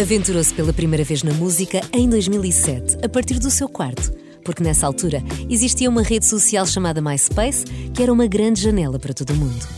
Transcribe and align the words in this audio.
Aventurou-se 0.00 0.54
pela 0.54 0.72
primeira 0.72 1.04
vez 1.04 1.22
na 1.22 1.34
música 1.34 1.82
em 1.92 2.08
2007, 2.08 3.04
a 3.04 3.08
partir 3.08 3.38
do 3.38 3.50
seu 3.50 3.68
quarto, 3.68 4.10
porque 4.42 4.62
nessa 4.62 4.86
altura 4.86 5.22
existia 5.46 5.90
uma 5.90 6.00
rede 6.00 6.24
social 6.24 6.66
chamada 6.66 7.02
MySpace, 7.02 7.66
que 7.92 8.02
era 8.02 8.10
uma 8.10 8.26
grande 8.26 8.62
janela 8.62 8.98
para 8.98 9.12
todo 9.12 9.34
o 9.34 9.36
mundo. 9.36 9.68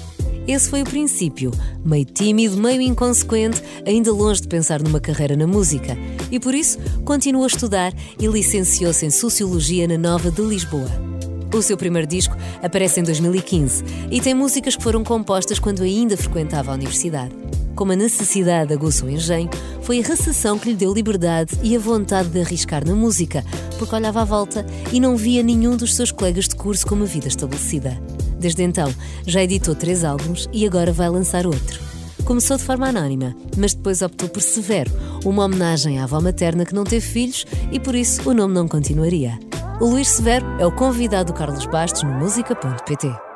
Esse 0.46 0.71
foi 0.71 0.82
o 0.82 0.85
princípio, 0.85 1.50
meio 1.85 2.04
tímido, 2.04 2.56
meio 2.56 2.80
inconsequente, 2.80 3.61
ainda 3.85 4.12
longe 4.12 4.43
de 4.43 4.46
pensar 4.46 4.80
numa 4.80 5.00
carreira 5.00 5.35
na 5.35 5.46
música, 5.46 5.98
e 6.30 6.39
por 6.39 6.54
isso 6.54 6.79
continuou 7.04 7.43
a 7.43 7.48
estudar 7.48 7.93
e 8.16 8.27
licenciou-se 8.29 9.04
em 9.04 9.11
Sociologia 9.11 9.89
na 9.89 9.98
Nova 9.98 10.30
de 10.30 10.41
Lisboa. 10.41 10.91
O 11.52 11.61
seu 11.61 11.77
primeiro 11.77 12.07
disco 12.07 12.36
aparece 12.62 13.00
em 13.00 13.02
2015 13.02 13.84
e 14.09 14.20
tem 14.20 14.34
músicas 14.34 14.77
que 14.77 14.84
foram 14.84 15.02
compostas 15.02 15.59
quando 15.59 15.82
ainda 15.82 16.16
frequentava 16.16 16.70
a 16.70 16.75
universidade. 16.75 17.41
Como 17.75 17.93
a 17.93 17.96
necessidade 17.96 18.73
aguçou 18.73 19.09
o 19.09 19.11
engenho, 19.11 19.48
foi 19.82 20.00
a 20.00 20.07
recessão 20.07 20.59
que 20.59 20.68
lhe 20.68 20.77
deu 20.77 20.93
liberdade 20.93 21.59
e 21.62 21.74
a 21.74 21.78
vontade 21.78 22.28
de 22.28 22.41
arriscar 22.41 22.87
na 22.87 22.95
música, 22.95 23.45
porque 23.78 23.95
olhava 23.95 24.23
à 24.23 24.24
volta 24.24 24.64
e 24.92 25.01
não 25.01 25.16
via 25.16 25.42
nenhum 25.42 25.77
dos 25.77 25.95
seus 25.95 26.12
colegas 26.12 26.48
de 26.48 26.55
curso 26.55 26.87
com 26.87 26.95
uma 26.95 27.06
vida 27.06 27.28
estabelecida. 27.28 27.98
Desde 28.38 28.62
então, 28.62 28.92
já 29.27 29.42
editou 29.42 29.74
três 29.74 30.05
álbuns 30.05 30.48
e 30.52 30.66
agora 30.66 30.92
vai 30.92 31.09
lançar 31.09 31.47
outro. 31.47 31.80
Começou 32.24 32.56
de 32.56 32.62
forma 32.62 32.88
anónima, 32.88 33.34
mas 33.56 33.75
depois 33.75 34.02
optou 34.02 34.28
por 34.28 34.42
Severo, 34.42 34.91
uma 35.25 35.45
homenagem 35.45 35.98
à 35.98 36.05
avó 36.05 36.20
materna 36.20 36.64
que 36.64 36.75
não 36.75 36.84
teve 36.84 37.05
filhos 37.05 37.45
e 37.73 37.80
por 37.80 37.95
isso 37.95 38.28
o 38.28 38.34
nome 38.34 38.55
não 38.55 38.69
continuaria. 38.69 39.39
O 39.80 39.86
Luís 39.86 40.09
Severo 40.09 40.47
é 40.61 40.66
o 40.66 40.70
convidado 40.70 41.33
do 41.33 41.36
Carlos 41.36 41.66
Bastos 41.66 42.02
no 42.05 42.12
música.pt. 42.12 43.31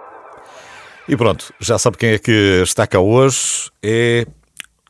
E 1.08 1.16
pronto, 1.16 1.54
já 1.60 1.78
sabe 1.78 1.96
quem 1.96 2.10
é 2.10 2.18
que 2.18 2.62
está 2.62 2.86
cá 2.86 2.98
hoje. 2.98 3.70
É 3.82 4.26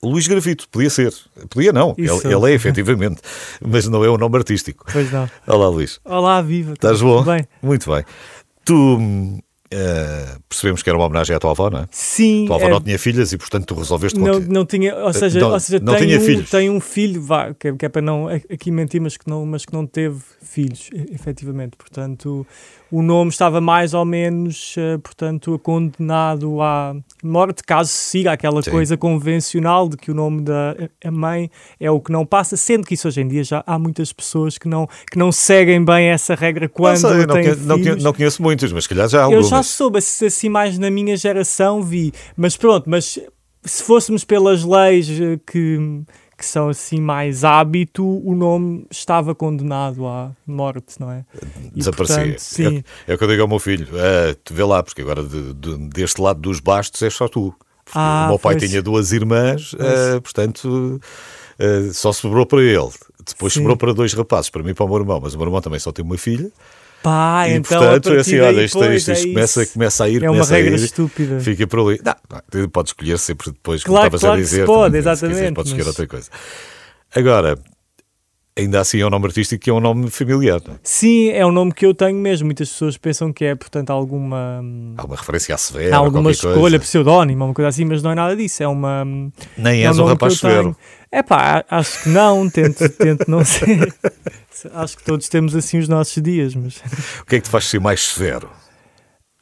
Luís 0.02 0.26
Gravito, 0.26 0.68
podia 0.68 0.88
ser. 0.88 1.12
Podia 1.50 1.72
não, 1.72 1.94
ele, 1.98 2.10
ele, 2.10 2.52
é 2.52 2.54
efetivamente, 2.54 3.20
mas 3.60 3.86
não 3.88 4.04
é 4.04 4.08
o 4.08 4.16
nome 4.16 4.38
artístico. 4.38 4.84
Pois 4.90 5.10
não. 5.12 5.28
Olá, 5.46 5.68
Luís. 5.68 6.00
Olá, 6.04 6.40
viva. 6.40 6.72
Estás 6.72 7.00
bom? 7.00 7.22
Bem. 7.22 7.46
Muito 7.62 7.90
bem. 7.90 8.04
Tu 8.64 9.42
Uh, 9.72 10.40
percebemos 10.48 10.82
que 10.82 10.88
era 10.88 10.96
uma 10.96 11.06
homenagem 11.06 11.34
à 11.34 11.38
tua 11.38 11.50
avó, 11.50 11.68
não 11.68 11.80
é? 11.80 11.88
Sim. 11.90 12.44
A 12.44 12.46
tua 12.46 12.56
avó 12.56 12.66
é... 12.66 12.70
não 12.70 12.80
tinha 12.80 12.98
filhas 12.98 13.32
e, 13.32 13.38
portanto, 13.38 13.66
tu 13.66 13.74
resolveste 13.74 14.18
não, 14.18 14.38
não 14.40 14.64
tinha, 14.64 14.94
ou 14.96 15.12
seja, 15.12 15.40
não, 15.40 15.50
ou 15.50 15.60
seja 15.60 15.82
não 15.82 15.94
tem, 15.94 16.06
tinha 16.06 16.18
um, 16.18 16.22
filhos. 16.22 16.50
tem 16.50 16.70
um 16.70 16.80
filho, 16.80 17.20
vá, 17.20 17.52
que, 17.52 17.68
é, 17.68 17.72
que 17.72 17.86
é 17.86 17.88
para 17.88 18.02
não 18.02 18.28
aqui 18.28 18.70
mentir, 18.70 19.00
mas 19.00 19.16
que 19.16 19.28
não, 19.28 19.44
mas 19.44 19.64
que 19.64 19.72
não 19.72 19.86
teve 19.86 20.20
filhos, 20.42 20.88
efetivamente. 21.12 21.76
Portanto, 21.76 22.46
o 22.90 23.02
nome 23.02 23.30
estava 23.30 23.60
mais 23.60 23.92
ou 23.92 24.04
menos, 24.04 24.76
portanto, 25.02 25.58
condenado 25.58 26.60
à 26.62 26.94
morte, 27.26 27.62
caso 27.62 27.90
siga 27.90 28.32
aquela 28.32 28.62
Sim. 28.62 28.70
coisa 28.70 28.96
convencional 28.96 29.88
de 29.88 29.96
que 29.96 30.10
o 30.10 30.14
nome 30.14 30.42
da 30.42 30.74
mãe 31.10 31.50
é 31.78 31.90
o 31.90 32.00
que 32.00 32.12
não 32.12 32.24
passa, 32.24 32.56
sendo 32.56 32.86
que 32.86 32.94
isso 32.94 33.08
hoje 33.08 33.20
em 33.20 33.28
dia 33.28 33.44
já 33.44 33.62
há 33.66 33.78
muitas 33.78 34.12
pessoas 34.12 34.58
que 34.58 34.68
não, 34.68 34.88
que 35.10 35.18
não 35.18 35.30
seguem 35.32 35.84
bem 35.84 36.08
essa 36.08 36.34
regra 36.34 36.68
quando 36.68 37.02
não 37.02 37.10
sei, 37.10 37.26
não, 37.26 37.34
conheço, 37.34 37.60
não, 37.62 37.78
conheço, 37.78 38.04
não, 38.04 38.12
conheço 38.12 38.42
muitos, 38.42 38.72
mas 38.72 38.86
calhar 38.86 39.08
já 39.08 39.20
há 39.20 39.24
algumas. 39.24 39.44
Eu 39.44 39.50
já 39.50 39.62
soube, 39.62 39.98
assim 39.98 40.48
mais 40.48 40.78
na 40.78 40.90
minha 40.90 41.16
geração 41.16 41.82
vi, 41.82 42.12
mas 42.36 42.56
pronto, 42.56 42.88
mas 42.88 43.18
se 43.66 43.82
fôssemos 43.82 44.24
pelas 44.24 44.64
leis 44.64 45.08
eh, 45.10 45.38
que 45.50 46.02
que 46.36 46.44
são 46.44 46.68
assim 46.68 47.00
mais 47.00 47.44
hábito, 47.44 48.04
o 48.04 48.34
nome 48.34 48.86
estava 48.90 49.34
condenado 49.34 50.06
à 50.06 50.32
morte, 50.46 51.00
não 51.00 51.10
é? 51.10 51.24
Desaparecia. 51.74 52.38
Sim. 52.38 52.84
É, 53.06 53.12
é, 53.12 53.14
o 53.14 53.18
que 53.18 53.24
eu 53.24 53.28
digo 53.28 53.42
ao 53.42 53.48
meu 53.48 53.58
filho: 53.58 53.86
uh, 53.86 54.34
tu 54.44 54.52
vê 54.52 54.62
lá, 54.62 54.82
porque 54.82 55.00
agora 55.00 55.22
de, 55.22 55.54
de, 55.54 55.76
deste 55.88 56.20
lado 56.20 56.40
dos 56.40 56.60
bastos 56.60 57.00
é 57.02 57.08
só 57.08 57.26
tu. 57.26 57.54
Ah, 57.94 58.24
o 58.26 58.28
meu 58.30 58.38
pai 58.38 58.56
tinha 58.56 58.82
duas 58.82 59.12
irmãs, 59.12 59.72
uh, 59.74 60.20
portanto 60.20 61.00
uh, 61.58 61.94
só 61.94 62.12
sobrou 62.12 62.44
para 62.44 62.62
ele. 62.62 62.90
Depois 63.24 63.52
Sim. 63.52 63.60
sobrou 63.60 63.76
para 63.76 63.94
dois 63.94 64.12
rapazes, 64.12 64.50
para 64.50 64.62
mim 64.62 64.70
e 64.70 64.74
para 64.74 64.84
o 64.84 64.88
meu 64.88 64.98
irmão, 64.98 65.20
mas 65.22 65.34
o 65.34 65.38
meu 65.38 65.46
irmão 65.46 65.60
também 65.60 65.80
só 65.80 65.90
tem 65.90 66.04
uma 66.04 66.18
filha. 66.18 66.50
Pá, 67.02 67.48
e, 67.48 67.52
então 67.52 67.78
portanto, 67.78 68.14
é 68.14 68.20
assim, 68.20 68.40
olha, 68.40 68.64
isto, 68.64 68.84
isto, 68.84 69.12
isto 69.12 69.28
é 69.28 69.32
começa, 69.32 69.66
começa 69.66 70.04
a 70.04 70.08
ir, 70.08 70.24
é 70.24 70.30
uma 70.30 70.44
regra 70.44 70.74
ir, 70.74 70.84
estúpida. 70.84 71.38
Fica 71.40 71.66
por 71.66 71.80
ali. 71.80 72.00
Não, 72.04 72.14
não, 72.52 72.68
pode 72.68 72.88
escolher 72.88 73.18
sempre 73.18 73.52
depois, 73.52 73.84
claro, 73.84 74.10
como 74.10 74.16
estavas 74.16 74.20
claro 74.20 74.34
a 74.34 74.42
dizer. 74.42 74.60
Que 74.60 74.66
pode, 74.66 74.84
também, 74.86 74.98
exatamente. 74.98 75.36
Se 75.36 75.40
quiser, 75.40 75.54
pode 75.54 75.68
escolher 75.68 75.84
mas... 75.84 75.88
outra 75.88 76.06
coisa. 76.06 76.30
Agora, 77.14 77.58
ainda 78.56 78.80
assim 78.80 79.00
é 79.00 79.06
um 79.06 79.10
nome 79.10 79.26
artístico 79.26 79.62
que 79.62 79.70
é 79.70 79.72
um 79.72 79.80
nome 79.80 80.10
familiar. 80.10 80.60
Não 80.66 80.74
é? 80.74 80.78
Sim, 80.82 81.28
é 81.30 81.44
um 81.44 81.52
nome 81.52 81.72
que 81.72 81.84
eu 81.84 81.94
tenho 81.94 82.18
mesmo. 82.18 82.46
Muitas 82.46 82.70
pessoas 82.70 82.96
pensam 82.96 83.32
que 83.32 83.44
é, 83.44 83.54
portanto, 83.54 83.90
alguma. 83.90 84.62
Alguma 84.96 85.16
referência 85.16 85.54
à 85.54 85.58
severa. 85.58 85.96
Alguma 85.96 86.30
escolha, 86.30 86.54
coisa. 86.54 86.78
pseudónimo, 86.78 87.44
uma 87.44 87.54
coisa 87.54 87.68
assim, 87.68 87.84
mas 87.84 88.02
não 88.02 88.10
é 88.10 88.14
nada 88.14 88.34
disso. 88.34 88.62
É 88.62 88.68
uma. 88.68 89.04
Nem 89.56 89.82
é 89.82 89.86
és 89.86 89.98
um 89.98 90.04
rapaz 90.04 90.38
severo. 90.38 90.74
É 91.12 91.22
pá, 91.22 91.64
acho 91.70 92.02
que 92.02 92.08
não, 92.08 92.48
tento, 92.48 92.88
tento 92.88 93.30
não 93.30 93.44
ser. 93.44 93.94
acho 94.74 94.96
que 94.96 95.04
todos 95.04 95.28
temos 95.28 95.54
assim 95.54 95.78
os 95.78 95.88
nossos 95.88 96.22
dias, 96.22 96.54
mas. 96.54 96.78
O 97.20 97.26
que 97.26 97.36
é 97.36 97.38
que 97.38 97.44
te 97.44 97.50
faz 97.50 97.66
ser 97.66 97.80
mais 97.80 98.00
severo? 98.00 98.50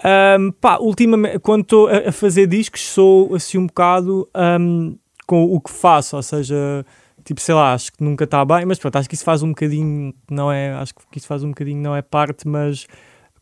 Um, 0.05 0.51
pá, 0.53 0.77
ultimamente, 0.79 1.39
quando 1.39 1.63
estou 1.63 1.89
a, 1.89 2.09
a, 2.09 2.13
fazer 2.13 2.47
discos, 2.47 2.83
sou 2.83 3.35
assim 3.35 3.57
um 3.57 3.67
bocado 3.67 4.29
um, 4.61 4.97
com 5.27 5.45
o 5.45 5.59
que 5.61 5.71
faço, 5.71 6.17
ou 6.17 6.23
seja, 6.23 6.85
tipo, 7.25 7.41
sei 7.41 7.55
lá, 7.55 7.73
acho 7.73 7.93
que 7.93 8.05
nunca 8.05 8.25
está 8.25 8.45
bem, 8.45 8.65
mas 8.67 8.79
pronto, 8.79 8.97
acho 8.97 9.09
que 9.09 9.15
isso 9.15 9.25
faz 9.25 9.43
um 9.43 9.49
bocadinho, 9.49 10.15
não 10.31 10.53
é, 10.53 10.73
acho 10.75 10.95
que 10.95 11.19
isso 11.19 11.27
faz 11.27 11.43
um 11.43 11.49
bocadinho, 11.49 11.81
não 11.81 11.97
é 11.97 12.03
parte, 12.03 12.47
mas 12.47 12.87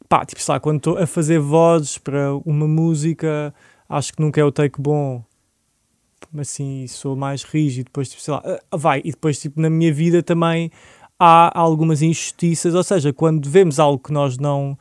pá, 0.08 0.24
tipo, 0.24 0.40
sei 0.40 0.52
lá, 0.52 0.60
quando 0.60 0.76
estou 0.76 0.98
a 0.98 1.06
fazer 1.06 1.38
vozes 1.38 1.98
para 1.98 2.34
uma 2.44 2.68
música, 2.68 3.52
acho 3.88 4.12
que 4.12 4.22
nunca 4.22 4.40
é 4.40 4.44
o 4.44 4.52
take 4.52 4.80
bom, 4.80 5.24
assim, 6.38 6.86
sou 6.86 7.16
mais 7.16 7.42
rígido, 7.42 7.86
depois, 7.86 8.08
tipo, 8.08 8.22
sei 8.22 8.34
lá, 8.34 8.42
ah, 8.70 8.76
vai, 8.76 9.00
e 9.04 9.10
depois, 9.10 9.40
tipo, 9.40 9.60
na 9.60 9.68
minha 9.68 9.92
vida 9.92 10.22
também 10.22 10.70
há 11.18 11.58
algumas 11.58 12.02
injustiças, 12.02 12.74
ou 12.74 12.82
seja, 12.82 13.12
quando 13.12 13.48
vemos 13.48 13.78
algo 13.80 13.98
que 13.98 14.12
nós 14.12 14.38
não 14.38 14.78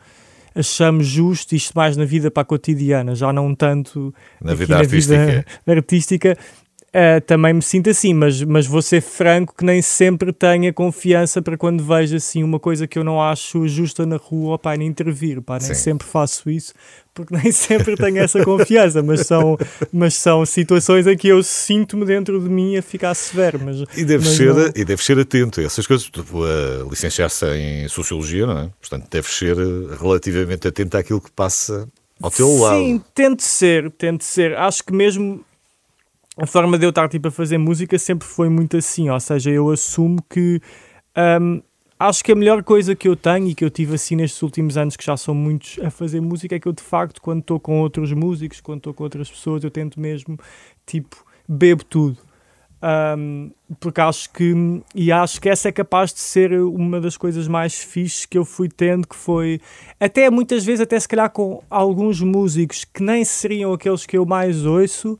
achamos 0.53 1.07
justo, 1.07 1.56
isto 1.56 1.73
mais 1.75 1.95
na 1.95 2.06
vida 2.06 2.29
para 2.29 2.41
a 2.41 2.45
cotidiana, 2.45 3.16
já 3.16 3.31
não 3.31 3.56
tanto 3.56 4.13
na 4.41 4.53
vida 4.53 4.75
na 4.75 4.81
artística. 4.81 5.25
Vida 5.25 5.45
artística 5.67 6.38
Uh, 6.94 7.22
também 7.22 7.53
me 7.53 7.62
sinto 7.62 7.90
assim, 7.90 8.13
mas, 8.13 8.44
mas 8.44 8.68
vou 8.68 8.81
ser 8.81 9.00
franco 9.00 9.56
que 9.57 9.63
nem 9.63 9.81
sempre 9.81 10.34
tenho 10.34 10.74
confiança 10.74 11.41
para 11.41 11.57
quando 11.57 11.81
vejo 11.81 12.18
assim 12.18 12.44
uma 12.44 12.59
coisa 12.59 12.85
que 12.85 13.00
eu 13.00 13.03
não 13.06 13.22
acho 13.22 13.66
justa 13.66 14.06
na 14.06 14.18
rua, 14.18 14.59
pá, 14.59 14.75
nem 14.75 14.90
intervir, 14.90 15.41
pá, 15.41 15.57
nem 15.57 15.69
Sim. 15.69 15.74
sempre 15.74 16.06
faço 16.06 16.50
isso, 16.50 16.74
porque 17.13 17.34
nem 17.38 17.50
sempre 17.50 17.96
tenho 17.96 18.18
essa 18.18 18.44
confiança, 18.44 19.02
mas 19.02 19.22
são, 19.22 19.57
mas 19.94 20.16
são 20.16 20.46
situações 20.46 21.07
em 21.07 21.16
que 21.16 21.29
eu 21.29 21.41
sinto-me 21.41 22.03
dentro 22.03 22.41
de 22.41 22.50
mim 22.50 22.75
a 22.75 22.81
ficar 22.81 23.13
severo. 23.13 23.58
Mas, 23.63 23.85
e 23.96 24.03
deve 24.03 24.25
mas 24.25 24.35
ser, 24.35 24.53
não... 24.53 24.72
e 24.75 24.84
deve 24.84 25.02
ser 25.02 25.18
atento 25.18 25.62
a 25.62 25.63
essas 25.63 25.88
coisas, 25.88 26.06
tipo, 26.08 26.44
a 26.44 26.90
licenciar-se 26.90 27.46
em 27.56 27.88
Sociologia, 27.88 28.46
não 28.46 28.59
é? 28.59 28.69
Portanto, 28.81 29.08
deve 29.09 29.29
ser 29.29 29.56
relativamente 29.97 30.68
atento 30.68 30.97
àquilo 30.97 31.22
que 31.22 31.31
passa 31.31 31.88
ao 32.22 32.29
teu 32.29 32.47
Sim, 32.47 32.59
lado. 32.59 32.78
Sim, 32.79 33.02
tento 33.16 33.44
ser, 33.44 33.90
tento 33.91 34.25
ser. 34.25 34.58
Acho 34.58 34.84
que 34.84 34.91
mesmo 34.94 35.46
a 36.37 36.45
forma 36.45 36.77
de 36.77 36.85
eu 36.85 36.89
estar 36.89 37.09
tipo, 37.09 37.27
a 37.27 37.31
fazer 37.31 37.57
música 37.57 37.97
sempre 37.99 38.27
foi 38.27 38.49
muito 38.49 38.77
assim, 38.77 39.09
ou 39.09 39.19
seja, 39.19 39.51
eu 39.51 39.69
assumo 39.69 40.17
que 40.29 40.61
um, 41.41 41.61
acho 41.99 42.23
que 42.23 42.31
a 42.31 42.35
melhor 42.35 42.63
coisa 42.63 42.95
que 42.95 43.07
eu 43.07 43.15
tenho 43.15 43.49
e 43.49 43.55
que 43.55 43.63
eu 43.63 43.69
tive 43.69 43.95
assim 43.95 44.15
nestes 44.15 44.41
últimos 44.41 44.77
anos, 44.77 44.95
que 44.95 45.05
já 45.05 45.15
são 45.17 45.35
muitos 45.35 45.77
a 45.83 45.91
fazer 45.91 46.21
música, 46.21 46.55
é 46.55 46.59
que 46.59 46.67
eu 46.67 46.73
de 46.73 46.81
facto, 46.81 47.21
quando 47.21 47.41
estou 47.41 47.59
com 47.59 47.79
outros 47.79 48.11
músicos, 48.13 48.61
quando 48.61 48.79
estou 48.79 48.93
com 48.93 49.03
outras 49.03 49.29
pessoas, 49.29 49.63
eu 49.63 49.69
tento 49.69 49.99
mesmo, 49.99 50.37
tipo, 50.85 51.23
bebo 51.47 51.83
tudo. 51.83 52.17
Um, 52.83 53.51
porque 53.79 54.01
acho 54.01 54.31
que 54.33 54.55
e 54.95 55.11
acho 55.11 55.39
que 55.39 55.47
essa 55.47 55.69
é 55.69 55.71
capaz 55.71 56.11
de 56.11 56.19
ser 56.19 56.59
uma 56.59 56.99
das 56.99 57.15
coisas 57.15 57.47
mais 57.47 57.77
fixes 57.77 58.25
que 58.25 58.35
eu 58.35 58.43
fui 58.43 58.67
tendo 58.67 59.07
que 59.07 59.15
foi 59.15 59.61
até 59.99 60.31
muitas 60.31 60.65
vezes 60.65 60.81
até 60.81 60.99
se 60.99 61.07
calhar 61.07 61.29
com 61.29 61.61
alguns 61.69 62.19
músicos 62.21 62.83
que 62.83 63.03
nem 63.03 63.23
seriam 63.23 63.71
aqueles 63.71 64.07
que 64.07 64.17
eu 64.17 64.25
mais 64.25 64.65
ouço 64.65 65.19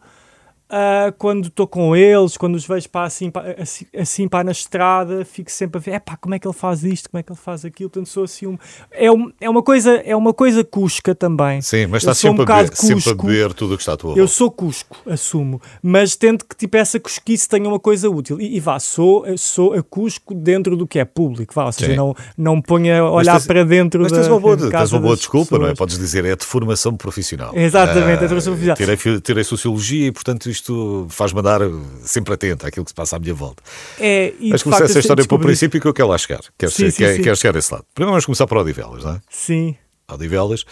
Uh, 0.72 1.12
quando 1.18 1.48
estou 1.50 1.68
com 1.68 1.94
eles, 1.94 2.38
quando 2.38 2.56
os 2.56 2.66
vejo 2.66 2.90
para 2.90 3.06
assim, 3.06 3.30
para, 3.30 3.62
assim, 3.62 3.86
assim 3.94 4.26
para 4.26 4.46
na 4.46 4.54
estrada, 4.54 5.26
fico 5.26 5.52
sempre 5.52 5.78
a 5.78 5.82
ver, 5.82 6.00
pá, 6.00 6.16
como 6.16 6.34
é 6.34 6.40
que 6.40 6.48
ele 6.48 6.54
faz 6.54 6.86
isto, 6.86 7.10
como 7.10 7.20
é 7.20 7.24
que 7.24 7.30
ele 7.30 7.40
faz 7.40 7.66
aquilo, 7.66 7.90
portanto 7.90 8.08
sou 8.08 8.24
assim 8.24 8.48
um, 8.48 8.58
é, 8.90 9.12
um, 9.12 9.30
é 9.42 9.50
uma 9.50 9.62
coisa 9.62 9.96
é 9.98 10.16
uma 10.16 10.34
coisa 10.34 10.64
cusca 10.64 11.14
também. 11.14 11.62
Sim, 11.62 11.88
mas 11.88 12.04
está 12.04 12.14
sempre, 12.14 12.40
um 12.40 12.44
a 12.44 12.64
beber, 12.64 12.74
sempre 12.74 13.10
a 13.10 13.14
beber 13.14 13.54
tudo 13.54 13.74
o 13.74 13.78
que 13.78 13.84
está 13.84 13.94
à 13.94 13.98
tua 13.98 14.16
Eu 14.16 14.30
sou 14.30 14.50
cusco, 14.50 14.96
assumo, 15.06 15.62
mas 15.84 16.16
tento 16.16 16.46
que 16.46 16.56
tipo 16.56 16.78
essa 16.78 16.98
cusquice 17.02 17.50
tenha 17.50 17.68
uma 17.68 17.80
coisa 17.80 18.10
útil 18.10 18.40
e, 18.40 18.56
e 18.56 18.60
vá, 18.62 18.80
sou, 18.80 19.26
sou 19.38 19.74
a 19.74 19.84
cusco 19.84 20.34
dentro 20.34 20.78
do 20.78 20.88
que 20.88 21.00
é 21.00 21.04
público, 21.04 21.54
vá, 21.54 21.66
ou 21.66 21.72
seja, 21.74 21.98
não, 21.98 22.16
não 22.38 22.56
me 22.56 22.64
ponha 22.64 23.02
a 23.02 23.12
olhar 23.12 23.34
tens, 23.34 23.46
para 23.46 23.66
dentro 23.66 24.04
mas 24.04 24.12
da 24.14 24.20
tens 24.20 24.28
uma 24.30 24.40
boa, 24.40 24.56
tens 24.72 24.94
uma 24.94 25.02
boa 25.02 25.18
desculpa, 25.18 25.50
pessoas. 25.50 25.62
não 25.64 25.68
é? 25.68 25.76
Podes 25.76 25.98
dizer, 25.98 26.24
é 26.24 26.34
de 26.34 26.46
formação 26.46 26.96
profissional. 26.96 27.52
Exatamente, 27.54 28.20
é 28.20 28.22
de 28.22 28.28
formação 28.28 28.54
profissional. 28.54 28.78
Tirei, 28.78 29.20
tirei 29.20 29.44
Sociologia 29.44 30.08
e 30.08 30.12
portanto 30.14 30.50
isto 30.50 30.61
faz-me 31.10 31.40
andar 31.40 31.62
sempre 32.04 32.34
atento 32.34 32.66
àquilo 32.66 32.86
que 32.86 32.92
se 32.92 32.96
passa 32.96 33.16
à 33.16 33.20
minha 33.20 33.34
volta. 33.34 33.62
É, 34.00 34.34
e 34.40 34.50
Mas 34.50 34.64
comecei 34.64 34.86
essa 34.86 35.00
história 35.00 35.26
para 35.26 35.36
o 35.36 35.40
princípio 35.40 35.80
que 35.80 35.88
eu 35.88 35.94
quero 35.94 36.10
lá 36.10 36.18
chegar. 36.18 36.42
Quero, 36.58 36.72
sim, 36.72 36.90
sim, 36.90 36.98
quero, 36.98 37.16
sim. 37.16 37.22
quero 37.24 37.36
chegar 37.36 37.56
a 37.56 37.60
esse 37.60 37.74
lado. 37.74 37.86
Primeiro 37.94 38.12
vamos 38.12 38.26
começar 38.26 38.48
por 38.48 38.58
Odivelas, 38.58 39.04
não 39.04 39.14
é? 39.14 39.22
Sim. 39.30 39.76
Odivelas, 40.08 40.66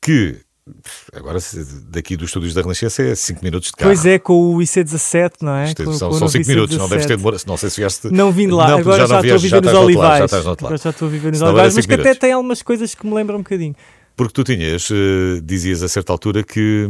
que 0.00 0.40
Agora, 1.12 1.40
daqui 1.88 2.16
dos 2.16 2.28
estúdios 2.28 2.54
da 2.54 2.62
Renascença 2.62 3.02
é 3.02 3.14
5 3.16 3.44
minutos 3.44 3.70
de 3.70 3.76
carro. 3.76 3.90
Pois 3.90 4.06
é, 4.06 4.18
com 4.18 4.54
o 4.54 4.58
IC17, 4.58 5.32
não 5.42 5.56
é? 5.56 5.74
Com, 5.74 5.92
são 5.92 6.28
5 6.28 6.46
minutos, 6.46 6.76
não 6.76 6.88
deves 6.88 7.04
ter 7.04 7.16
demorado. 7.16 7.42
Não 7.48 7.56
sei 7.56 7.68
se 7.68 7.80
vieste. 7.80 8.08
Não 8.12 8.30
vim 8.30 8.46
de 8.46 8.52
lá, 8.52 8.68
não, 8.68 8.78
agora 8.78 9.06
já, 9.06 9.20
já 9.20 9.20
estou 9.20 9.34
a 9.34 9.38
viver 9.38 9.62
nos 9.62 9.74
Olivais. 9.74 10.18
Já 10.18 10.24
estás 10.24 10.46
Agora 10.46 10.76
já 10.76 10.90
estou 10.90 11.08
a 11.08 11.10
viver 11.10 11.32
nos 11.32 11.42
Olivais, 11.42 11.74
mas 11.74 11.86
que 11.86 11.94
até 11.94 12.14
tem 12.14 12.32
algumas 12.32 12.62
coisas 12.62 12.94
que 12.94 13.04
me 13.04 13.12
lembram 13.12 13.38
um 13.38 13.42
bocadinho. 13.42 13.74
Porque 14.14 14.32
tu 14.32 14.44
tinhas, 14.44 14.88
uh, 14.90 15.40
dizias 15.42 15.82
a 15.82 15.88
certa 15.88 16.12
altura 16.12 16.44
que 16.44 16.88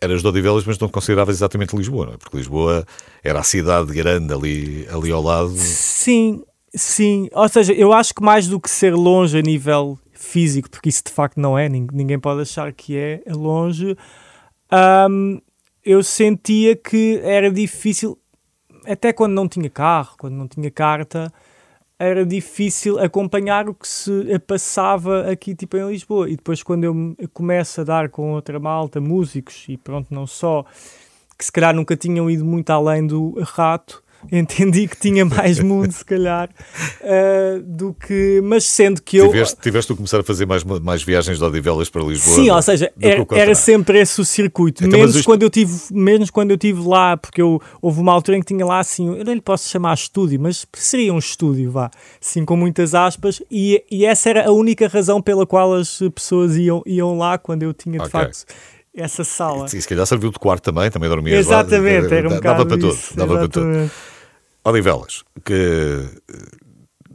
hum, 0.00 0.06
eras 0.06 0.22
de 0.22 0.28
Odivelas, 0.28 0.64
mas 0.64 0.78
não 0.78 0.88
consideravas 0.88 1.36
exatamente 1.36 1.76
Lisboa, 1.76 2.06
não 2.06 2.12
é? 2.14 2.16
Porque 2.16 2.36
Lisboa 2.36 2.86
era 3.22 3.40
a 3.40 3.42
cidade 3.42 3.92
grande 3.92 4.32
ali, 4.32 4.86
ali 4.90 5.10
ao 5.10 5.22
lado. 5.22 5.50
Sim, 5.56 6.42
sim. 6.74 7.28
Ou 7.32 7.48
seja, 7.48 7.72
eu 7.72 7.92
acho 7.92 8.14
que 8.14 8.22
mais 8.22 8.46
do 8.46 8.60
que 8.60 8.70
ser 8.70 8.94
longe 8.94 9.38
a 9.38 9.42
nível 9.42 9.98
físico, 10.12 10.70
porque 10.70 10.88
isso 10.88 11.02
de 11.04 11.12
facto 11.12 11.40
não 11.40 11.58
é, 11.58 11.68
ninguém 11.68 12.18
pode 12.18 12.42
achar 12.42 12.72
que 12.72 12.96
é, 12.96 13.22
é 13.24 13.32
longe. 13.32 13.96
Um, 15.08 15.40
eu 15.84 16.02
sentia 16.02 16.76
que 16.76 17.20
era 17.24 17.50
difícil, 17.50 18.18
até 18.86 19.12
quando 19.12 19.32
não 19.32 19.48
tinha 19.48 19.70
carro, 19.70 20.14
quando 20.18 20.34
não 20.34 20.46
tinha 20.46 20.70
carta, 20.70 21.32
era 22.00 22.24
difícil 22.24 22.98
acompanhar 22.98 23.68
o 23.68 23.74
que 23.74 23.86
se 23.86 24.38
passava 24.46 25.30
aqui 25.30 25.54
tipo 25.54 25.76
em 25.76 25.86
Lisboa. 25.90 26.30
E 26.30 26.36
depois 26.36 26.62
quando 26.62 26.84
eu 26.84 27.14
começo 27.34 27.82
a 27.82 27.84
dar 27.84 28.08
com 28.08 28.32
outra 28.32 28.58
malta, 28.58 29.02
músicos 29.02 29.66
e 29.68 29.76
pronto, 29.76 30.12
não 30.12 30.26
só, 30.26 30.64
que 31.36 31.44
se 31.44 31.52
calhar 31.52 31.74
nunca 31.74 31.94
tinham 31.94 32.30
ido 32.30 32.42
muito 32.42 32.70
além 32.70 33.06
do 33.06 33.38
rato, 33.42 34.02
entendi 34.30 34.86
que 34.88 34.96
tinha 34.96 35.24
mais 35.24 35.60
mundo, 35.60 35.92
se 35.92 36.04
calhar, 36.04 36.48
uh, 37.00 37.62
do 37.62 37.94
que. 37.94 38.40
Mas 38.42 38.64
sendo 38.64 39.00
que 39.02 39.16
eu. 39.16 39.28
Tiveste, 39.28 39.60
tiveste 39.60 39.92
a 39.92 39.96
começar 39.96 40.20
a 40.20 40.22
fazer 40.22 40.46
mais, 40.46 40.64
mais 40.64 41.02
viagens 41.02 41.38
de 41.38 41.44
Odivelas 41.44 41.88
para 41.88 42.02
Lisboa? 42.02 42.36
Sim, 42.36 42.50
ou 42.50 42.62
seja, 42.62 42.92
era, 43.00 43.26
era, 43.32 43.54
sempre 43.54 43.98
esse 44.00 44.20
o 44.20 44.24
circuito. 44.24 44.84
Então, 44.84 44.98
menos, 44.98 45.14
isto... 45.16 45.24
quando 45.24 45.42
eu 45.42 45.50
tive, 45.50 45.72
menos 45.90 46.30
quando 46.30 46.50
eu 46.50 46.58
tive 46.58 46.82
lá, 46.82 47.16
porque 47.16 47.40
eu, 47.40 47.60
houve 47.80 48.00
uma 48.00 48.12
altura 48.12 48.38
em 48.38 48.40
que 48.40 48.46
tinha 48.46 48.64
lá 48.64 48.80
assim, 48.80 49.16
eu 49.18 49.24
não 49.24 49.32
lhe 49.32 49.40
posso 49.40 49.68
chamar 49.68 49.94
estúdio, 49.94 50.40
mas 50.40 50.66
seria 50.74 51.12
um 51.12 51.18
estúdio, 51.18 51.70
vá, 51.70 51.90
assim 52.20 52.44
com 52.44 52.56
muitas 52.56 52.94
aspas, 52.94 53.42
e, 53.50 53.82
e 53.90 54.04
essa 54.04 54.28
era 54.28 54.48
a 54.48 54.52
única 54.52 54.88
razão 54.88 55.20
pela 55.20 55.46
qual 55.46 55.74
as 55.74 56.00
pessoas 56.14 56.56
iam, 56.56 56.82
iam 56.86 57.16
lá 57.16 57.38
quando 57.38 57.62
eu 57.62 57.72
tinha 57.72 57.98
de 57.98 58.06
okay. 58.06 58.10
facto 58.10 58.44
essa 58.94 59.24
sala. 59.24 59.66
E 59.66 59.80
se 59.80 59.88
calhar 59.88 60.06
serviu 60.06 60.30
de 60.30 60.38
quarto 60.38 60.64
também, 60.64 60.90
também 60.90 61.08
dormias 61.08 61.38
Exatamente, 61.38 62.08
lá. 62.08 62.16
era 62.16 62.28
um 62.28 62.40
dava 62.40 62.66
para 62.66 62.78
tudo, 62.78 62.98
dava 63.14 63.38
para 63.38 63.48
tudo. 63.48 63.90
Odivelas, 64.64 65.24
que 65.44 66.04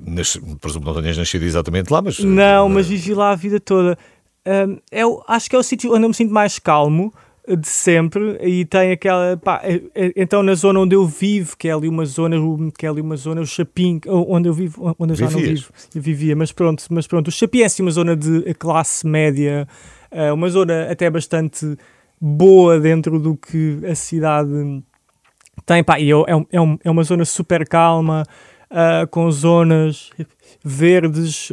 nas, 0.05 0.37
presumo 0.59 0.85
não 0.85 1.01
tenhas 1.01 1.17
nascido 1.17 1.43
exatamente 1.43 1.91
lá, 1.91 2.01
mas... 2.01 2.19
Não, 2.19 2.69
mas 2.69 2.87
vivi 2.87 3.13
lá 3.13 3.31
a 3.31 3.35
vida 3.35 3.59
toda. 3.59 3.97
Um, 4.45 4.77
eu 4.91 5.23
acho 5.27 5.49
que 5.49 5.55
é 5.55 5.59
o 5.59 5.63
sítio 5.63 5.93
onde 5.93 6.03
eu 6.03 6.09
me 6.09 6.15
sinto 6.15 6.31
mais 6.31 6.59
calmo 6.59 7.11
de 7.47 7.67
sempre 7.67 8.37
e 8.41 8.65
tem 8.65 8.91
aquela 8.91 9.37
pá, 9.37 9.61
é, 9.63 9.81
é, 9.93 10.13
então 10.15 10.41
na 10.41 10.55
zona 10.55 10.79
onde 10.79 10.95
eu 10.95 11.05
vivo 11.05 11.55
que 11.55 11.67
é 11.67 11.73
ali 11.73 11.87
uma 11.87 12.05
zona 12.05 12.37
que 12.75 12.85
é 12.87 12.89
ali 12.89 13.01
uma 13.01 13.15
zona 13.15 13.41
o 13.41 13.45
Chapim 13.45 14.01
onde 14.07 14.49
eu 14.49 14.53
vivo 14.53 14.95
onde 14.97 15.13
eu 15.13 15.17
já 15.17 15.27
Vivias. 15.27 15.47
não 15.47 15.55
vivo 15.55 15.71
eu 15.93 16.01
vivia 16.01 16.35
mas 16.35 16.51
pronto 16.51 16.83
mas 16.89 17.05
pronto 17.05 17.27
o 17.27 17.31
Chapim 17.31 17.61
é 17.61 17.65
assim 17.65 17.83
uma 17.83 17.91
zona 17.91 18.15
de 18.15 18.51
classe 18.55 19.05
média 19.05 19.67
uh, 20.15 20.33
uma 20.33 20.49
zona 20.49 20.91
até 20.91 21.09
bastante 21.09 21.77
boa 22.19 22.79
dentro 22.79 23.19
do 23.19 23.35
que 23.35 23.79
a 23.85 23.93
cidade 23.93 24.83
tem, 25.65 25.83
pá, 25.83 25.99
e 25.99 26.11
é, 26.11 26.15
é, 26.51 26.61
um, 26.61 26.77
é 26.83 26.89
uma 26.89 27.03
zona 27.03 27.25
super 27.25 27.67
calma, 27.67 28.23
uh, 28.69 29.07
com 29.07 29.29
zonas 29.31 30.09
verdes, 30.63 31.51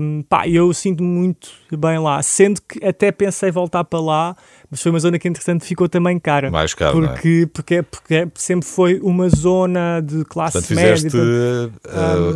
um, 0.00 0.22
pá, 0.22 0.46
eu 0.46 0.72
sinto 0.72 1.02
muito 1.02 1.50
bem 1.72 1.98
lá, 1.98 2.22
sendo 2.22 2.60
que 2.60 2.84
até 2.84 3.10
pensei 3.10 3.50
voltar 3.50 3.84
para 3.84 4.00
lá, 4.00 4.36
mas 4.70 4.82
foi 4.82 4.90
uma 4.90 5.00
zona 5.00 5.18
que 5.18 5.26
entretanto 5.26 5.64
ficou 5.64 5.88
também 5.88 6.18
cara. 6.18 6.50
Mais 6.50 6.74
cara, 6.74 6.92
porque, 6.92 7.42
é? 7.44 7.46
porque, 7.46 7.82
porque 7.82 8.28
sempre 8.34 8.68
foi 8.68 9.00
uma 9.00 9.28
zona 9.28 10.00
de 10.00 10.24
classe 10.24 10.58
Portanto, 10.58 10.76
média. 10.76 10.96
Fizeste 10.96 11.18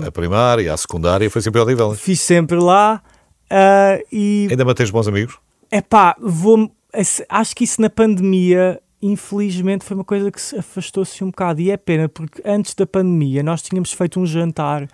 a, 0.05 0.09
a, 0.09 0.12
primária 0.12 0.62
e 0.62 0.69
a 0.69 0.76
secundária 0.76 1.31
foi 1.31 1.43
sempre 1.43 1.61
ao 1.61 1.67
nível. 1.67 1.94
Fiz 1.94 2.21
sempre 2.21 2.56
lá 2.56 3.03
uh, 3.50 4.05
e... 4.11 4.49
Ainda 4.50 4.65
mantens 4.65 4.91
bons 4.91 5.06
amigos? 5.06 5.38
É 5.70 5.81
pá, 5.81 6.16
vou... 6.20 6.70
Acho 7.28 7.56
que 7.56 7.64
isso 7.64 7.81
na 7.81 7.90
pandemia 7.90 8.81
infelizmente 9.02 9.84
foi 9.84 9.96
uma 9.96 10.05
coisa 10.05 10.31
que 10.31 10.40
se 10.40 10.56
afastou-se 10.56 11.22
um 11.22 11.28
bocado. 11.28 11.61
E 11.61 11.70
é 11.70 11.76
pena 11.76 12.08
porque 12.08 12.43
antes 12.44 12.75
da 12.75 12.87
pandemia 12.87 13.43
nós 13.43 13.62
tínhamos 13.62 13.93
feito 13.93 14.19
um 14.19 14.26
jantar 14.26 14.88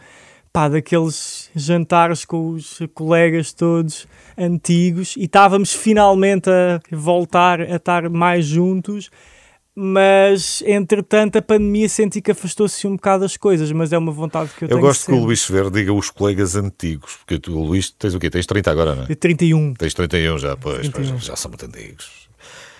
pá, 0.52 0.68
daqueles 0.68 1.50
jantares 1.54 2.24
com 2.24 2.50
os 2.50 2.80
colegas 2.92 3.52
todos 3.52 4.08
antigos 4.36 5.16
e 5.16 5.24
estávamos 5.24 5.72
finalmente 5.72 6.50
a 6.50 6.80
voltar 6.90 7.60
a 7.60 7.76
estar 7.76 8.08
mais 8.10 8.46
juntos 8.46 9.10
mas 9.82 10.62
entretanto 10.66 11.38
a 11.38 11.42
pandemia 11.42 11.88
senti 11.88 12.20
que 12.20 12.32
afastou-se 12.32 12.86
um 12.86 12.96
bocado 12.96 13.24
as 13.24 13.38
coisas, 13.38 13.72
mas 13.72 13.94
é 13.94 13.96
uma 13.96 14.12
vontade 14.12 14.50
que 14.50 14.64
eu, 14.64 14.66
eu 14.66 14.68
tenho. 14.68 14.78
Eu 14.78 14.82
gosto 14.82 15.06
que 15.06 15.12
o 15.12 15.24
Luís 15.24 15.40
Severo 15.40 15.70
diga 15.70 15.90
os 15.90 16.10
colegas 16.10 16.54
antigos, 16.54 17.16
porque 17.16 17.38
tu, 17.38 17.56
o 17.56 17.64
Luís, 17.64 17.88
tens 17.88 18.14
o 18.14 18.18
quê? 18.18 18.28
Tens 18.28 18.44
30 18.44 18.70
agora, 18.70 18.94
não 18.94 19.04
é? 19.04 19.14
31. 19.14 19.72
Tens 19.72 19.94
31 19.94 20.36
já, 20.36 20.54
pois, 20.54 20.80
31. 20.80 21.12
pois 21.12 21.24
já 21.24 21.34
são 21.34 21.50
muito 21.50 21.64
antigos. 21.64 22.10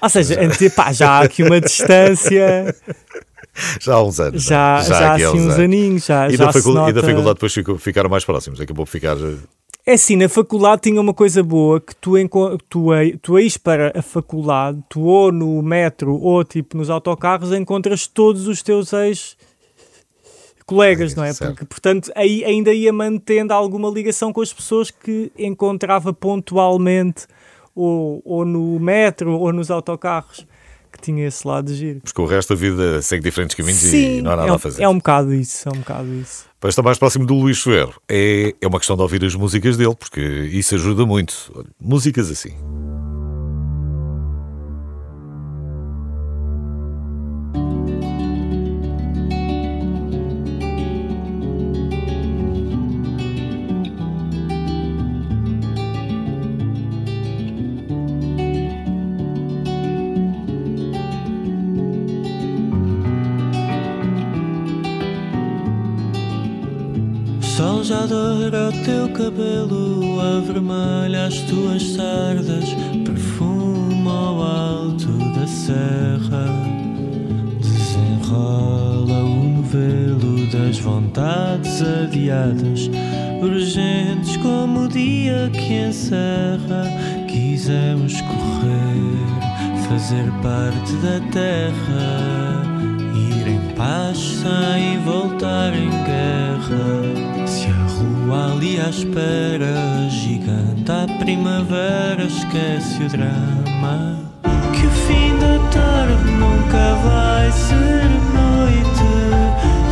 Ou 0.03 0.09
seja, 0.11 0.35
já. 0.35 0.71
Pá, 0.71 0.93
já 0.93 1.11
há 1.13 1.21
aqui 1.23 1.43
uma 1.43 1.59
distância. 1.63 2.77
Já 3.81 3.95
há 3.95 4.03
uns 4.03 4.21
anos. 4.21 4.43
Já, 4.43 4.81
é? 4.81 4.83
já, 4.83 4.99
já 4.99 5.11
há 5.11 5.15
assim 5.15 5.25
uns 5.25 5.39
anos. 5.39 5.59
aninhos. 5.59 6.05
Já, 6.05 6.29
e, 6.29 6.37
já 6.37 6.51
da 6.51 6.61
nota... 6.61 6.91
e 6.91 6.93
da 6.93 7.03
faculdade 7.03 7.35
depois 7.41 7.83
ficaram 7.83 8.11
mais 8.11 8.27
próximos, 8.27 8.61
acabou 8.61 8.85
por 8.85 8.93
ficar. 8.93 9.17
É 9.87 9.95
assim, 9.95 10.15
na 10.15 10.29
faculdade 10.29 10.83
tinha 10.83 11.01
uma 11.01 11.15
coisa 11.15 11.43
boa 11.43 11.81
que 11.81 11.97
tu, 11.97 12.13
tu, 12.69 12.89
tu 13.21 13.35
para 13.63 13.99
a 13.99 14.03
faculdade, 14.03 14.83
tu 14.89 15.01
ou 15.01 15.33
no 15.33 15.63
metro 15.63 16.15
ou 16.21 16.45
tipo 16.45 16.77
nos 16.77 16.91
autocarros 16.91 17.53
encontras 17.53 18.07
todos 18.07 18.47
os 18.47 18.63
teus 18.63 18.93
ex 18.93 19.37
colegas, 20.67 21.13
é, 21.13 21.17
não 21.17 21.25
é? 21.25 21.33
Certo. 21.33 21.51
Porque, 21.51 21.65
portanto, 21.65 22.13
aí 22.15 22.45
ainda 22.45 22.73
ia 22.73 22.93
mantendo 22.93 23.53
alguma 23.53 23.89
ligação 23.89 24.33
com 24.33 24.41
as 24.41 24.53
pessoas 24.53 24.91
que 24.91 25.33
encontrava 25.37 26.13
pontualmente 26.13 27.27
ou, 27.75 28.23
ou 28.25 28.45
no 28.45 28.79
metro 28.79 29.33
ou 29.33 29.53
nos 29.53 29.71
autocarros 29.71 30.47
que 30.91 31.01
tinha 31.01 31.27
esse 31.27 31.47
lado 31.47 31.67
de 31.67 31.75
giro. 31.75 32.01
Porque 32.01 32.21
o 32.21 32.27
resto 32.27 32.55
da 32.55 32.61
vida 32.61 33.03
segue 33.03 33.23
diferentes 33.23 33.55
caminhos 33.55 33.81
Sim, 33.81 34.19
e 34.19 34.23
não 34.23 34.33
há 34.33 34.37
nada 34.37 34.49
é 34.49 34.53
um, 34.53 34.55
a 34.55 34.59
fazer. 34.59 34.83
É 34.83 34.89
um 34.89 34.97
bocado 34.97 35.35
isso, 35.35 35.69
é 35.69 35.73
um 35.73 35.79
bocado 35.79 36.15
isso. 36.15 36.45
Para 36.59 36.71
estar 36.71 36.83
mais 36.83 36.99
próximo 36.99 37.25
do 37.25 37.35
Luís 37.35 37.63
Ferro, 37.63 37.95
é, 38.09 38.55
é 38.61 38.67
uma 38.67 38.79
questão 38.79 38.97
de 38.97 39.03
ouvir 39.03 39.25
as 39.25 39.35
músicas 39.35 39.77
dele, 39.77 39.95
porque 39.95 40.21
isso 40.21 40.75
ajuda 40.75 41.07
muito. 41.07 41.65
Músicas 41.81 42.31
assim. 42.31 42.55
Sol 67.91 67.99
já 68.01 68.07
doura 68.07 68.69
o 68.69 68.85
teu 68.85 69.09
cabelo, 69.09 70.21
avermelha 70.21 71.27
as 71.27 71.41
tuas 71.41 71.83
sardas, 71.83 72.73
perfuma 73.05 74.13
ao 74.13 74.43
alto 74.43 75.09
da 75.35 75.47
serra, 75.47 76.47
desenrola 77.59 79.25
o 79.25 79.57
novelo 79.57 80.47
das 80.53 80.79
vontades 80.79 81.83
adiadas, 81.83 82.89
urgentes 83.43 84.37
como 84.37 84.85
o 84.85 84.89
dia 84.89 85.51
que 85.53 85.89
encerra. 85.89 86.85
Quisemos 87.27 88.21
correr, 88.21 89.89
fazer 89.89 90.31
parte 90.43 90.93
da 90.97 91.21
terra, 91.33 92.63
ir 93.17 93.49
em 93.49 93.75
paz 93.75 94.17
sem 94.17 94.99
voltar 95.01 95.75
em 95.75 95.91
guerra 96.05 97.41
ali 98.33 98.81
à 98.81 98.89
espera, 98.89 100.09
gigante 100.09 100.91
à 100.91 101.07
primavera, 101.19 102.25
esquece 102.25 103.03
o 103.03 103.09
drama. 103.09 104.19
Que 104.73 104.87
o 104.87 104.91
fim 104.91 105.39
da 105.39 105.59
tarde 105.71 106.31
nunca 106.33 106.95
vai 107.05 107.51
ser 107.53 108.09
noite, 108.35 109.11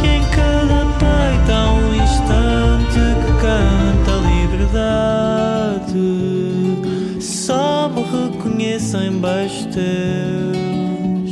e 0.03 0.07
em 0.07 0.23
cada 0.31 0.85
peito 0.99 1.53
há 1.53 1.73
um 1.73 1.95
instante 1.95 3.01
que 3.25 3.33
canta 3.41 4.11
a 4.13 4.19
liberdade. 4.31 6.07
Só 7.21 7.89
me 7.89 8.03
reconhecem 8.03 9.11
teus, 9.67 11.31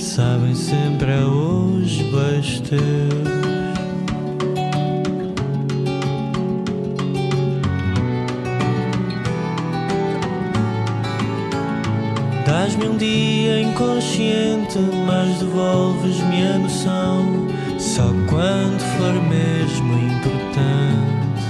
sabem 0.00 0.54
sempre 0.54 1.12
a 1.12 1.26
hoje 1.26 2.04
teus. 2.60 3.11
Deixas-me 12.72 12.88
um 12.88 12.96
dia 12.96 13.60
inconsciente, 13.60 14.78
mas 15.06 15.38
devolves-me 15.40 16.46
a 16.46 16.58
noção. 16.58 17.46
Só 17.78 18.04
quando 18.30 18.80
for 18.96 19.12
mesmo 19.28 19.92
importante, 19.98 21.44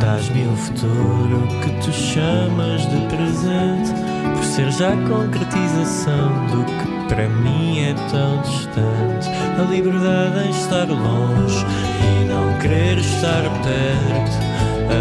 dás-me 0.00 0.46
o 0.46 0.56
futuro 0.56 1.46
que 1.62 1.70
tu 1.84 1.92
chamas 1.92 2.88
de 2.88 3.06
presente, 3.08 3.92
por 4.34 4.44
ser 4.44 4.70
já 4.72 4.94
a 4.94 5.08
concretização 5.08 6.46
do 6.46 6.64
que 6.64 7.14
para 7.14 7.28
mim 7.28 7.80
é 7.80 7.94
tão 8.10 8.40
distante. 8.40 9.28
A 9.58 9.70
liberdade 9.70 10.46
em 10.46 10.50
estar 10.50 10.88
longe 10.88 11.66
e 12.00 12.24
não 12.24 12.58
querer 12.60 12.96
estar 12.96 13.42
perto. 13.62 14.54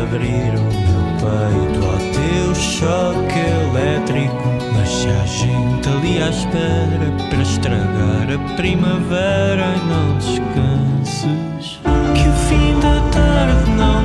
Abrir 0.03 0.53
o 0.58 0.63
meu 0.63 1.03
peito 1.20 1.86
ao 1.86 1.98
teu 2.12 2.23
choque 2.55 3.39
elétrico. 3.39 4.53
Se 4.86 5.07
há 5.07 5.25
gente 5.25 5.89
ali 5.89 6.22
à 6.22 6.29
espera 6.29 7.12
para 7.29 7.41
estragar 7.41 8.27
a 8.31 8.55
primavera 8.55 9.75
e 9.75 9.86
não 9.88 10.17
descanses. 10.17 11.79
Que 12.13 12.27
o 12.27 12.33
fim 12.48 12.79
da 12.79 13.00
tarde 13.12 13.72
não 13.72 14.02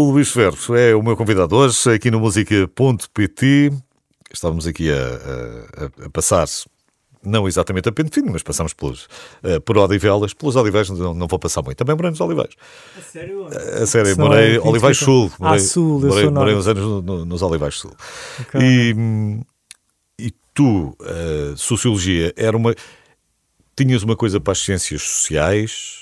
O 0.00 0.12
Luís 0.12 0.30
Ferro 0.30 0.56
é 0.74 0.94
o 0.94 1.02
meu 1.02 1.14
convidado 1.14 1.54
hoje 1.54 1.92
aqui 1.92 2.10
no 2.10 2.18
música.pt. 2.20 3.70
Estávamos 4.32 4.66
aqui 4.66 4.90
a, 4.90 4.96
a, 4.96 6.06
a 6.06 6.08
passar, 6.08 6.46
não 7.22 7.46
exatamente 7.46 7.86
a 7.86 7.92
pente 7.92 8.10
fino, 8.10 8.32
mas 8.32 8.42
passamos 8.42 8.72
pelos, 8.72 9.04
uh, 9.44 9.60
por 9.62 9.76
Odivelas. 9.76 10.32
Pelos 10.32 10.56
Olivais 10.56 10.88
não, 10.88 11.12
não 11.12 11.26
vou 11.26 11.38
passar 11.38 11.60
muito. 11.60 11.76
Também 11.76 11.94
morei 11.94 12.12
nos 12.12 12.20
Olivais. 12.22 12.54
A 12.96 13.02
sério? 13.02 13.46
A 13.46 13.86
sério, 13.86 14.18
morei 14.18 14.56
é 14.56 14.60
Olivais 14.60 14.96
Sul. 14.96 15.30
Morei, 15.38 15.56
ah, 15.56 15.58
Sul, 15.58 16.00
morei, 16.00 16.30
morei 16.30 16.54
uns 16.54 16.66
anos 16.66 16.82
no, 16.82 17.02
no, 17.02 17.24
nos 17.26 17.42
Olivais 17.42 17.74
Sul. 17.74 17.92
Okay. 18.40 18.58
E, 18.62 19.44
e 20.18 20.32
tu, 20.54 20.96
uh, 20.98 21.54
Sociologia, 21.58 22.32
era 22.38 22.56
uma... 22.56 22.74
Tinhas 23.76 24.02
uma 24.02 24.16
coisa 24.16 24.40
para 24.40 24.52
as 24.52 24.60
ciências 24.60 25.02
sociais 25.02 25.99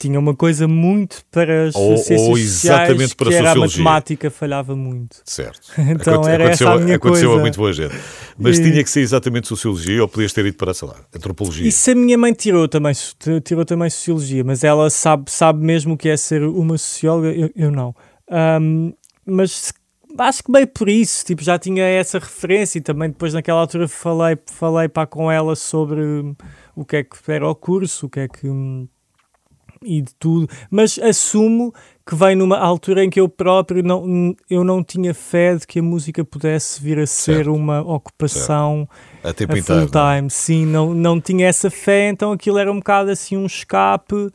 tinha 0.00 0.18
uma 0.18 0.34
coisa 0.34 0.66
muito 0.66 1.22
para 1.30 1.66
as 1.66 1.74
ou, 1.74 1.98
ciências 1.98 2.20
ou 2.22 2.38
exatamente 2.38 3.10
sociais, 3.10 3.14
para 3.14 3.28
que 3.28 3.34
a 3.34 3.38
era 3.38 3.48
sociologia. 3.48 3.80
a 3.80 3.84
matemática 3.84 4.30
falhava 4.30 4.74
muito. 4.74 5.20
Certo. 5.26 5.72
então 5.76 6.14
Aconte 6.14 6.28
era 6.30 6.44
aconteceu, 6.44 6.68
essa 6.68 6.74
a 6.74 6.78
minha 6.78 6.96
aconteceu 6.96 7.28
coisa. 7.28 7.40
a 7.40 7.42
muito 7.42 7.56
boa 7.56 7.72
gente. 7.72 7.94
Mas 8.38 8.58
e... 8.58 8.62
tinha 8.62 8.82
que 8.82 8.90
ser 8.90 9.00
exatamente 9.00 9.46
sociologia 9.46 10.00
ou 10.00 10.08
podias 10.08 10.32
ter 10.32 10.46
ido 10.46 10.56
para, 10.56 10.72
sei 10.72 10.88
lá, 10.88 10.96
antropologia. 11.14 11.68
Isso 11.68 11.90
a 11.90 11.94
minha 11.94 12.16
mãe 12.16 12.32
tirou 12.32 12.66
também, 12.66 12.94
tirou 13.44 13.64
também 13.66 13.90
sociologia, 13.90 14.42
mas 14.42 14.64
ela 14.64 14.88
sabe, 14.88 15.30
sabe 15.30 15.62
mesmo 15.62 15.94
o 15.94 15.96
que 15.98 16.08
é 16.08 16.16
ser 16.16 16.42
uma 16.42 16.78
socióloga, 16.78 17.28
eu, 17.28 17.50
eu 17.54 17.70
não. 17.70 17.94
Um, 18.30 18.94
mas 19.26 19.70
acho 20.18 20.42
que 20.42 20.50
bem 20.50 20.66
por 20.66 20.88
isso, 20.88 21.24
tipo, 21.26 21.42
já 21.42 21.58
tinha 21.58 21.84
essa 21.84 22.18
referência 22.18 22.78
e 22.78 22.80
também 22.80 23.10
depois 23.10 23.34
naquela 23.34 23.60
altura 23.60 23.86
falei, 23.86 24.38
falei 24.46 24.88
pá, 24.88 25.06
com 25.06 25.30
ela 25.30 25.54
sobre 25.54 26.00
o 26.74 26.84
que 26.84 26.96
é 26.96 27.04
que 27.04 27.16
era 27.30 27.46
o 27.46 27.54
curso, 27.54 28.06
o 28.06 28.08
que 28.08 28.20
é 28.20 28.28
que 28.28 28.48
e 29.82 30.02
de 30.02 30.14
tudo, 30.18 30.48
mas 30.70 30.98
assumo 30.98 31.72
que 32.06 32.14
vem 32.14 32.34
numa 32.36 32.58
altura 32.58 33.04
em 33.04 33.08
que 33.08 33.20
eu 33.20 33.28
próprio 33.28 33.82
não, 33.82 34.34
eu 34.48 34.62
não 34.62 34.82
tinha 34.82 35.14
fé 35.14 35.54
de 35.54 35.66
que 35.66 35.78
a 35.78 35.82
música 35.82 36.24
pudesse 36.24 36.82
vir 36.82 36.98
a 36.98 37.06
ser 37.06 37.36
certo. 37.36 37.54
uma 37.54 37.80
ocupação 37.80 38.88
a, 39.22 39.32
tempo 39.32 39.54
a 39.54 39.62
full 39.62 39.86
time. 39.88 40.28
Sim, 40.28 40.66
não, 40.66 40.92
não 40.92 41.20
tinha 41.20 41.46
essa 41.46 41.70
fé, 41.70 42.10
então 42.10 42.32
aquilo 42.32 42.58
era 42.58 42.70
um 42.70 42.76
bocado 42.76 43.10
assim 43.10 43.36
um 43.36 43.46
escape. 43.46 44.30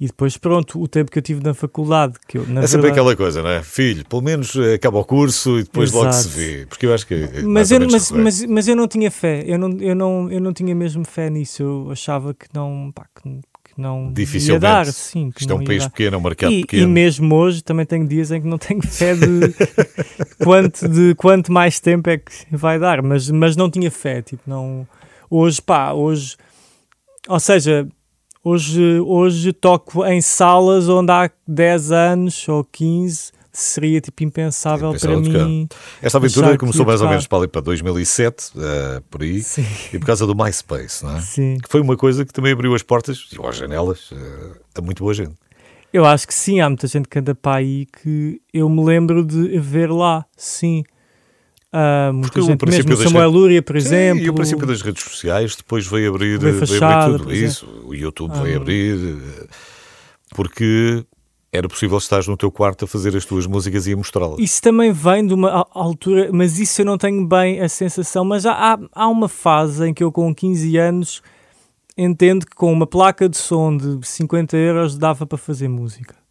E 0.00 0.06
depois, 0.06 0.36
pronto, 0.36 0.82
o 0.82 0.88
tempo 0.88 1.10
que 1.10 1.18
eu 1.18 1.22
tive 1.22 1.40
na 1.40 1.54
faculdade. 1.54 2.14
Que 2.26 2.36
eu, 2.36 2.42
é 2.42 2.46
sempre 2.46 2.62
verdade... 2.62 2.88
aquela 2.88 3.16
coisa, 3.16 3.42
não 3.42 3.50
é? 3.50 3.62
Filho, 3.62 4.04
pelo 4.04 4.22
menos 4.22 4.56
acaba 4.74 4.98
o 4.98 5.04
curso 5.04 5.60
e 5.60 5.62
depois 5.62 5.90
Exato. 5.90 6.04
logo 6.04 6.12
se 6.12 6.28
vê. 6.28 6.66
Porque 6.66 6.84
eu 6.84 6.92
acho 6.92 7.06
que. 7.06 7.14
É 7.14 7.42
mas, 7.42 7.70
eu, 7.70 7.80
mas, 7.88 8.10
mas, 8.10 8.44
mas, 8.44 8.66
eu 8.66 8.74
não 8.74 8.88
tinha 8.88 9.08
fé, 9.08 9.44
eu 9.46 9.56
não, 9.56 9.70
eu, 9.78 9.94
não, 9.94 10.30
eu 10.32 10.40
não 10.40 10.52
tinha 10.52 10.74
mesmo 10.74 11.04
fé 11.04 11.30
nisso. 11.30 11.62
Eu 11.62 11.92
achava 11.92 12.34
que 12.34 12.46
não. 12.52 12.90
Pá, 12.92 13.06
que 13.14 13.40
que 13.74 13.80
não 13.80 14.12
Dificilmente. 14.12 14.62
dar. 14.62 14.86
Sim, 14.86 15.30
que 15.30 15.40
Isto 15.42 15.52
é 15.52 15.56
um 15.56 15.64
país 15.64 15.82
dar. 15.82 15.90
pequeno, 15.90 16.16
é 16.16 16.18
um 16.18 16.22
mercado 16.22 16.52
e, 16.52 16.60
pequeno. 16.62 16.82
E 16.82 16.86
mesmo 16.86 17.34
hoje 17.34 17.62
também 17.62 17.84
tenho 17.84 18.06
dias 18.06 18.30
em 18.30 18.40
que 18.40 18.46
não 18.46 18.58
tenho 18.58 18.82
fé 18.82 19.14
de 19.14 19.54
quanto, 20.42 20.88
de 20.88 21.14
quanto 21.16 21.52
mais 21.52 21.80
tempo 21.80 22.08
é 22.08 22.18
que 22.18 22.32
vai 22.50 22.78
dar, 22.78 23.02
mas, 23.02 23.30
mas 23.30 23.56
não 23.56 23.70
tinha 23.70 23.90
fé, 23.90 24.22
tipo, 24.22 24.42
não... 24.46 24.86
Hoje, 25.28 25.60
pá, 25.60 25.92
hoje... 25.92 26.36
Ou 27.28 27.40
seja, 27.40 27.88
hoje, 28.42 29.00
hoje 29.00 29.52
toco 29.52 30.04
em 30.04 30.20
salas 30.20 30.88
onde 30.88 31.10
há 31.10 31.30
10 31.46 31.92
anos 31.92 32.48
ou 32.48 32.62
15 32.64 33.33
seria 33.54 34.00
tipo 34.00 34.24
impensável, 34.24 34.90
impensável 34.90 35.22
para 35.22 35.44
mim. 35.44 35.68
Esta 36.02 36.18
aventura 36.18 36.58
começou 36.58 36.84
mais 36.84 37.00
ou 37.00 37.08
menos 37.08 37.26
para, 37.26 37.38
ali, 37.38 37.48
para 37.48 37.60
2007, 37.62 38.50
uh, 38.54 38.60
eh, 38.60 39.02
por 39.08 39.22
aí, 39.22 39.42
Sim. 39.42 39.64
e 39.92 39.98
por 39.98 40.06
causa 40.06 40.26
do 40.26 40.34
MySpace, 40.34 41.04
não 41.04 41.16
é? 41.16 41.20
Sim. 41.20 41.58
Que 41.62 41.70
foi 41.70 41.80
uma 41.80 41.96
coisa 41.96 42.24
que 42.24 42.32
também 42.32 42.52
abriu 42.52 42.74
as 42.74 42.82
portas, 42.82 43.26
ou 43.38 43.48
as 43.48 43.56
janelas, 43.56 44.10
uh, 44.10 44.56
a 44.74 44.82
muito 44.82 45.02
boa 45.04 45.14
gente. 45.14 45.34
Eu 45.92 46.04
acho 46.04 46.26
que 46.26 46.34
sim, 46.34 46.60
há 46.60 46.68
muita 46.68 46.88
gente 46.88 47.08
que 47.08 47.18
anda 47.20 47.36
para 47.36 47.58
aí 47.58 47.86
que 47.86 48.40
eu 48.52 48.68
me 48.68 48.84
lembro 48.84 49.24
de 49.24 49.56
ver 49.60 49.88
lá, 49.88 50.24
sim. 50.36 50.82
Uh, 51.72 52.12
muita 52.12 52.32
Porque 52.32 52.40
gente, 52.40 52.66
mesmo 52.86 52.96
Samuel 52.96 53.30
redes... 53.30 53.40
Lúria, 53.40 53.62
por 53.62 53.80
sim, 53.80 53.86
exemplo. 53.86 54.24
E 54.24 54.30
o 54.30 54.34
princípio 54.34 54.66
das 54.66 54.82
redes 54.82 55.04
sociais 55.04 55.54
depois 55.54 55.86
veio 55.86 56.12
abrir, 56.12 56.38
veio, 56.38 56.58
fachada, 56.58 57.04
veio 57.04 57.14
abrir 57.14 57.18
tudo 57.18 57.34
isso. 57.34 57.82
O 57.84 57.94
YouTube 57.94 58.32
ah, 58.34 58.42
veio 58.42 58.56
abrir, 58.56 58.96
eh, 58.96 59.46
porque 60.34 61.04
era 61.54 61.68
possível 61.68 61.96
estar 61.98 62.26
no 62.26 62.36
teu 62.36 62.50
quarto 62.50 62.84
a 62.84 62.88
fazer 62.88 63.16
as 63.16 63.24
tuas 63.24 63.46
músicas 63.46 63.86
e 63.86 63.92
a 63.92 63.96
mostrá-las. 63.96 64.40
Isso 64.40 64.60
também 64.60 64.90
vem 64.90 65.24
de 65.24 65.32
uma 65.32 65.64
altura, 65.70 66.28
mas 66.32 66.58
isso 66.58 66.82
eu 66.82 66.84
não 66.84 66.98
tenho 66.98 67.24
bem 67.24 67.60
a 67.60 67.68
sensação. 67.68 68.24
Mas 68.24 68.44
há, 68.44 68.76
há 68.92 69.08
uma 69.08 69.28
fase 69.28 69.88
em 69.88 69.94
que 69.94 70.02
eu, 70.02 70.10
com 70.10 70.34
15 70.34 70.76
anos, 70.76 71.22
entendo 71.96 72.44
que 72.44 72.56
com 72.56 72.72
uma 72.72 72.88
placa 72.88 73.28
de 73.28 73.36
som 73.36 73.76
de 73.76 74.04
50 74.04 74.56
euros 74.56 74.98
dava 74.98 75.24
para 75.24 75.38
fazer 75.38 75.68
música. 75.68 76.23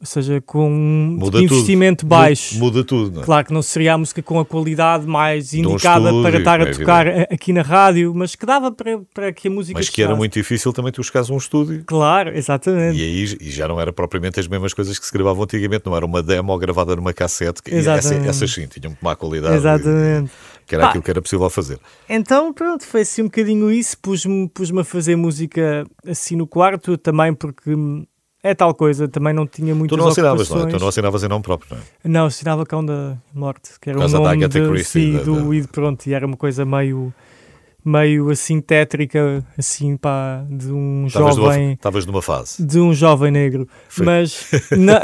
Ou 0.00 0.06
seja, 0.06 0.40
com 0.40 0.66
um 0.70 1.18
investimento 1.34 2.04
tudo. 2.04 2.08
baixo. 2.08 2.58
Muda 2.58 2.82
tudo, 2.82 3.16
não 3.16 3.22
é? 3.22 3.24
Claro 3.24 3.46
que 3.46 3.52
não 3.52 3.60
seria 3.60 3.92
a 3.92 3.98
música 3.98 4.22
com 4.22 4.40
a 4.40 4.46
qualidade 4.46 5.06
mais 5.06 5.52
indicada 5.52 6.06
estúdio, 6.06 6.22
para 6.22 6.38
estar 6.38 6.60
a 6.60 6.62
é 6.62 6.72
tocar 6.72 7.08
aqui 7.30 7.52
na 7.52 7.60
rádio, 7.60 8.14
mas 8.14 8.34
que 8.34 8.46
dava 8.46 8.72
para, 8.72 8.98
para 9.12 9.30
que 9.30 9.48
a 9.48 9.50
música 9.50 9.78
Mas 9.78 9.90
que 9.90 10.02
era 10.02 10.16
muito 10.16 10.32
difícil 10.32 10.72
também 10.72 10.90
tu 10.90 11.02
chegares 11.02 11.28
a 11.28 11.34
um 11.34 11.36
estúdio. 11.36 11.84
Claro, 11.84 12.30
exatamente. 12.34 12.98
E 12.98 13.02
aí 13.02 13.38
e 13.42 13.50
já 13.50 13.68
não 13.68 13.78
era 13.78 13.92
propriamente 13.92 14.40
as 14.40 14.48
mesmas 14.48 14.72
coisas 14.72 14.98
que 14.98 15.04
se 15.04 15.12
gravavam 15.12 15.44
antigamente, 15.44 15.84
não 15.84 15.94
era 15.94 16.06
uma 16.06 16.22
demo 16.22 16.56
gravada 16.56 16.96
numa 16.96 17.12
cassete. 17.12 17.62
Que. 17.62 17.74
Essa, 17.74 18.14
essas 18.14 18.50
sim 18.50 18.66
tinham 18.66 18.96
má 19.02 19.14
qualidade. 19.14 19.54
Exatamente. 19.54 20.30
E, 20.30 20.66
que 20.66 20.76
era 20.76 20.84
Pá, 20.84 20.90
aquilo 20.90 21.02
que 21.02 21.10
era 21.10 21.20
possível 21.20 21.50
fazer. 21.50 21.78
Então, 22.08 22.52
pronto, 22.52 22.86
foi 22.86 23.00
assim 23.00 23.22
um 23.22 23.24
bocadinho 23.24 23.70
isso. 23.72 23.98
Pus-me 23.98 24.48
pus 24.48 24.70
a 24.70 24.84
fazer 24.84 25.16
música 25.16 25.84
assim 26.06 26.36
no 26.36 26.46
quarto, 26.46 26.96
também 26.96 27.34
porque 27.34 27.72
é 28.42 28.54
tal 28.54 28.74
coisa, 28.74 29.06
também 29.06 29.34
não 29.34 29.46
tinha 29.46 29.74
muitas 29.74 29.96
Tu 29.96 30.02
não 30.02 30.08
assinavas, 30.08 30.48
não 30.50 30.62
é? 30.62 30.66
Tu 30.66 30.78
não 30.78 30.88
assinavas 30.88 31.22
em 31.22 31.28
nome 31.28 31.42
próprio, 31.42 31.76
não 31.76 31.78
é? 31.78 32.08
Não, 32.08 32.26
assinava 32.26 32.64
Cão 32.64 32.84
da 32.84 33.16
Morte, 33.34 33.72
que 33.80 33.90
era 33.90 33.98
o 33.98 34.08
nome 34.08 34.40
da 34.40 34.46
de, 34.48 34.68
Christie, 34.68 35.12
sim, 35.12 35.12
da, 35.18 35.22
do, 35.22 35.52
e 35.52 35.66
pronto, 35.66 36.06
e 36.06 36.14
era 36.14 36.26
uma 36.26 36.36
coisa 36.36 36.64
meio 36.64 37.12
meio 37.84 38.30
assim 38.30 38.60
tétrica, 38.60 39.44
assim 39.58 39.96
pá, 39.96 40.44
de 40.48 40.70
um 40.70 41.06
tavas 41.12 41.36
jovem. 41.36 41.72
Estavas 41.72 42.06
numa 42.06 42.22
fase. 42.22 42.64
De 42.64 42.78
um 42.78 42.92
jovem 42.92 43.30
negro. 43.30 43.68
Foi. 43.88 44.04
Mas 44.04 44.46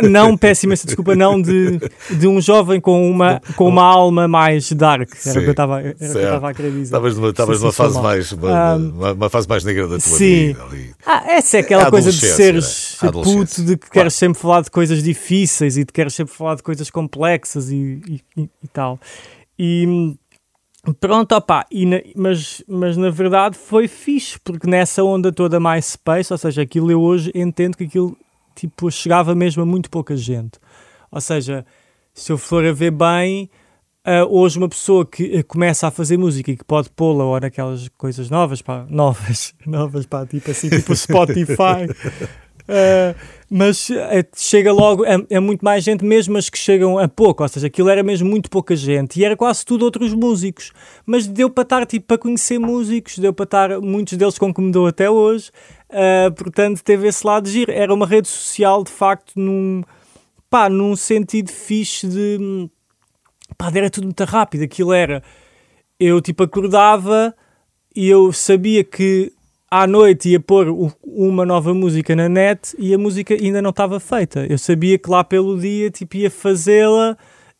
não, 0.03 0.37
peço 0.39 0.67
imensa 0.67 0.87
desculpa, 0.87 1.15
não 1.15 1.41
de, 1.41 1.79
de 2.11 2.27
um 2.27 2.41
jovem 2.41 2.81
com 2.81 3.11
uma, 3.11 3.41
com 3.57 3.69
uma 3.69 3.83
alma 3.83 4.29
mais 4.29 4.71
dark. 4.73 5.11
Era 5.25 5.39
o 5.39 5.43
que 5.43 5.49
eu 5.49 5.51
estava 5.53 5.79
a 5.79 6.55
querer 6.55 6.71
dizer. 6.71 6.83
Estavas 6.83 7.17
numa, 7.17 7.31
estavas 7.31 7.61
numa 7.61 7.73
fase 7.73 8.01
mais 8.01 8.33
uma, 8.33 8.75
uma, 8.77 9.13
uma, 9.13 9.31
fase 9.31 9.49
mais 9.49 9.65
negra 9.65 9.85
da 9.85 9.99
tua 9.99 10.01
sim. 10.01 10.49
vida. 10.49 10.63
Ali. 10.65 10.95
Ah, 11.05 11.25
essa 11.29 11.59
é 11.59 11.61
aquela 11.61 11.91
coisa 11.91 12.11
de 12.11 12.27
seres 12.27 12.99
é? 13.03 13.11
puto, 13.11 13.63
de 13.63 13.77
que 13.77 13.87
claro. 13.87 13.93
queres 13.93 14.15
sempre 14.15 14.41
falar 14.41 14.63
de 14.63 14.71
coisas 14.71 15.03
difíceis 15.03 15.77
e 15.77 15.85
de 15.85 15.93
queres 15.93 16.15
sempre 16.15 16.35
falar 16.35 16.57
de 16.57 16.63
coisas 16.63 16.91
complexas 16.91 17.71
e, 17.71 18.01
e, 18.07 18.21
e, 18.37 18.51
e 18.63 18.69
tal. 18.73 18.99
E 19.59 20.17
Pronto, 20.95 21.33
opá, 21.35 21.67
na, 21.73 22.01
mas, 22.15 22.63
mas 22.69 22.97
na 22.97 23.11
verdade 23.11 23.57
foi 23.57 23.89
fixe, 23.89 24.39
porque 24.43 24.69
nessa 24.69 25.03
onda 25.03 25.33
toda 25.33 25.59
MySpace, 25.59 26.33
ou 26.33 26.39
seja, 26.39 26.63
aquilo 26.63 26.91
eu 26.91 27.01
hoje 27.01 27.33
entendo 27.35 27.77
que 27.77 27.85
aquilo 27.85 28.17
tipo, 28.57 28.91
chegava 28.91 29.35
mesmo 29.35 29.63
a 29.63 29.67
muito 29.67 29.91
pouca 29.91 30.17
gente. 30.17 30.59
Ou 31.11 31.21
seja, 31.21 31.65
se 32.15 32.33
eu 32.33 32.39
for 32.39 32.65
a 32.65 32.73
ver 32.73 32.91
bem, 32.91 33.51
uh, 34.07 34.27
hoje 34.29 34.59
uma 34.59 34.69
pessoa 34.69 35.05
que 35.05 35.39
uh, 35.39 35.45
começa 35.45 35.87
a 35.87 35.91
fazer 35.91 36.17
música 36.17 36.51
e 36.51 36.57
que 36.57 36.65
pode 36.65 36.89
pô-la 36.91 37.25
ou 37.25 37.39
naquelas 37.39 37.89
coisas 37.89 38.31
novas, 38.31 38.63
pá, 38.63 38.87
novas, 38.91 39.55
novas, 39.65 40.07
pá, 40.07 40.27
tipo 40.27 40.51
assim, 40.51 40.71
tipo 40.71 40.95
Spotify, 40.97 41.87
Uh, 42.69 43.15
mas 43.49 43.89
uh, 43.91 43.95
chega 44.35 44.73
logo, 44.73 45.05
é, 45.05 45.17
é, 45.31 45.39
muito 45.39 45.65
mais 45.65 45.85
gente 45.85 46.05
mesmo, 46.05 46.35
mas 46.35 46.51
que 46.51 46.59
chegam 46.59 46.99
a 46.99 47.07
pouco, 47.07 47.45
ou 47.45 47.49
seja, 47.49 47.69
aquilo 47.69 47.89
era 47.89 48.03
mesmo 48.03 48.29
muito 48.29 48.51
pouca 48.51 48.75
gente. 48.75 49.21
E 49.21 49.25
era 49.25 49.37
quase 49.37 49.65
tudo 49.65 49.85
outros 49.85 50.13
músicos, 50.13 50.73
mas 51.05 51.27
deu 51.27 51.49
para 51.49 51.63
estar, 51.63 51.87
tipo, 51.87 52.07
para 52.07 52.19
conhecer 52.19 52.59
músicos, 52.59 53.19
deu 53.19 53.33
para 53.33 53.45
estar, 53.45 53.81
muitos 53.81 54.19
deles 54.19 54.37
com 54.37 54.53
que 54.53 54.61
me 54.61 54.73
dou 54.73 54.87
até 54.87 55.09
hoje, 55.09 55.51
uh, 55.91 56.33
portanto 56.35 56.83
teve 56.83 57.07
esse 57.07 57.25
lado 57.25 57.45
de 57.45 57.53
giro, 57.53 57.71
era 57.71 57.95
uma 57.95 58.07
rede 58.07 58.27
social 58.27 58.83
de 58.83 58.91
facto 58.91 59.33
num, 59.37 59.85
pá, 60.51 60.69
num 60.69 60.97
sentido 60.97 61.51
fixe 61.51 62.09
de, 62.09 62.69
pá, 63.57 63.71
era 63.73 63.89
tudo 63.89 64.05
muito 64.05 64.25
rápido, 64.25 64.65
aquilo 64.65 64.93
era, 64.93 65.23
eu 66.01 66.21
tipo 66.21 66.43
acordava 66.43 67.33
e 67.95 68.09
eu 68.09 68.33
sabia 68.33 68.83
que 68.83 69.33
à 69.71 69.87
noite 69.87 70.31
ia 70.31 70.41
pôr 70.41 70.93
uma 71.17 71.47
nova 71.47 71.73
música 71.73 72.15
na 72.15 72.29
net 72.29 72.77
e 72.79 72.93
a 72.93 72.99
música 72.99 73.33
ainda 73.33 73.63
não 73.63 73.71
estava 73.71 73.99
feita. 73.99 74.47
Eu 74.47 74.59
sabia 74.59 74.99
que 74.99 75.09
lá 75.09 75.25
pelo 75.25 75.59
dia 75.59 75.91
tipo, 75.91 76.15
ia 76.17 76.31
fazê-la, 76.31 77.17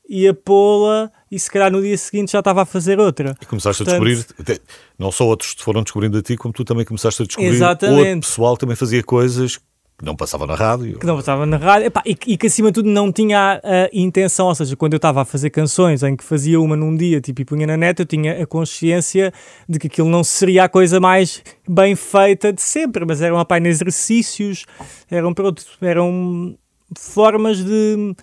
ia 0.07 0.35
pô-la 0.35 1.11
e 1.31 1.39
se 1.39 1.51
calhar 1.51 1.73
no 1.73 1.81
dia 1.81 1.97
seguinte 1.97 2.33
já 2.33 2.41
estava 2.41 2.63
a 2.63 2.67
fazer 2.67 3.01
outra. 3.01 3.35
E 3.41 3.47
começaste 3.47 3.83
Portanto, 3.83 4.03
a 4.03 4.09
descobrir, 4.09 4.61
não 4.99 5.11
só 5.11 5.27
outros 5.27 5.55
te 5.55 5.65
foram 5.65 5.83
descobrindo 5.83 6.19
a 6.19 6.23
ti, 6.23 6.37
como 6.37 6.53
tu 6.53 6.65
também 6.65 6.85
começaste 6.85 7.23
a 7.23 7.27
descobrir 7.27 7.49
exatamente. 7.49 7.99
outro 7.99 8.21
pessoal 8.21 8.57
também 8.59 8.77
fazia 8.77 9.03
coisas 9.03 9.59
que 9.99 10.05
não 10.05 10.15
passava 10.15 10.47
na 10.47 10.55
rádio. 10.55 10.99
Que 10.99 11.07
não 11.07 11.17
passava 11.17 11.47
na 11.47 11.57
rádio. 11.57 11.87
Epá, 11.87 12.03
e, 12.05 12.11
e, 12.27 12.37
que 12.37 12.47
acima 12.47 12.69
de 12.69 12.75
tudo 12.75 12.89
não 12.91 13.11
tinha 13.11 13.61
a, 13.65 13.89
intenção, 13.93 14.49
ou 14.49 14.55
seja, 14.55 14.77
quando 14.77 14.93
eu 14.93 14.99
estava 14.99 15.23
a 15.23 15.25
fazer 15.25 15.49
canções 15.49 16.03
em 16.03 16.15
que 16.15 16.23
fazia 16.23 16.61
uma 16.61 16.77
num 16.77 16.95
dia 16.95 17.21
tipo, 17.21 17.41
e 17.41 17.45
punha 17.45 17.67
na 17.67 17.77
net, 17.77 18.01
eu 18.01 18.07
tinha 18.07 18.43
a 18.43 18.47
consciência 18.47 19.33
de 19.67 19.79
que 19.79 19.87
aquilo 19.87 20.09
não 20.09 20.23
seria 20.23 20.65
a 20.65 20.69
coisa 20.69 21.01
mais 21.01 21.43
bem 21.67 21.97
feita 21.97 22.53
de 22.53 22.61
sempre, 22.61 23.07
mas 23.07 23.23
eram 23.23 23.39
apenas 23.39 23.77
exercícios, 23.77 24.67
eram, 25.11 25.33
pronto, 25.33 25.65
eram 25.81 26.59
formas 26.99 27.65
de 27.65 28.15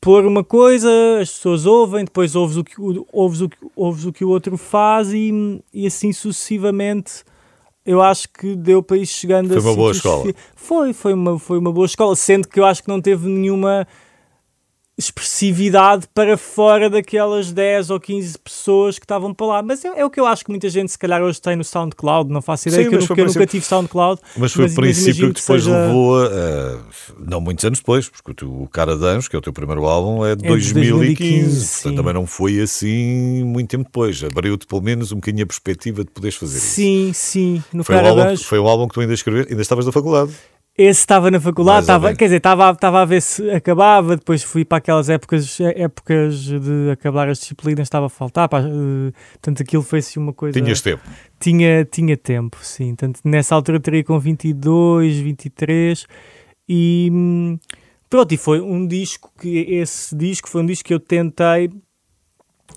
pôr 0.00 0.24
uma 0.24 0.42
coisa, 0.42 0.88
as 1.20 1.30
pessoas 1.30 1.66
ouvem, 1.66 2.06
depois 2.06 2.34
ouves 2.34 2.56
o 2.56 2.64
que, 2.64 2.74
ouves 3.12 3.42
o, 3.42 3.50
ouves 3.76 4.06
o, 4.06 4.12
que 4.12 4.24
o 4.24 4.30
outro 4.30 4.56
faz 4.56 5.12
e, 5.12 5.62
e 5.74 5.86
assim 5.86 6.10
sucessivamente 6.10 7.22
eu 7.84 8.00
acho 8.00 8.28
que 8.28 8.54
deu 8.56 8.82
para 8.82 8.96
ir 8.96 9.06
chegando 9.06 9.48
foi 9.48 9.60
uma 9.60 9.76
boa 9.76 9.92
escola. 9.92 10.34
Foi, 10.54 10.92
foi 10.92 11.12
uma, 11.12 11.38
foi 11.38 11.58
uma 11.58 11.72
boa 11.72 11.86
escola, 11.86 12.16
sendo 12.16 12.48
que 12.48 12.58
eu 12.58 12.64
acho 12.64 12.82
que 12.82 12.88
não 12.88 13.00
teve 13.00 13.28
nenhuma 13.28 13.86
expressividade 14.96 16.06
para 16.14 16.36
fora 16.36 16.88
daquelas 16.88 17.50
10 17.50 17.90
ou 17.90 17.98
15 17.98 18.38
pessoas 18.38 18.98
que 18.98 19.04
estavam 19.04 19.34
para 19.34 19.46
lá. 19.46 19.62
Mas 19.62 19.84
é, 19.84 19.88
é, 19.96 20.04
o 20.04 20.10
que 20.10 20.20
eu 20.20 20.26
acho 20.26 20.44
que 20.44 20.50
muita 20.50 20.68
gente, 20.68 20.92
se 20.92 20.98
calhar, 20.98 21.20
hoje 21.20 21.40
tem 21.40 21.56
no 21.56 21.64
SoundCloud. 21.64 22.32
Não 22.32 22.40
faço 22.40 22.68
ideia, 22.68 22.84
Sim, 22.84 22.90
que, 22.90 23.20
eu, 23.20 23.26
nunca 23.26 23.46
tive 23.46 23.64
SoundCloud. 23.64 24.20
Mas 24.36 24.52
foi 24.52 24.66
o 24.66 24.74
princípio 24.74 25.32
que 25.32 25.40
depois 25.40 25.64
seja... 25.64 25.76
levou 25.76 26.22
a. 26.22 26.26
Uh, 26.26 26.80
não 27.18 27.40
muitos 27.40 27.64
anos 27.64 27.80
depois, 27.80 28.08
porque 28.08 28.44
o 28.44 28.68
Cara 28.68 28.96
de 28.96 29.04
Anjos, 29.04 29.26
que 29.26 29.34
é 29.34 29.38
o 29.38 29.42
teu 29.42 29.52
primeiro 29.52 29.84
álbum, 29.84 30.24
é 30.24 30.36
de 30.36 30.44
é 30.44 30.48
2015. 30.48 30.90
2015 30.90 31.72
portanto, 31.74 31.96
também 31.96 32.14
não 32.14 32.26
foi 32.26 32.60
assim 32.60 33.42
muito 33.44 33.70
tempo 33.70 33.84
depois. 33.84 34.22
Abriu-te 34.22 34.66
pelo 34.66 34.82
menos 34.82 35.10
um 35.10 35.16
bocadinho 35.16 35.44
a 35.44 35.46
perspectiva 35.46 36.04
de 36.04 36.10
poderes 36.10 36.36
fazer 36.36 36.60
sim, 36.60 37.08
isso. 37.10 37.20
Sim, 37.20 37.54
sim. 37.56 37.64
No 37.72 37.82
foi, 37.82 37.96
Cara 37.96 38.14
um 38.14 38.20
álbum, 38.20 38.36
foi 38.36 38.58
um 38.60 38.68
álbum 38.68 38.88
que 38.88 38.94
tu 38.94 39.00
ainda 39.00 39.14
escrever, 39.14 39.48
ainda 39.50 39.62
estavas 39.62 39.86
na 39.86 39.92
faculdade. 39.92 40.32
Esse 40.76 41.00
estava 41.00 41.30
na 41.30 41.40
faculdade, 41.40 41.82
estava, 41.82 42.16
quer 42.16 42.24
dizer, 42.24 42.38
estava, 42.38 42.68
estava 42.72 43.02
a 43.02 43.04
ver 43.04 43.22
se 43.22 43.48
acabava, 43.50 44.16
depois 44.16 44.42
fui 44.42 44.64
para 44.64 44.78
aquelas 44.78 45.08
épocas, 45.08 45.60
épocas 45.60 46.40
de 46.42 46.90
acabar 46.90 47.28
as 47.28 47.38
disciplinas, 47.38 47.86
estava 47.86 48.06
a 48.06 48.08
faltar, 48.08 48.48
pá, 48.48 48.60
uh, 48.60 49.12
portanto 49.34 49.62
aquilo 49.62 49.84
foi 49.84 50.00
assim 50.00 50.18
uma 50.18 50.32
coisa... 50.32 50.60
Tinhas 50.60 50.80
tempo? 50.80 51.00
Tinha, 51.38 51.84
tinha 51.84 52.16
tempo, 52.16 52.58
sim, 52.60 52.88
portanto 52.88 53.20
nessa 53.24 53.54
altura 53.54 53.78
teria 53.78 54.02
com 54.02 54.18
22, 54.18 55.18
23 55.18 56.06
e 56.68 57.08
hum, 57.12 57.56
pronto, 58.10 58.32
e 58.32 58.36
foi 58.36 58.60
um 58.60 58.84
disco 58.84 59.30
que, 59.40 59.58
esse 59.76 60.16
disco 60.16 60.48
foi 60.48 60.62
um 60.62 60.66
disco 60.66 60.88
que 60.88 60.94
eu 60.94 60.98
tentei, 60.98 61.70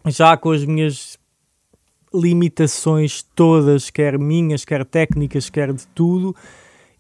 já 0.06 0.38
com 0.38 0.52
as 0.52 0.64
minhas 0.64 1.18
limitações 2.14 3.24
todas, 3.34 3.90
quer 3.90 4.20
minhas, 4.20 4.64
quer 4.64 4.86
técnicas, 4.86 5.50
quer 5.50 5.74
de 5.74 5.88
tudo, 5.88 6.36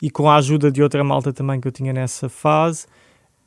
e 0.02 0.10
com 0.10 0.30
a 0.30 0.36
ajuda 0.36 0.72
de 0.72 0.82
outra 0.84 1.04
malta 1.04 1.34
também 1.34 1.60
que 1.60 1.68
eu 1.68 1.72
tinha 1.72 1.92
nessa 1.92 2.30
fase, 2.30 2.86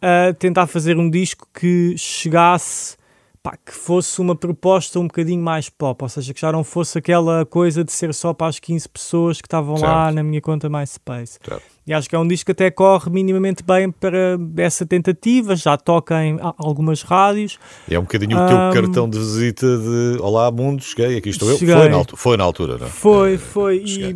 a 0.01 0.33
tentar 0.33 0.67
fazer 0.67 0.97
um 0.97 1.09
disco 1.09 1.47
que 1.53 1.95
chegasse, 1.97 2.97
pá, 3.43 3.57
que 3.57 3.73
fosse 3.73 4.21
uma 4.21 4.35
proposta 4.35 4.99
um 4.99 5.07
bocadinho 5.07 5.43
mais 5.43 5.69
pop, 5.69 6.03
ou 6.03 6.09
seja, 6.09 6.33
que 6.35 6.41
já 6.41 6.51
não 6.51 6.65
fosse 6.65 6.99
aquela 6.99 7.45
coisa 7.45 7.85
de 7.85 7.93
ser 7.93 8.13
só 8.15 8.33
para 8.33 8.49
as 8.49 8.59
15 8.59 8.89
pessoas 8.89 9.41
que 9.41 9.47
estavam 9.47 9.77
certo. 9.77 9.91
lá 9.91 10.11
na 10.11 10.23
minha 10.23 10.41
conta 10.41 10.69
MySpace. 10.69 11.39
Certo. 11.43 11.63
E 11.87 11.93
acho 11.93 12.09
que 12.09 12.15
é 12.15 12.19
um 12.19 12.27
disco 12.27 12.47
que 12.47 12.53
até 12.53 12.71
corre 12.71 13.11
minimamente 13.11 13.63
bem 13.63 13.91
para 13.91 14.39
essa 14.57 14.87
tentativa, 14.87 15.55
já 15.57 15.77
toca 15.77 16.25
em 16.25 16.39
algumas 16.57 17.03
rádios. 17.03 17.59
É 17.91 17.99
um 17.99 18.03
bocadinho 18.03 18.39
um, 18.39 18.45
o 18.45 18.49
teu 18.49 18.83
cartão 18.83 19.09
de 19.09 19.19
visita 19.19 19.67
de 19.67 20.19
Olá 20.21 20.51
Mundo, 20.51 20.83
cheguei, 20.83 21.17
aqui 21.17 21.31
estou 21.31 21.57
cheguei. 21.57 21.75
eu. 21.75 21.79
Foi 21.79 21.89
na, 21.89 22.05
foi 22.15 22.37
na 22.37 22.45
altura, 22.45 22.79
não 22.79 22.87
é? 22.87 22.91
Foi, 22.91 23.39
foi. 23.39 23.79
E, 23.79 24.15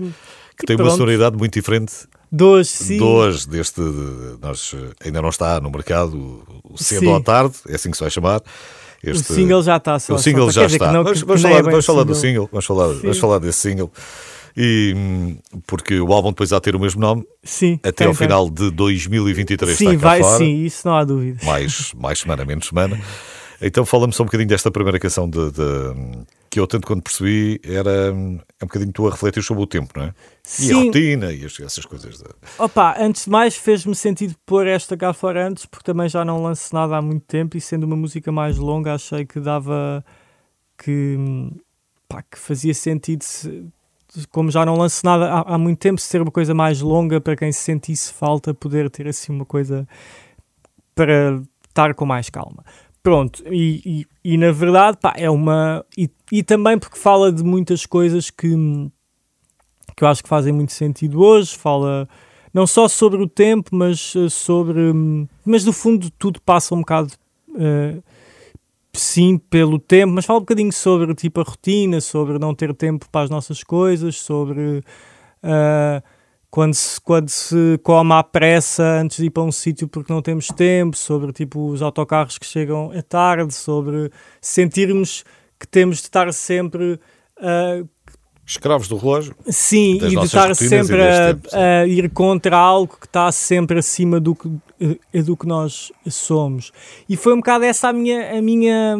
que 0.56 0.66
tem 0.66 0.76
pronto. 0.76 0.90
uma 0.90 0.96
sonoridade 0.96 1.36
muito 1.36 1.54
diferente 1.54 2.06
Dois, 2.36 2.68
sim. 2.68 2.98
Dois 2.98 3.46
deste. 3.46 3.80
Nós, 4.42 4.74
ainda 5.04 5.22
não 5.22 5.28
está 5.28 5.60
no 5.60 5.70
mercado 5.70 6.42
o 6.64 6.76
cedo 6.76 7.00
sim. 7.00 7.06
ou 7.06 7.20
tarde, 7.20 7.54
é 7.68 7.76
assim 7.76 7.92
que 7.92 7.96
se 7.96 8.02
vai 8.02 8.10
chamar. 8.10 8.42
Este, 9.04 9.30
o 9.30 9.34
single 9.34 9.62
já 9.62 9.76
está. 9.76 10.00
Só, 10.00 10.14
o 10.14 10.18
single 10.18 10.50
só, 10.50 10.62
já 10.62 10.66
está. 10.66 10.92
Não, 10.92 11.04
vamos, 11.04 11.20
vamos 11.20 11.42
falar, 11.42 11.58
é 11.58 11.62
vamos 11.62 11.86
falar 11.86 12.02
do 12.02 12.14
single. 12.14 12.48
Vamos 12.50 12.64
falar, 12.64 12.88
vamos 12.88 13.18
falar 13.18 13.38
desse 13.38 13.60
single. 13.60 13.92
E, 14.56 15.36
porque 15.64 16.00
o 16.00 16.12
álbum 16.12 16.30
depois 16.30 16.52
há 16.52 16.60
ter 16.60 16.74
o 16.74 16.80
mesmo 16.80 17.00
nome 17.00 17.24
sim, 17.42 17.78
até 17.82 18.04
ao 18.04 18.14
final 18.14 18.48
de 18.48 18.70
2023 18.70 19.76
sim, 19.76 19.96
vai, 19.96 20.20
fora. 20.20 20.38
Sim, 20.38 20.64
isso 20.64 20.86
não 20.88 20.96
há 20.96 21.04
dúvida. 21.04 21.44
Mais, 21.44 21.92
mais 21.94 22.18
semana, 22.18 22.44
menos 22.44 22.66
semana. 22.66 23.00
Então 23.60 23.84
fala-me 23.84 24.12
só 24.12 24.22
um 24.22 24.26
bocadinho 24.26 24.48
desta 24.48 24.70
primeira 24.70 24.98
canção 24.98 25.28
de, 25.28 25.50
de, 25.50 25.64
que 26.50 26.60
eu, 26.60 26.66
tanto 26.66 26.86
quando 26.86 27.02
percebi, 27.02 27.60
era 27.64 28.12
um 28.64 28.66
bocadinho 28.66 28.92
tu 28.92 29.06
a 29.06 29.10
refletir 29.10 29.42
sobre 29.42 29.62
o 29.62 29.66
tempo, 29.66 29.92
não 29.96 30.04
é? 30.04 30.14
Sim. 30.42 30.68
E 30.68 30.72
a 30.72 30.76
rotina 30.76 31.32
e 31.32 31.44
essas 31.44 31.84
coisas. 31.84 32.22
Opa, 32.58 32.96
antes 32.98 33.24
de 33.24 33.30
mais, 33.30 33.56
fez-me 33.56 33.94
sentido 33.94 34.34
pôr 34.44 34.66
esta 34.66 34.96
cá 34.96 35.12
fora 35.12 35.46
antes, 35.48 35.66
porque 35.66 35.84
também 35.84 36.08
já 36.08 36.24
não 36.24 36.42
lanço 36.42 36.74
nada 36.74 36.96
há 36.96 37.02
muito 37.02 37.24
tempo 37.26 37.56
e 37.56 37.60
sendo 37.60 37.84
uma 37.84 37.96
música 37.96 38.32
mais 38.32 38.58
longa, 38.58 38.94
achei 38.94 39.24
que 39.24 39.40
dava. 39.40 40.04
que, 40.76 41.16
pá, 42.08 42.22
que 42.22 42.38
fazia 42.38 42.74
sentido. 42.74 43.22
Se, 43.22 43.64
como 44.30 44.50
já 44.50 44.64
não 44.64 44.76
lanço 44.76 45.04
nada 45.04 45.26
há, 45.26 45.54
há 45.54 45.58
muito 45.58 45.78
tempo, 45.78 46.00
ser 46.00 46.22
uma 46.22 46.30
coisa 46.30 46.54
mais 46.54 46.80
longa 46.80 47.20
para 47.20 47.36
quem 47.36 47.50
se 47.50 47.60
sentisse 47.60 48.12
falta, 48.12 48.54
poder 48.54 48.88
ter 48.88 49.08
assim 49.08 49.32
uma 49.32 49.44
coisa 49.44 49.88
para 50.94 51.42
estar 51.68 51.92
com 51.94 52.06
mais 52.06 52.30
calma. 52.30 52.64
Pronto, 53.04 53.44
e, 53.52 54.06
e, 54.24 54.32
e, 54.32 54.38
na 54.38 54.50
verdade, 54.50 54.96
pá, 54.96 55.12
é 55.14 55.28
uma. 55.28 55.84
E, 55.96 56.08
e 56.32 56.42
também 56.42 56.78
porque 56.78 56.98
fala 56.98 57.30
de 57.30 57.44
muitas 57.44 57.84
coisas 57.84 58.30
que, 58.30 58.48
que 59.94 60.02
eu 60.02 60.08
acho 60.08 60.22
que 60.22 60.28
fazem 60.28 60.54
muito 60.54 60.72
sentido 60.72 61.20
hoje. 61.20 61.54
Fala 61.54 62.08
não 62.50 62.66
só 62.66 62.88
sobre 62.88 63.22
o 63.22 63.28
tempo, 63.28 63.76
mas 63.76 64.14
eh, 64.16 64.30
sobre. 64.30 64.90
Mas 65.44 65.66
no 65.66 65.72
fundo, 65.74 66.10
tudo 66.12 66.40
passa 66.40 66.74
um 66.74 66.78
bocado. 66.78 67.12
Uh, 67.50 68.02
sim, 68.94 69.36
pelo 69.36 69.78
tempo, 69.78 70.14
mas 70.14 70.24
fala 70.24 70.38
um 70.38 70.42
bocadinho 70.42 70.72
sobre 70.72 71.14
tipo 71.14 71.42
a 71.42 71.44
rotina, 71.44 72.00
sobre 72.00 72.38
não 72.38 72.54
ter 72.54 72.72
tempo 72.72 73.06
para 73.12 73.24
as 73.24 73.28
nossas 73.28 73.62
coisas, 73.62 74.16
sobre. 74.16 74.78
Uh, 75.42 76.02
quando 76.54 76.74
se, 76.74 77.00
quando 77.00 77.28
se 77.30 77.80
come 77.82 78.12
à 78.12 78.22
pressa 78.22 78.84
antes 79.00 79.16
de 79.16 79.24
ir 79.24 79.30
para 79.30 79.42
um 79.42 79.50
sítio 79.50 79.88
porque 79.88 80.12
não 80.12 80.22
temos 80.22 80.46
tempo, 80.46 80.96
sobre 80.96 81.32
tipo 81.32 81.68
os 81.68 81.82
autocarros 81.82 82.38
que 82.38 82.46
chegam 82.46 82.92
à 82.96 83.02
tarde, 83.02 83.52
sobre 83.52 84.08
sentirmos 84.40 85.24
que 85.58 85.66
temos 85.66 85.96
de 85.96 86.04
estar 86.04 86.32
sempre 86.32 87.00
uh, 87.40 87.88
escravos 88.46 88.86
do 88.86 88.96
relógio. 88.96 89.34
Sim, 89.48 89.96
e 89.96 90.10
de 90.10 90.24
estar 90.24 90.54
sempre 90.54 91.02
a, 91.02 91.34
tempo, 91.34 91.48
a, 91.52 91.86
ir 91.88 92.08
contra 92.10 92.56
algo 92.56 92.98
que 93.00 93.06
está 93.06 93.32
sempre 93.32 93.80
acima 93.80 94.20
do 94.20 94.36
que, 94.36 94.48
eh, 95.12 95.22
do 95.22 95.36
que 95.36 95.48
nós 95.48 95.90
somos. 96.08 96.70
E 97.08 97.16
foi 97.16 97.32
um 97.32 97.38
bocado 97.38 97.64
essa 97.64 97.88
a 97.88 97.92
minha, 97.92 98.38
a 98.38 98.40
minha, 98.40 98.96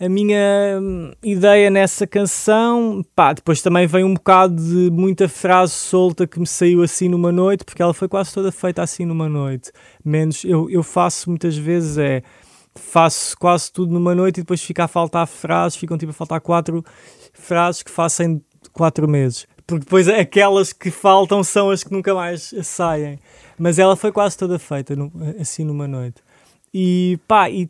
a 0.00 0.08
minha 0.08 0.80
ideia 1.22 1.70
nessa 1.70 2.06
canção. 2.06 3.04
Pá, 3.14 3.32
depois 3.32 3.60
também 3.60 3.86
vem 3.86 4.04
um 4.04 4.14
bocado 4.14 4.54
de 4.54 4.90
muita 4.90 5.28
frase 5.28 5.72
solta 5.72 6.26
que 6.26 6.38
me 6.38 6.46
saiu 6.46 6.82
assim 6.82 7.08
numa 7.08 7.32
noite, 7.32 7.64
porque 7.64 7.82
ela 7.82 7.92
foi 7.92 8.08
quase 8.08 8.32
toda 8.32 8.52
feita 8.52 8.82
assim 8.82 9.04
numa 9.04 9.28
noite. 9.28 9.72
Menos 10.04 10.44
eu, 10.44 10.70
eu 10.70 10.82
faço 10.82 11.28
muitas 11.30 11.56
vezes 11.56 11.98
é 11.98 12.22
faço 12.74 13.36
quase 13.36 13.72
tudo 13.72 13.92
numa 13.92 14.14
noite 14.14 14.38
e 14.38 14.42
depois 14.42 14.62
fica 14.62 14.84
a 14.84 14.88
faltar 14.88 15.26
frases, 15.26 15.76
ficam 15.76 15.98
tipo 15.98 16.10
a 16.10 16.14
faltar 16.14 16.40
quatro 16.40 16.84
frases 17.32 17.82
que 17.82 17.90
faço 17.90 18.22
em 18.22 18.40
quatro 18.72 19.08
meses. 19.08 19.46
Porque 19.66 19.84
depois 19.84 20.08
aquelas 20.08 20.72
que 20.72 20.90
faltam 20.90 21.42
são 21.42 21.70
as 21.70 21.82
que 21.82 21.92
nunca 21.92 22.14
mais 22.14 22.54
saem. 22.62 23.18
Mas 23.58 23.78
ela 23.78 23.96
foi 23.96 24.12
quase 24.12 24.38
toda 24.38 24.58
feita 24.58 24.94
assim 25.40 25.64
numa 25.64 25.88
noite. 25.88 26.22
E 26.72 27.18
pá, 27.26 27.50
e, 27.50 27.68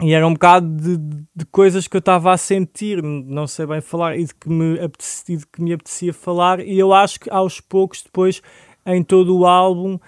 e 0.00 0.12
era 0.12 0.26
um 0.26 0.32
bocado 0.32 0.66
de, 0.66 0.96
de 1.34 1.44
coisas 1.46 1.88
que 1.88 1.96
eu 1.96 2.00
estava 2.00 2.32
a 2.32 2.36
sentir, 2.36 3.02
não 3.02 3.46
sei 3.46 3.66
bem 3.66 3.80
falar, 3.80 4.16
e 4.16 4.24
de, 4.24 4.34
que 4.34 4.48
me 4.48 4.78
apetecia, 4.78 5.36
de 5.36 5.46
que 5.46 5.60
me 5.60 5.72
apetecia 5.72 6.14
falar. 6.14 6.60
E 6.60 6.78
eu 6.78 6.92
acho 6.92 7.18
que 7.20 7.30
aos 7.30 7.60
poucos, 7.60 8.02
depois, 8.02 8.40
em 8.86 9.02
todo 9.02 9.36
o 9.36 9.46
álbum, 9.46 9.98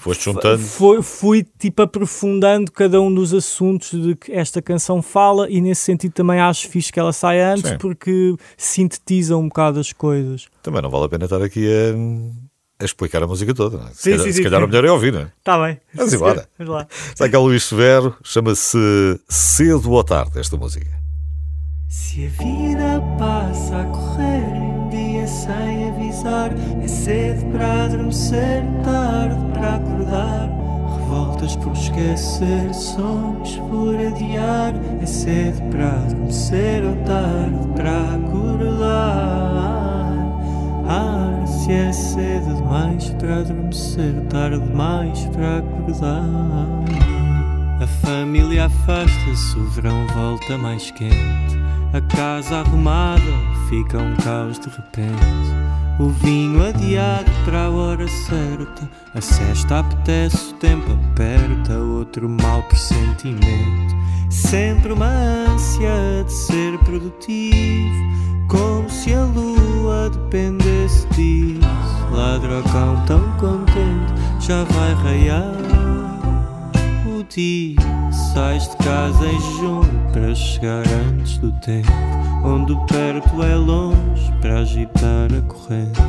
Foste 0.00 0.24
juntando? 0.24 0.62
Fui, 0.62 1.02
fui 1.02 1.46
tipo 1.58 1.82
aprofundando 1.82 2.72
cada 2.72 2.98
um 3.02 3.12
dos 3.12 3.34
assuntos 3.34 3.90
de 3.90 4.16
que 4.16 4.32
esta 4.32 4.62
canção 4.62 5.02
fala 5.02 5.50
e 5.50 5.60
nesse 5.60 5.82
sentido 5.82 6.12
também 6.12 6.40
acho 6.40 6.70
fixe 6.70 6.90
que 6.90 6.98
ela 6.98 7.12
saia 7.12 7.52
antes 7.52 7.68
Sim. 7.68 7.76
porque 7.76 8.34
sintetiza 8.56 9.36
um 9.36 9.48
bocado 9.48 9.78
as 9.78 9.92
coisas. 9.92 10.48
Também 10.62 10.80
não 10.80 10.88
vale 10.88 11.04
a 11.04 11.08
pena 11.10 11.24
estar 11.24 11.42
aqui 11.42 11.66
a, 11.68 11.94
a 12.80 12.84
explicar 12.84 13.22
a 13.22 13.26
música 13.26 13.54
toda. 13.54 13.78
Não 13.78 13.86
é? 13.86 13.90
Se 13.90 14.02
sim, 14.02 14.10
calhar, 14.10 14.26
sim, 14.26 14.32
se 14.32 14.42
calhar 14.42 14.60
sim. 14.60 14.66
melhor 14.66 14.84
é 14.84 14.90
ouvir, 14.90 15.12
não 15.12 15.20
é? 15.20 15.32
Está 15.38 15.62
bem. 15.64 15.80
Vamos 15.94 16.12
embora. 16.12 16.48
Vamos 16.58 16.74
lá. 16.74 16.86
Está 17.08 17.28
cá 17.28 17.38
Luís 17.38 17.64
Severo, 17.64 18.16
chama-se 18.24 18.78
Cedo 19.28 19.90
ou 19.90 20.04
Tarde 20.04 20.38
esta 20.38 20.56
música. 20.56 20.90
Se 21.88 22.26
a 22.26 22.28
vida 22.28 23.00
passa 23.18 23.80
a 23.80 23.84
correr 23.84 24.60
sem 25.30 25.88
avisar. 25.88 26.50
É 26.82 26.88
cedo 26.88 27.52
para 27.52 27.84
adormecer, 27.84 28.62
tarde 28.84 29.52
para 29.52 29.76
acordar. 29.76 30.50
Revoltas 30.98 31.56
por 31.56 31.72
esquecer, 31.72 32.74
sonhos 32.74 33.56
por 33.70 33.94
adiar. 33.94 34.74
É 35.00 35.06
cedo 35.06 35.62
para 35.70 35.90
adormecer 35.90 36.84
ou 36.84 36.96
tarde 37.04 37.68
para 37.76 38.14
acordar. 38.14 39.59
Ah, 40.92 41.46
se 41.46 41.70
é 41.70 41.92
cedo 41.92 42.52
demais 42.56 43.10
para 43.10 43.36
adormecer, 43.36 44.12
tarde 44.28 44.58
demais 44.58 45.24
para 45.26 45.58
acordar. 45.58 46.66
A 47.80 47.86
família 47.86 48.64
afasta-se, 48.64 49.56
o 49.56 49.70
verão 49.70 50.04
volta 50.08 50.58
mais 50.58 50.90
quente. 50.90 51.60
A 51.92 52.00
casa 52.00 52.56
arrumada 52.56 53.22
fica 53.68 53.98
um 53.98 54.16
caos 54.16 54.58
de 54.58 54.68
repente. 54.68 55.54
O 56.00 56.08
vinho 56.08 56.66
adiado 56.66 57.30
para 57.44 57.66
a 57.66 57.70
hora 57.70 58.08
certa. 58.08 58.90
A 59.14 59.20
cesta 59.20 59.78
apetece, 59.78 60.52
o 60.52 60.56
tempo 60.56 60.90
aperta. 61.12 61.78
Outro 61.78 62.28
mau 62.28 62.64
pressentimento. 62.64 63.94
Sempre 64.28 64.92
uma 64.92 65.06
ânsia 65.06 66.24
de 66.26 66.32
ser 66.32 66.76
produtivo. 66.78 68.10
Como 68.48 68.90
se 68.90 69.14
a 69.14 69.24
lua 69.24 70.10
dependesse 70.10 70.69
disso. 71.14 71.60
Ladra 72.12 72.60
o 72.60 72.62
cão 72.64 73.04
tão 73.06 73.20
contente, 73.38 74.12
já 74.40 74.64
vai 74.64 74.94
raiar 74.94 75.70
dia 77.34 77.76
sais 78.34 78.68
de 78.68 78.76
casa 78.78 79.24
em 79.24 79.40
junho 79.58 80.10
para 80.12 80.34
chegar 80.34 80.82
antes 80.88 81.38
do 81.38 81.52
tempo, 81.52 81.92
onde 82.44 82.72
o 82.72 82.86
perto 82.86 83.42
é 83.42 83.54
longe 83.54 84.32
para 84.40 84.60
agitar 84.60 85.28
a 85.32 85.42
corrente. 85.42 86.00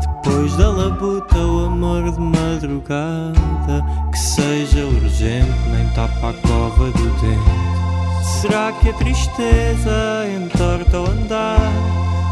Depois 0.00 0.56
da 0.56 0.68
labuta, 0.68 1.38
o 1.38 1.66
amor 1.66 2.10
de 2.10 2.20
madrugada, 2.20 3.84
que 4.10 4.18
seja 4.18 4.84
urgente, 4.84 5.68
nem 5.70 5.88
tapa 5.94 6.30
a 6.30 6.34
cova 6.34 6.90
do 6.90 7.10
dente. 7.20 8.28
Será 8.40 8.72
que 8.72 8.90
a 8.90 8.94
tristeza 8.94 10.26
entorta 10.36 11.00
o 11.00 11.06
andar? 11.08 11.72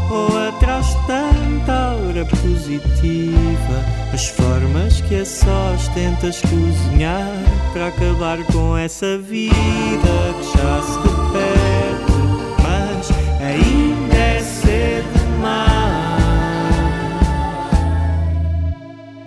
Ou 0.09 0.47
atrás 0.47 0.95
tanta 1.05 1.73
aura 1.73 2.25
positiva. 2.25 3.83
As 4.13 4.27
formas 4.27 5.01
que 5.01 5.15
a 5.15 5.25
sós 5.25 5.87
tentas 5.89 6.41
cozinhar 6.41 7.31
para 7.73 7.87
acabar 7.87 8.43
com 8.45 8.77
essa 8.77 9.17
vida 9.17 9.53
que 10.39 10.57
já 10.57 10.81
se 10.81 10.97
repete, 10.99 12.13
mas 12.63 13.11
ainda 13.41 14.15
é 14.15 14.41
cedo 14.41 15.19
demais. 15.19 15.77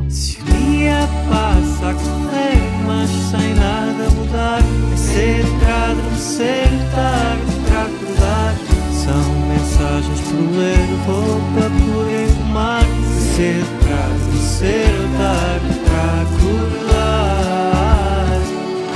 Se 0.08 0.40
o 0.40 0.44
dia 0.44 1.08
passa 1.28 1.90
a 1.90 1.94
correr, 1.94 2.60
mas 2.86 3.10
sem 3.10 3.54
nada 3.54 4.10
mudar, 4.10 4.62
é 4.92 4.96
cedo 4.96 5.60
para 5.60 5.90
adormecer, 5.90 6.68
tarde. 6.94 7.29
São 7.29 7.29
mensagens 10.00 10.20
por 10.20 10.40
ler, 10.56 10.88
roupa 11.06 11.64
por 11.78 12.06
engomar, 12.10 12.84
cedo 13.36 13.70
para 13.80 13.98
adormecer, 14.06 14.94
tarde 15.18 15.72
para 15.84 16.04
acordar. 16.22 17.20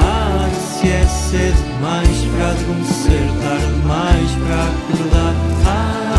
Ah, 0.01 0.49
se 0.55 0.89
é 0.89 1.07
cedo 1.07 1.63
demais 1.75 2.19
para 2.35 2.47
adormecer, 2.51 3.27
tarde 3.43 3.67
demais 3.81 4.31
para 4.31 4.59
acordar. 4.65 5.35
Ah, 5.67 6.13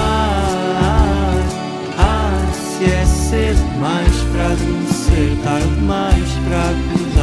ah, 1.98 2.52
se 2.54 2.84
é 2.86 3.06
cedo 3.06 3.64
demais 3.74 4.16
para 4.32 4.46
adormecer, 4.46 5.30
tarde 5.44 5.76
demais 5.76 6.30
para 6.48 6.62
acordar. 6.62 7.15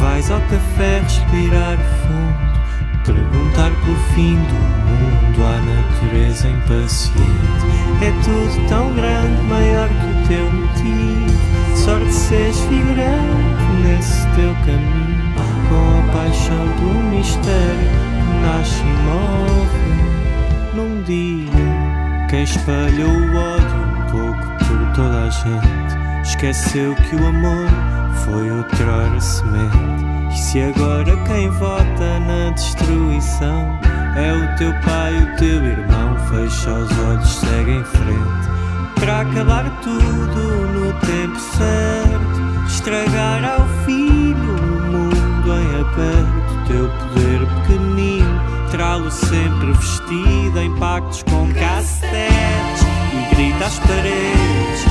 Vais 0.00 0.28
ao 0.28 0.40
café 0.40 0.98
respirar 1.04 1.78
fundo, 1.78 3.04
perguntar 3.04 3.70
pelo 3.70 3.96
fim 4.12 4.34
do 4.34 4.54
mundo 4.90 5.44
à 5.44 5.60
natureza 5.62 6.48
impaciente. 6.48 7.22
É 8.02 8.10
tudo 8.24 8.68
tão 8.68 8.92
grande, 8.92 9.40
maior 9.44 9.88
que 9.88 9.94
o 9.94 10.26
teu 10.26 10.50
motivo. 10.50 11.76
Sorte 11.76 12.12
seres 12.12 12.58
figurante 12.62 13.72
nesse 13.84 14.26
teu 14.34 14.52
caminho, 14.66 15.32
com 15.68 16.00
a 16.00 16.12
paixão 16.12 16.66
do 16.78 17.16
mistério 17.16 17.88
que 18.18 18.34
nasce 18.42 18.80
e 18.80 18.84
morre 19.06 19.94
num 20.74 21.02
dia. 21.04 22.26
Quem 22.28 22.42
espalhou 22.42 23.10
o 23.10 23.36
ódio 23.36 23.76
um 23.76 24.10
pouco 24.10 24.64
por 24.64 24.92
toda 24.92 25.22
a 25.22 25.30
gente 25.30 26.04
Esqueceu 26.24 26.94
que 26.94 27.16
o 27.16 27.26
amor 27.26 27.66
foi 28.24 28.50
outrora 28.50 29.20
semente. 29.20 29.76
E 30.30 30.36
se 30.36 30.60
agora 30.62 31.16
quem 31.26 31.48
vota 31.50 32.20
na 32.20 32.50
destruição 32.50 33.78
é 34.16 34.32
o 34.32 34.56
teu 34.56 34.72
pai, 34.80 35.12
o 35.22 35.36
teu 35.36 35.64
irmão, 35.64 36.16
fecha 36.28 36.72
os 36.72 36.98
olhos, 36.98 37.28
segue 37.28 37.72
em 37.72 37.84
frente. 37.84 38.54
Para 39.00 39.20
acabar 39.20 39.64
tudo 39.82 40.40
no 40.72 40.92
tempo 41.00 41.38
certo, 41.38 42.66
estragar 42.66 43.44
ao 43.44 43.66
filho 43.84 44.56
o 44.56 44.92
mundo 44.92 45.52
em 45.52 45.80
aberto. 45.80 46.44
Teu 46.66 46.88
poder 46.88 47.46
pequenino, 47.60 48.40
trá-lo 48.70 49.10
sempre 49.10 49.72
vestido 49.72 50.58
em 50.60 50.74
pactos 50.76 51.22
com 51.24 51.52
cassetes 51.52 52.82
e 53.12 53.34
grita 53.34 53.66
às 53.66 53.78
paredes 53.80 54.84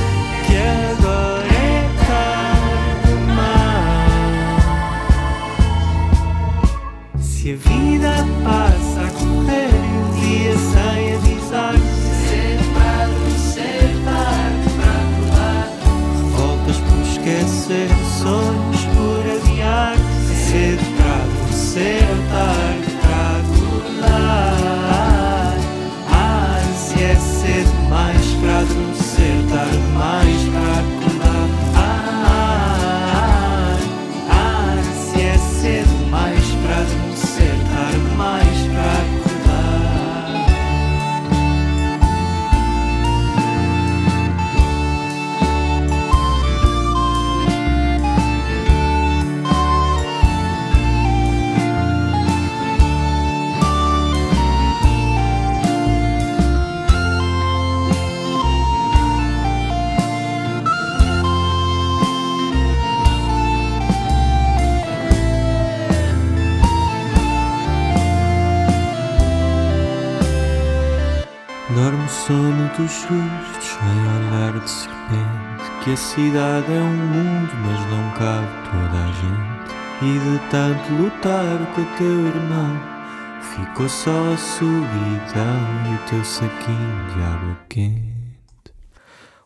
que 0.46 0.56
agora 0.56 1.53
Se 7.44 7.52
a 7.52 7.56
vida 7.56 8.14
passa 8.42 9.02
a 9.02 9.10
correr 9.18 9.68
e 9.68 9.92
um 9.98 10.08
dia 10.18 10.56
sem 10.56 11.14
avisar, 11.14 11.74
ser 12.26 12.56
para 12.72 13.12
ser 13.38 13.84
tarde 14.02 14.66
para 14.78 14.96
acordar. 15.04 15.68
Revoltas 16.16 16.78
por 16.78 17.00
esquecer, 17.02 17.90
sonhos 18.22 18.63
cidade 76.14 76.72
é 76.72 76.78
um 76.78 76.96
mundo, 76.96 77.50
mas 77.66 77.90
não 77.90 78.08
cabe 78.12 78.46
toda 78.70 79.02
a 79.02 79.10
gente. 79.10 79.74
E 80.00 80.18
de 80.20 80.48
tanto 80.48 80.92
lutar 80.92 81.74
com 81.74 81.80
o 81.80 81.96
teu 81.96 82.26
irmão, 82.28 82.80
ficou 83.42 83.88
só 83.88 84.32
a 84.32 84.36
solidão 84.36 85.90
e 85.90 85.94
o 85.94 86.08
teu 86.08 86.24
saquinho 86.24 87.12
de 87.12 87.20
água 87.20 87.58
quente. 87.68 88.14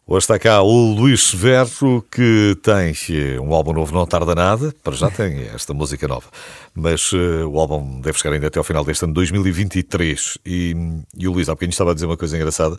Hoje 0.06 0.24
está 0.24 0.38
cá 0.38 0.60
o 0.60 0.92
Luís 0.92 1.22
Severo, 1.22 2.04
que 2.10 2.54
tem 2.62 2.92
eh, 3.16 3.40
um 3.40 3.54
álbum 3.54 3.72
novo, 3.72 3.94
não 3.94 4.06
tarda 4.06 4.34
nada, 4.34 4.74
para 4.84 4.94
já 4.94 5.10
tem 5.10 5.44
esta 5.54 5.72
música 5.72 6.06
nova, 6.06 6.26
mas 6.74 7.12
uh, 7.12 7.48
o 7.48 7.58
álbum 7.58 7.98
deve 8.02 8.18
chegar 8.18 8.34
ainda 8.34 8.48
até 8.48 8.58
ao 8.58 8.64
final 8.64 8.84
deste 8.84 9.04
ano, 9.04 9.14
2023. 9.14 10.36
E, 10.44 10.76
e 11.16 11.26
o 11.26 11.32
Luís, 11.32 11.48
há 11.48 11.52
bocadinho 11.52 11.72
estava 11.72 11.92
a 11.92 11.94
dizer 11.94 12.04
uma 12.04 12.16
coisa 12.16 12.36
engraçada, 12.36 12.78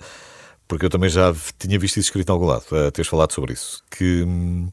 porque 0.70 0.86
eu 0.86 0.90
também 0.90 1.10
já 1.10 1.36
tinha 1.58 1.78
visto 1.80 1.98
isso 1.98 2.08
escrito 2.08 2.30
em 2.30 2.32
algum 2.32 2.46
lado, 2.46 2.64
uh, 2.72 2.92
teres 2.92 3.10
falado 3.10 3.34
sobre 3.34 3.54
isso, 3.54 3.84
que 3.90 4.24
hum, 4.24 4.70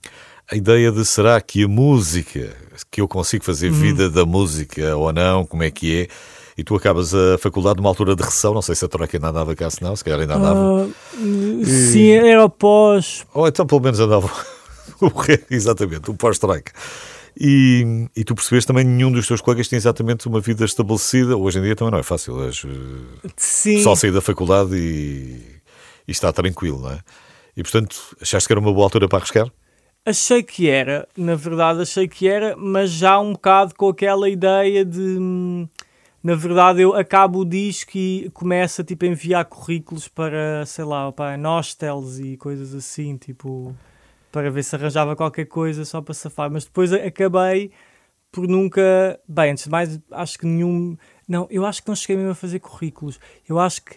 a 0.48 0.54
ideia 0.54 0.92
de 0.92 1.04
será 1.06 1.40
que 1.40 1.64
a 1.64 1.68
música, 1.68 2.54
que 2.90 3.00
eu 3.00 3.08
consigo 3.08 3.42
fazer 3.42 3.70
hum. 3.70 3.74
vida 3.74 4.10
da 4.10 4.26
música 4.26 4.94
ou 4.94 5.10
não, 5.10 5.44
como 5.46 5.62
é 5.62 5.70
que 5.70 6.02
é 6.02 6.08
e 6.58 6.64
tu 6.64 6.74
acabas 6.74 7.14
a 7.14 7.36
faculdade 7.38 7.76
numa 7.78 7.88
altura 7.88 8.16
de 8.16 8.22
recessão, 8.22 8.54
não 8.54 8.62
sei 8.62 8.74
se 8.74 8.84
a 8.84 8.88
Troika 8.88 9.16
ainda 9.16 9.28
andava 9.28 9.54
cá, 9.54 9.68
se 9.68 9.82
não, 9.82 9.94
se 9.94 10.02
calhar 10.02 10.20
ainda 10.20 10.36
andava. 10.36 10.84
Uh, 10.84 11.60
e... 11.60 11.66
Sim, 11.66 12.10
era 12.10 12.48
pós. 12.48 13.26
Ou 13.34 13.46
então 13.46 13.66
pelo 13.66 13.80
menos 13.80 14.00
andava 14.00 14.30
exatamente, 15.50 16.10
o 16.10 16.14
pós-Troika. 16.14 16.72
E, 17.38 18.08
e 18.16 18.24
tu 18.24 18.34
percebeste 18.34 18.66
também 18.66 18.84
nenhum 18.84 19.12
dos 19.12 19.26
teus 19.26 19.42
colegas 19.42 19.68
tinha 19.68 19.76
exatamente 19.76 20.26
uma 20.26 20.40
vida 20.40 20.64
estabelecida. 20.64 21.36
Hoje 21.36 21.58
em 21.58 21.62
dia 21.62 21.76
também 21.76 21.92
não 21.92 21.98
é 21.98 22.02
fácil. 22.02 22.42
És, 22.44 22.64
Sim. 23.36 23.82
Só 23.82 23.94
sair 23.94 24.10
da 24.10 24.22
faculdade 24.22 24.74
e, 24.74 25.55
e 26.06 26.12
está 26.12 26.32
tranquilo, 26.32 26.80
não 26.80 26.92
é? 26.92 27.00
E 27.56 27.62
portanto, 27.62 28.16
achaste 28.20 28.46
que 28.46 28.52
era 28.52 28.60
uma 28.60 28.72
boa 28.72 28.84
altura 28.84 29.08
para 29.08 29.18
arriscar? 29.18 29.50
Achei 30.04 30.42
que 30.42 30.68
era, 30.68 31.08
na 31.16 31.34
verdade, 31.34 31.82
achei 31.82 32.06
que 32.06 32.28
era, 32.28 32.54
mas 32.56 32.90
já 32.90 33.18
um 33.18 33.32
bocado 33.32 33.74
com 33.74 33.88
aquela 33.88 34.28
ideia 34.28 34.84
de 34.84 35.00
hum, 35.00 35.68
na 36.22 36.34
verdade 36.34 36.80
eu 36.80 36.94
acabo 36.94 37.40
o 37.40 37.44
disco 37.44 37.92
e 37.96 38.30
começo 38.30 38.84
tipo, 38.84 39.04
a 39.04 39.08
enviar 39.08 39.44
currículos 39.44 40.06
para, 40.08 40.64
sei 40.66 40.84
lá, 40.84 41.10
para 41.10 41.36
Nostels 41.36 42.18
e 42.18 42.36
coisas 42.36 42.74
assim, 42.74 43.16
tipo, 43.16 43.74
para 44.30 44.50
ver 44.50 44.62
se 44.62 44.76
arranjava 44.76 45.16
qualquer 45.16 45.46
coisa 45.46 45.84
só 45.84 46.02
para 46.02 46.14
safar. 46.14 46.50
Mas 46.50 46.64
depois 46.64 46.92
acabei 46.92 47.70
por 48.30 48.46
nunca. 48.46 49.18
Bem, 49.26 49.52
antes 49.52 49.64
de 49.64 49.70
mais, 49.70 50.00
acho 50.10 50.38
que 50.38 50.46
nenhum. 50.46 50.96
Não, 51.26 51.46
eu 51.50 51.64
acho 51.64 51.82
que 51.82 51.88
não 51.88 51.96
cheguei 51.96 52.16
mesmo 52.16 52.32
a 52.32 52.34
fazer 52.34 52.58
currículos. 52.60 53.18
Eu 53.48 53.58
acho 53.58 53.82
que 53.82 53.96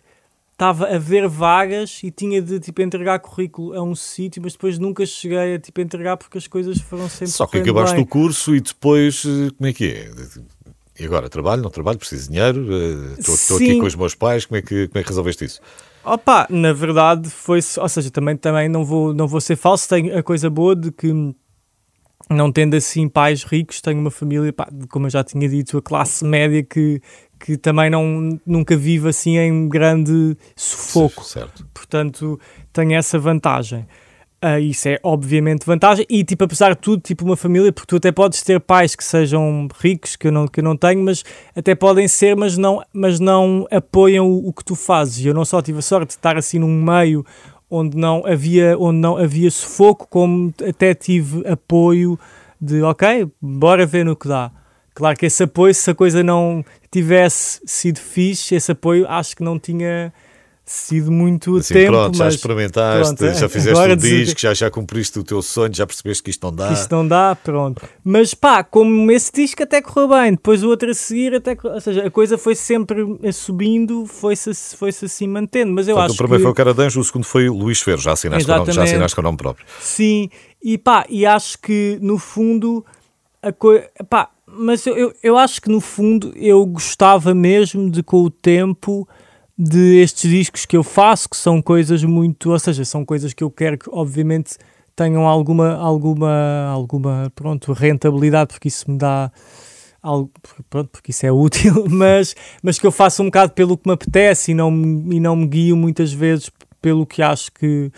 estava 0.60 0.94
a 0.94 0.98
ver 1.00 1.26
vagas 1.30 2.02
e 2.04 2.12
tinha 2.12 2.42
de 2.42 2.60
tipo 2.60 2.82
entregar 2.82 3.18
currículo 3.20 3.74
a 3.74 3.82
um 3.82 3.96
sítio, 3.96 4.42
mas 4.44 4.52
depois 4.52 4.78
nunca 4.78 5.06
cheguei 5.06 5.56
a 5.56 5.60
tipo 5.60 5.80
entregar 5.80 6.18
porque 6.18 6.38
as 6.38 6.48
coisas 6.48 6.82
foram 6.82 7.08
sempre 7.08 7.28
Só 7.28 7.48
que 7.48 7.60
acabaste 7.60 7.96
bem. 7.96 8.04
o 8.04 8.06
curso 8.06 8.54
e 8.54 8.60
depois 8.60 9.24
eh, 9.26 9.52
como 9.58 9.70
é 9.70 9.74
que 9.74 9.86
é? 9.86 10.12
E 11.00 11.06
agora, 11.06 11.30
trabalho, 11.30 11.62
não 11.62 11.70
trabalho, 11.70 11.98
preciso 11.98 12.24
de 12.24 12.34
dinheiro, 12.34 12.68
estou 13.18 13.56
uh, 13.56 13.62
aqui 13.62 13.80
com 13.80 13.86
os 13.86 13.96
meus 13.96 14.14
pais, 14.14 14.46
como 14.46 14.58
é 14.58 14.62
que, 14.62 14.90
como 14.90 15.00
é 15.00 15.02
que 15.02 15.08
resolveste 15.08 15.46
isso? 15.46 15.62
Opa, 16.04 16.46
na 16.50 16.74
verdade 16.74 17.30
foi, 17.30 17.60
ou 17.78 17.88
seja, 17.88 18.12
também, 18.12 18.36
também 18.36 18.68
não, 18.68 18.84
vou, 18.84 19.14
não 19.14 19.30
vou 19.30 19.40
ser 19.40 19.56
falso, 19.56 19.88
tenho 19.88 20.18
a 20.18 20.22
coisa 20.22 20.50
boa 20.50 20.76
de 20.76 20.92
que 20.92 21.14
não 22.30 22.52
tendo 22.52 22.76
assim 22.76 23.08
pais 23.08 23.44
ricos, 23.44 23.80
tenho 23.80 24.00
uma 24.00 24.12
família, 24.12 24.52
pá, 24.52 24.68
como 24.90 25.08
eu 25.08 25.10
já 25.10 25.24
tinha 25.24 25.48
dito, 25.48 25.78
a 25.78 25.82
classe 25.82 26.26
média 26.26 26.62
que, 26.62 27.02
que 27.40 27.58
também 27.58 27.90
não, 27.90 28.38
nunca 28.46 28.76
vive 28.76 29.10
assim 29.10 29.38
em 29.38 29.70
grande 29.70 30.38
sufoco. 30.56 31.24
Certo. 31.24 31.66
Portanto, 31.74 32.40
tenho 32.74 32.94
essa 32.94 33.18
vantagem. 33.18 33.88
Uh, 34.42 34.58
isso 34.58 34.88
é 34.88 34.98
obviamente 35.04 35.66
vantagem 35.66 36.06
e 36.10 36.24
tipo 36.24 36.46
apesar 36.46 36.70
de 36.70 36.78
tudo 36.78 37.02
tipo 37.02 37.26
uma 37.26 37.36
família 37.36 37.74
porque 37.74 37.88
tu 37.88 37.98
até 37.98 38.10
podes 38.10 38.42
ter 38.42 38.58
pais 38.58 38.96
que 38.96 39.04
sejam 39.04 39.68
ricos 39.82 40.16
que 40.16 40.28
eu 40.28 40.32
não 40.32 40.48
que 40.48 40.62
eu 40.62 40.64
não 40.64 40.78
tenho 40.78 41.04
mas 41.04 41.26
até 41.54 41.76
podem 41.76 42.08
ser 42.08 42.38
mas 42.38 42.58
não 42.58 42.82
mas 42.94 43.20
não 43.20 43.68
apoiam 43.70 44.26
o, 44.26 44.48
o 44.48 44.54
que 44.54 44.64
tu 44.64 44.76
fazes 44.76 45.26
eu 45.26 45.34
não 45.34 45.44
só 45.44 45.62
tive 45.62 45.80
a 45.80 45.82
sorte 45.82 46.08
de 46.08 46.14
estar 46.14 46.38
assim 46.38 46.58
num 46.58 46.74
meio 46.74 47.26
onde 47.70 47.98
não 47.98 48.26
havia 48.26 48.78
onde 48.80 49.00
não 49.00 49.18
havia 49.18 49.52
sufoco 49.52 50.08
como 50.08 50.54
até 50.66 50.94
tive 50.94 51.46
apoio 51.46 52.18
de 52.62 52.82
ok 52.82 53.30
bora 53.42 53.86
ver 53.86 54.06
no 54.06 54.16
que 54.16 54.30
dá 54.30 54.54
claro 55.00 55.18
que 55.18 55.26
esse 55.26 55.44
apoio 55.44 55.74
se 55.74 55.90
a 55.90 55.96
coisa 55.96 56.22
não 56.22 56.64
tivesse 56.92 57.62
sido 57.66 58.00
fixe 58.00 58.54
esse 58.56 58.74
apoio 58.74 59.08
acho 59.08 59.34
que 59.34 59.42
não 59.42 59.58
tinha 59.58 60.12
sido 60.66 61.12
muito 61.12 61.58
assim, 61.58 61.74
tempo. 61.74 61.94
Pronto, 61.94 62.18
já 62.18 62.28
experimentaste, 62.28 63.16
pronto, 63.16 63.40
já 63.40 63.46
é, 63.46 63.50
fizeste 63.50 63.92
o 63.92 63.96
disco, 63.96 64.36
que... 64.36 64.42
já, 64.44 64.54
já 64.54 64.70
cumpriste 64.70 65.18
o 65.18 65.24
teu 65.24 65.42
sonho, 65.42 65.74
já 65.74 65.88
percebeste 65.88 66.22
que 66.22 66.30
isto 66.30 66.46
não 66.46 66.54
dá. 66.54 66.72
Isto 66.72 66.96
não 66.96 67.08
dá, 67.08 67.36
pronto. 67.36 67.82
Mas 68.04 68.36
pá, 68.36 68.64
como 68.64 69.10
esse 69.10 69.32
disco 69.32 69.64
até 69.64 69.82
correu 69.82 70.10
bem, 70.10 70.32
depois 70.34 70.62
o 70.62 70.70
outro 70.70 70.92
a 70.92 70.94
seguir, 70.94 71.34
até, 71.34 71.58
ou 71.64 71.82
seja, 71.82 72.06
a 72.06 72.12
coisa 72.12 72.38
foi 72.38 72.54
sempre 72.54 73.04
subindo, 73.34 74.06
foi-se 74.06 74.54
foi 74.78 74.92
-se 74.92 75.06
assim 75.06 75.28
mantendo. 75.28 75.72
Mas 75.72 75.88
eu 75.88 75.96
Portanto, 75.96 76.12
acho 76.12 76.14
o 76.14 76.18
primeiro 76.18 76.42
que... 76.42 76.44
foi 76.44 76.52
o 76.52 76.56
Caradanjo, 76.56 77.00
o 77.00 77.04
segundo 77.04 77.24
foi 77.24 77.50
o 77.50 77.54
Luís 77.56 77.82
Ferro, 77.82 78.02
já 78.02 78.12
assinaste, 78.12 78.46
com 78.46 78.54
o 78.54 78.58
nome, 78.58 78.72
já 78.72 78.84
assinaste 78.84 79.16
com 79.16 79.22
o 79.22 79.24
nome 79.24 79.38
próprio. 79.38 79.66
Sim, 79.80 80.30
e 80.62 80.78
pá, 80.78 81.04
e 81.10 81.26
acho 81.26 81.58
que 81.58 81.98
no 82.00 82.20
fundo 82.20 82.86
a 83.42 83.52
coisa. 83.52 83.88
Pá, 84.10 84.30
mas 84.54 84.86
eu, 84.86 85.14
eu, 85.22 85.38
acho 85.38 85.62
que 85.62 85.70
no 85.70 85.80
fundo 85.80 86.34
eu 86.36 86.66
gostava 86.66 87.34
mesmo 87.34 87.90
de 87.90 88.04
com 88.04 88.24
o 88.24 88.30
tempo 88.30 89.08
de 89.58 90.02
estes 90.02 90.30
discos 90.30 90.66
que 90.66 90.78
eu 90.78 90.84
faço, 90.84 91.30
que 91.30 91.38
são 91.38 91.62
coisas 91.62 92.04
muito, 92.04 92.52
ou 92.52 92.60
seja, 92.60 92.86
são 92.86 93.04
coisas 93.04 93.34
que 93.34 93.44
eu 93.44 93.52
quero 93.52 93.78
que 93.78 93.90
obviamente 93.90 94.58
tenham 94.96 95.28
alguma 95.28 95.76
alguma 95.76 96.66
alguma 96.68 97.32
pronto, 97.36 97.74
rentabilidade, 97.74 98.54
porque 98.54 98.68
isso 98.68 98.90
me 98.90 98.98
dá 98.98 99.32
algo, 100.02 100.32
pronto, 100.70 100.90
porque 100.92 101.12
isso 101.12 101.26
é 101.26 101.32
útil, 101.32 101.86
mas 101.90 102.36
mas 102.64 102.80
que 102.80 102.88
eu 102.88 102.92
faço 102.92 103.22
um 103.22 103.26
bocado 103.26 103.54
pelo 103.54 103.78
que 103.78 103.88
me 103.88 103.94
apetece 103.94 104.52
e 104.52 104.54
não 104.54 104.72
e 105.12 105.20
não 105.20 105.36
me 105.36 105.48
guio 105.48 105.76
muitas 105.76 106.12
vezes 106.12 106.50
pelo 106.82 107.06
que 107.06 107.22
acho 107.22 107.52
que 107.52 107.92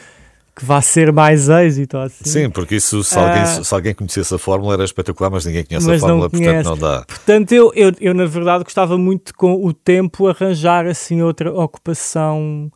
que 0.62 0.65
vá 0.65 0.80
ser 0.80 1.12
mais 1.12 1.50
êxito. 1.50 1.97
Assim. 1.97 2.24
Sim, 2.24 2.50
porque 2.52 2.76
isso, 2.76 3.04
se 3.04 3.17
alguém, 3.17 3.41
uh, 3.41 3.65
se 3.65 3.74
alguém 3.74 3.95
conhecesse 3.95 4.36
a 4.36 4.38
fórmula 4.38 4.76
era 4.76 4.84
espetacular, 4.84 5.32
mas 5.32 5.43
ninguém 5.43 5.65
conhece 5.65 5.88
mas 5.88 6.04
a 6.04 6.08
fórmula, 6.08 6.30
portanto 6.30 6.65
não 6.65 6.78
dá. 6.78 7.04
Portanto, 7.08 7.52
eu, 7.52 7.71
eu, 7.76 7.91
eu 8.00 8.13
na 8.13 8.26
verdade 8.26 8.63
gostava 8.63 8.95
muito 8.95 9.34
com 9.34 9.65
o 9.65 9.74
tempo 9.74 10.28
arranjar 10.28 10.86
assim 10.86 11.24
outra 11.24 11.52
ocupação 11.52 12.71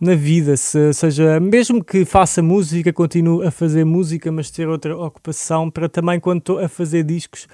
na 0.00 0.14
vida, 0.14 0.56
se, 0.56 0.92
seja, 0.92 1.40
mesmo 1.40 1.82
que 1.82 2.04
faça 2.04 2.40
música, 2.40 2.92
continue 2.92 3.44
a 3.44 3.50
fazer 3.50 3.84
música, 3.84 4.30
mas 4.30 4.50
ter 4.50 4.68
outra 4.68 4.96
ocupação 4.96 5.68
para 5.68 5.88
também 5.88 6.20
quando 6.20 6.38
estou 6.38 6.58
a 6.60 6.68
fazer 6.68 7.02
discos, 7.02 7.48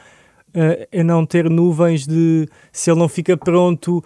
uh, 0.49 1.01
a 1.01 1.03
não 1.03 1.25
ter 1.25 1.49
nuvens 1.49 2.07
de 2.07 2.47
se 2.71 2.91
ele 2.91 2.99
não 2.99 3.09
fica 3.09 3.35
pronto 3.35 4.05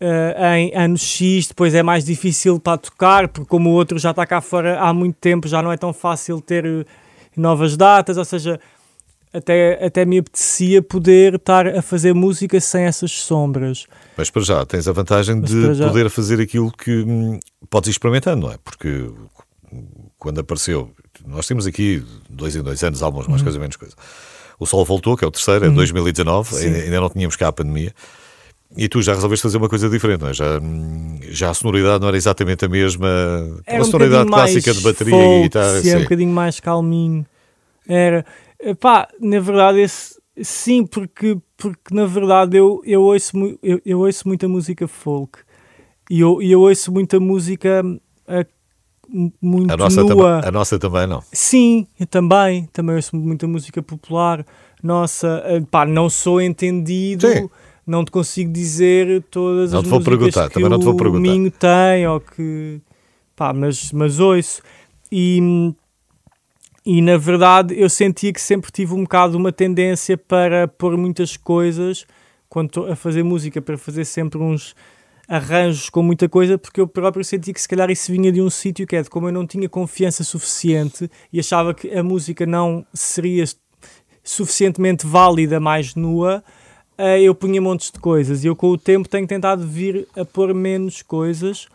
uh, 0.00 0.54
em 0.56 0.74
anos 0.74 1.02
X, 1.02 1.48
depois 1.48 1.74
é 1.74 1.82
mais 1.82 2.04
difícil 2.04 2.58
para 2.58 2.78
tocar, 2.78 3.28
porque 3.28 3.48
como 3.48 3.70
o 3.70 3.72
outro 3.72 3.98
já 3.98 4.10
está 4.10 4.26
cá 4.26 4.40
fora 4.40 4.80
há 4.80 4.92
muito 4.92 5.16
tempo, 5.20 5.46
já 5.46 5.62
não 5.62 5.70
é 5.70 5.76
tão 5.76 5.92
fácil 5.92 6.40
ter 6.40 6.64
eh, 6.64 6.84
novas 7.36 7.76
datas, 7.76 8.16
ou 8.16 8.24
seja, 8.24 8.58
até, 9.32 9.84
até 9.84 10.04
me 10.04 10.18
apetecia 10.18 10.82
poder 10.82 11.34
estar 11.34 11.66
a 11.66 11.82
fazer 11.82 12.14
música 12.14 12.60
sem 12.60 12.84
essas 12.84 13.12
sombras. 13.12 13.86
Mas 14.16 14.30
para 14.30 14.42
já 14.42 14.66
tens 14.66 14.88
a 14.88 14.92
vantagem 14.92 15.40
Mas 15.40 15.50
de 15.50 15.84
poder 15.84 16.10
fazer 16.10 16.40
aquilo 16.40 16.72
que 16.72 17.02
hum, 17.02 17.38
podes 17.68 17.88
ir 17.88 17.92
experimentando, 17.92 18.46
não 18.46 18.52
é? 18.52 18.58
Porque 18.64 19.08
quando 20.18 20.40
apareceu, 20.40 20.90
nós 21.26 21.46
temos 21.46 21.66
aqui 21.66 22.04
dois 22.28 22.56
em 22.56 22.62
dois 22.62 22.82
anos, 22.82 23.02
algumas 23.02 23.28
mais 23.28 23.40
uhum. 23.40 23.44
coisa, 23.44 23.58
menos 23.58 23.76
coisa. 23.76 23.94
O 24.58 24.66
Sol 24.66 24.84
voltou, 24.84 25.16
que 25.16 25.24
é 25.24 25.28
o 25.28 25.30
terceiro, 25.30 25.64
é 25.64 25.68
uhum. 25.68 25.74
2019, 25.74 26.56
ainda, 26.56 26.78
ainda 26.78 27.00
não 27.00 27.08
tínhamos 27.08 27.36
cá 27.36 27.48
a 27.48 27.52
pandemia. 27.52 27.94
E 28.76 28.88
tu 28.88 29.02
já 29.02 29.14
resolveste 29.14 29.42
fazer 29.42 29.56
uma 29.58 29.68
coisa 29.68 29.88
diferente, 29.88 30.20
não 30.20 30.28
é? 30.28 30.34
Já, 30.34 30.60
já 31.28 31.50
a 31.50 31.54
sonoridade 31.54 32.00
não 32.00 32.08
era 32.08 32.16
exatamente 32.16 32.64
a 32.64 32.68
mesma. 32.68 33.08
Era 33.66 33.82
a 33.82 33.84
sonoridade 33.84 34.28
clássica 34.28 34.72
de 34.72 34.80
bateria 34.80 35.12
folk, 35.12 35.38
e 35.38 35.42
guitarra. 35.42 35.80
Sim, 35.80 35.96
um 35.96 36.02
bocadinho 36.02 36.32
mais 36.32 36.60
calminho. 36.60 37.26
Era. 37.88 38.24
Pá, 38.78 39.08
na 39.20 39.40
verdade, 39.40 39.80
esse, 39.80 40.20
sim, 40.40 40.86
porque, 40.86 41.36
porque 41.56 41.92
na 41.92 42.06
verdade 42.06 42.58
eu, 42.58 42.80
eu, 42.84 43.02
ouço, 43.02 43.32
eu, 43.62 43.80
eu 43.84 44.00
ouço 44.00 44.28
muita 44.28 44.46
música 44.46 44.86
folk. 44.86 45.40
E 46.08 46.20
eu, 46.20 46.40
eu 46.40 46.60
ouço 46.60 46.92
muita 46.92 47.18
música 47.18 47.82
a, 48.28 48.46
muito 49.42 49.72
a 49.72 49.76
nossa 49.76 50.04
nua. 50.04 50.46
a 50.46 50.50
nossa 50.52 50.78
também 50.78 51.06
não? 51.08 51.24
Sim, 51.32 51.88
eu 51.98 52.06
também. 52.06 52.68
Também 52.72 52.94
ouço 52.94 53.16
muita 53.16 53.48
música 53.48 53.82
popular. 53.82 54.46
Nossa, 54.80 55.42
pá, 55.70 55.84
não 55.84 56.08
sou 56.08 56.40
entendido. 56.40 57.26
Sim 57.26 57.48
não 57.86 58.04
te 58.04 58.10
consigo 58.10 58.52
dizer 58.52 59.22
todas 59.30 59.72
não 59.72 59.80
as 59.80 59.86
músicas 59.86 60.04
perguntar, 60.04 60.48
que 60.48 60.54
também 60.54 60.68
não 60.68 60.78
te 60.78 60.84
vou 60.84 60.96
perguntar. 60.96 61.18
o 61.18 61.20
Minho 61.20 61.50
tem, 61.50 62.06
ou 62.06 62.20
que... 62.20 62.80
Pá, 63.34 63.52
mas, 63.52 63.92
mas 63.92 64.20
ouço. 64.20 64.62
E, 65.10 65.72
e, 66.84 67.00
na 67.02 67.16
verdade, 67.16 67.74
eu 67.78 67.88
sentia 67.88 68.32
que 68.32 68.40
sempre 68.40 68.70
tive 68.70 68.94
um 68.94 69.02
bocado 69.02 69.36
uma 69.36 69.50
tendência 69.50 70.16
para 70.16 70.68
pôr 70.68 70.96
muitas 70.96 71.36
coisas, 71.36 72.06
quando 72.48 72.68
estou 72.68 72.86
a 72.90 72.96
fazer 72.96 73.22
música, 73.22 73.60
para 73.60 73.78
fazer 73.78 74.04
sempre 74.04 74.38
uns... 74.38 74.74
arranjos 75.28 75.88
com 75.88 76.02
muita 76.02 76.28
coisa, 76.28 76.58
porque 76.58 76.80
eu 76.80 76.88
próprio 76.88 77.24
senti 77.24 77.52
que 77.52 77.60
se 77.60 77.68
calhar 77.68 77.88
isso 77.88 78.10
vinha 78.10 78.32
de 78.32 78.42
um 78.42 78.50
sítio 78.50 78.84
que 78.84 78.96
é 78.96 79.02
de 79.02 79.08
como 79.08 79.28
eu 79.28 79.32
não 79.32 79.46
tinha 79.46 79.68
confiança 79.68 80.24
suficiente 80.24 81.08
e 81.32 81.38
achava 81.38 81.72
que 81.72 81.88
a 81.96 82.02
música 82.02 82.44
não 82.44 82.84
seria 82.92 83.44
suficientemente 84.24 85.06
válida 85.06 85.60
mais 85.60 85.94
nua, 85.94 86.42
eu 87.20 87.34
punha 87.34 87.60
montes 87.60 87.90
de 87.90 87.98
coisas. 87.98 88.44
E 88.44 88.46
eu 88.46 88.56
com 88.56 88.68
o 88.70 88.78
tempo 88.78 89.08
tenho 89.08 89.26
tentado 89.26 89.66
vir 89.66 90.06
a 90.16 90.24
pôr 90.24 90.54
menos 90.54 91.02
coisas, 91.02 91.68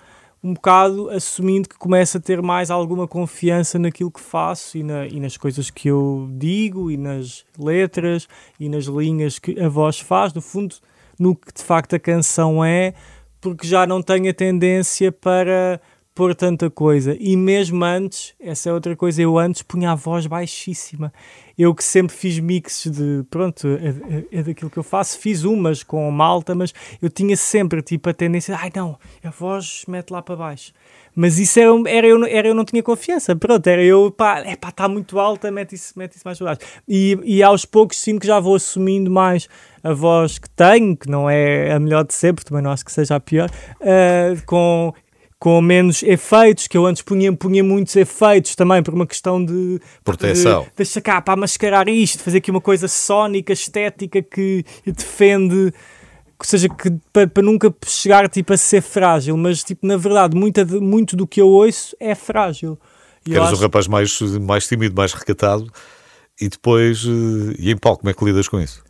um 0.43 0.53
bocado 0.53 1.09
assumindo 1.09 1.67
que 1.67 1.75
começo 1.77 2.17
a 2.17 2.21
ter 2.21 2.41
mais 2.41 2.69
alguma 2.69 3.07
confiança 3.07 3.79
naquilo 3.79 4.11
que 4.11 4.19
faço 4.19 4.77
e, 4.77 4.83
na, 4.83 5.07
e 5.07 5.19
nas 5.19 5.37
coisas 5.37 5.71
que 5.71 5.87
eu 5.87 6.29
digo 6.33 6.91
e 6.91 6.97
nas 6.97 7.43
letras 7.57 8.27
e 8.59 8.69
nas 8.69 8.85
linhas 8.85 9.39
que 9.39 9.59
a 9.59 9.67
voz 9.67 9.99
faz. 9.99 10.33
No 10.33 10.41
fundo, 10.41 10.75
no 11.17 11.35
que 11.35 11.51
de 11.51 11.63
facto 11.63 11.95
a 11.95 11.99
canção 11.99 12.63
é 12.63 12.93
porque 13.41 13.67
já 13.67 13.87
não 13.87 14.01
tenho 14.01 14.29
a 14.29 14.33
tendência 14.33 15.11
para 15.11 15.81
pôr 16.15 16.33
tanta 16.33 16.69
coisa. 16.69 17.15
E 17.19 17.35
mesmo 17.35 17.83
antes, 17.83 18.33
essa 18.39 18.69
é 18.69 18.73
outra 18.73 18.95
coisa, 18.95 19.21
eu 19.21 19.37
antes 19.37 19.61
punha 19.61 19.91
a 19.91 19.95
voz 19.95 20.25
baixíssima. 20.25 21.13
Eu 21.57 21.75
que 21.75 21.83
sempre 21.83 22.15
fiz 22.15 22.39
mixes 22.39 22.91
de, 22.91 23.23
pronto, 23.29 23.67
é, 23.67 23.89
é, 24.15 24.39
é, 24.39 24.43
daquilo 24.43 24.69
que 24.69 24.77
eu 24.77 24.83
faço, 24.83 25.19
fiz 25.19 25.43
umas 25.43 25.83
com 25.83 26.09
malta, 26.09 26.55
mas 26.55 26.73
eu 27.01 27.09
tinha 27.09 27.35
sempre 27.35 27.81
tipo 27.81 28.09
a 28.09 28.13
tendência, 28.13 28.57
ai 28.57 28.71
não, 28.75 28.97
a 29.23 29.29
voz 29.29 29.83
mete 29.87 30.11
lá 30.11 30.21
para 30.21 30.35
baixo. 30.35 30.73
Mas 31.15 31.39
isso 31.39 31.57
era, 31.59 31.71
era, 31.87 32.07
eu, 32.07 32.25
era 32.25 32.47
eu 32.49 32.53
não 32.53 32.65
tinha 32.65 32.83
confiança, 32.83 33.33
pronto, 33.35 33.65
era 33.67 33.81
eu, 33.81 34.11
pá, 34.11 34.39
é 34.39 34.55
pá, 34.57 34.67
está 34.67 34.87
muito 34.89 35.17
alta, 35.17 35.49
mete 35.49 35.75
isso, 35.75 35.93
mete 35.97 36.15
isso 36.15 36.23
mais 36.25 36.37
para 36.37 36.47
baixo. 36.47 36.61
E, 36.87 37.17
e 37.23 37.41
aos 37.41 37.63
poucos 37.63 37.97
sinto 37.97 38.19
que 38.19 38.27
já 38.27 38.37
vou 38.39 38.55
assumindo 38.55 39.09
mais 39.09 39.47
a 39.81 39.93
voz 39.93 40.37
que 40.37 40.49
tenho, 40.49 40.97
que 40.97 41.09
não 41.09 41.29
é 41.29 41.71
a 41.71 41.79
melhor 41.79 42.03
de 42.03 42.13
sempre, 42.13 42.43
também 42.43 42.61
não 42.61 42.71
acho 42.71 42.83
que 42.83 42.91
seja 42.91 43.15
a 43.15 43.19
pior, 43.19 43.49
uh, 43.79 44.45
com, 44.45 44.93
com 45.39 45.61
menos 45.61 46.01
efeitos, 46.01 46.67
que 46.67 46.77
eu 46.77 46.85
antes 46.85 47.01
punha, 47.01 47.31
punha 47.33 47.63
muitos 47.63 47.95
efeitos 47.95 48.55
também 48.55 48.81
por 48.81 48.93
uma 48.93 49.05
questão 49.05 49.43
de 49.43 49.79
proteção. 50.03 50.63
De, 50.63 50.71
deixa 50.77 51.01
cá 51.01 51.21
para 51.21 51.35
mascarar 51.35 51.87
isto, 51.87 52.23
fazer 52.23 52.37
aqui 52.37 52.49
uma 52.49 52.61
coisa 52.61 52.87
sónica, 52.87 53.53
estética 53.53 54.21
que 54.21 54.63
defende 54.85 55.73
ou 56.37 56.45
seja, 56.45 56.67
que 56.67 56.91
para, 57.13 57.27
para, 57.27 57.43
nunca 57.43 57.73
chegar 57.85 58.27
tipo, 58.29 58.51
a 58.51 58.57
ser 58.57 58.81
frágil, 58.81 59.37
mas 59.37 59.63
tipo, 59.63 59.87
na 59.87 59.95
verdade, 59.95 60.35
muita, 60.35 60.65
muito 60.65 61.15
do 61.15 61.25
que 61.25 61.39
eu 61.39 61.47
ouço 61.47 61.95
é 61.99 62.13
frágil. 62.13 62.77
E 63.25 63.33
Eras 63.33 63.49
acho... 63.49 63.57
um 63.57 63.61
rapaz 63.61 63.87
mais, 63.87 64.19
mais 64.41 64.67
tímido, 64.67 64.93
mais 64.95 65.13
recatado, 65.13 65.71
e 66.39 66.49
depois, 66.49 67.05
eh, 67.05 67.55
e 67.57 67.71
em 67.71 67.77
palco, 67.77 68.01
como 68.01 68.09
é 68.11 68.13
que 68.13 68.25
lidas 68.25 68.49
com 68.49 68.59
isso? 68.59 68.83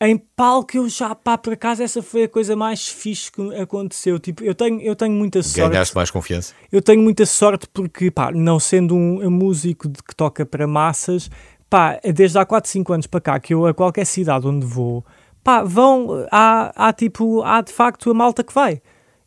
Em 0.00 0.16
palco 0.16 0.76
eu 0.76 0.88
já, 0.88 1.14
pá, 1.14 1.36
por 1.36 1.52
acaso 1.52 1.82
essa 1.82 2.02
foi 2.02 2.24
a 2.24 2.28
coisa 2.28 2.56
mais 2.56 2.88
fixe 2.88 3.30
que 3.30 3.54
aconteceu. 3.56 4.18
Tipo, 4.18 4.42
eu 4.42 4.54
tenho, 4.54 4.80
eu 4.80 4.96
tenho 4.96 5.12
muita 5.12 5.42
sorte. 5.42 5.70
Ganhaste 5.70 5.94
mais 5.94 6.10
confiança? 6.10 6.54
Eu 6.72 6.80
tenho 6.80 7.02
muita 7.02 7.26
sorte 7.26 7.68
porque, 7.72 8.10
pá, 8.10 8.32
não 8.32 8.58
sendo 8.58 8.94
um, 8.94 9.22
um 9.22 9.30
músico 9.30 9.88
de, 9.88 10.02
que 10.02 10.16
toca 10.16 10.46
para 10.46 10.66
massas, 10.66 11.30
pá, 11.68 12.00
desde 12.14 12.38
há 12.38 12.46
4, 12.46 12.70
5 12.70 12.92
anos 12.94 13.06
para 13.06 13.20
cá, 13.20 13.38
que 13.38 13.52
eu 13.52 13.66
a 13.66 13.74
qualquer 13.74 14.06
cidade 14.06 14.46
onde 14.46 14.64
vou, 14.64 15.04
pá, 15.44 15.62
vão, 15.62 16.26
há, 16.32 16.88
há 16.88 16.92
tipo, 16.94 17.42
há 17.42 17.60
de 17.60 17.72
facto 17.72 18.10
a 18.10 18.14
malta 18.14 18.42
que 18.42 18.54
vai. 18.54 18.80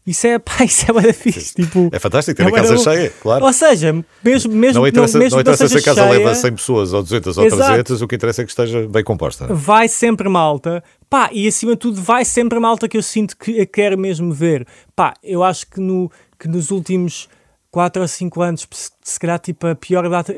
Isso 0.06 0.28
é, 0.28 0.38
pá, 0.40 0.64
isso 0.64 0.86
é 0.90 1.02
bem 1.02 1.14
fixe. 1.14 1.56
Tipo, 1.56 1.90
é 1.92 2.00
fantástico 2.00 2.36
ter 2.38 2.44
é 2.44 2.48
a 2.48 2.52
casa 2.52 2.78
cheia, 2.78 3.14
claro. 3.22 3.46
Ou 3.46 3.54
seja, 3.54 3.94
mesmo, 4.24 4.54
mesmo 4.54 4.82
não 4.82 4.88
interessa, 4.88 5.18
não, 5.18 5.24
mesmo 5.24 5.36
não 5.38 5.42
interessa 5.42 5.68
se 5.68 5.78
a 5.78 5.82
casa 5.82 6.02
cheia, 6.02 6.18
leva 6.20 6.36
100 6.36 6.52
pessoas, 6.54 6.94
ou 6.94 7.02
200 7.02 7.38
ou 7.38 7.48
300, 7.50 8.02
o 8.02 8.08
que 8.08 8.16
interessa 8.16 8.42
é 8.42 8.46
que 8.46 8.52
esteja 8.52 8.88
bem 8.88 9.04
composta. 9.04 9.48
Vai 9.54 9.88
sempre 9.88 10.28
malta, 10.28 10.84
pá, 11.10 11.30
e 11.32 11.48
acima 11.48 11.74
de 11.74 11.80
tudo, 11.80 12.02
vai 12.02 12.26
sempre 12.26 12.60
malta 12.60 12.88
que 12.88 12.98
eu 12.98 13.04
sinto 13.04 13.38
que 13.38 13.66
quero 13.66 13.98
mesmo 13.98 14.34
ver. 14.34 14.68
Pá, 14.96 15.14
eu 15.24 15.44
acho 15.44 15.68
que, 15.70 15.80
no, 15.80 16.12
que 16.38 16.48
nos 16.48 16.70
últimos 16.70 17.30
4 17.72 18.02
ou 18.02 18.08
5 18.08 18.42
anos, 18.42 18.68
se 19.02 19.20
calhar, 19.20 19.40
tipo, 19.40 19.66
a 19.68 19.76
pior 19.76 20.08
data. 20.10 20.36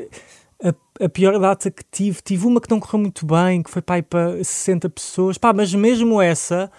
A, 0.64 1.04
a, 1.04 1.08
pior 1.10 1.38
data 1.38 1.70
que 1.70 1.84
tive, 1.92 2.22
tive 2.22 2.46
uma 2.46 2.62
que 2.62 2.70
não 2.70 2.80
correu 2.80 3.00
muito 3.00 3.26
bem, 3.26 3.62
que 3.62 3.70
foi 3.70 3.82
pá, 3.82 4.02
para 4.02 4.42
60 4.42 4.88
pessoas, 4.88 5.36
pá, 5.36 5.52
mas 5.52 5.74
mesmo 5.74 6.22
essa, 6.22 6.70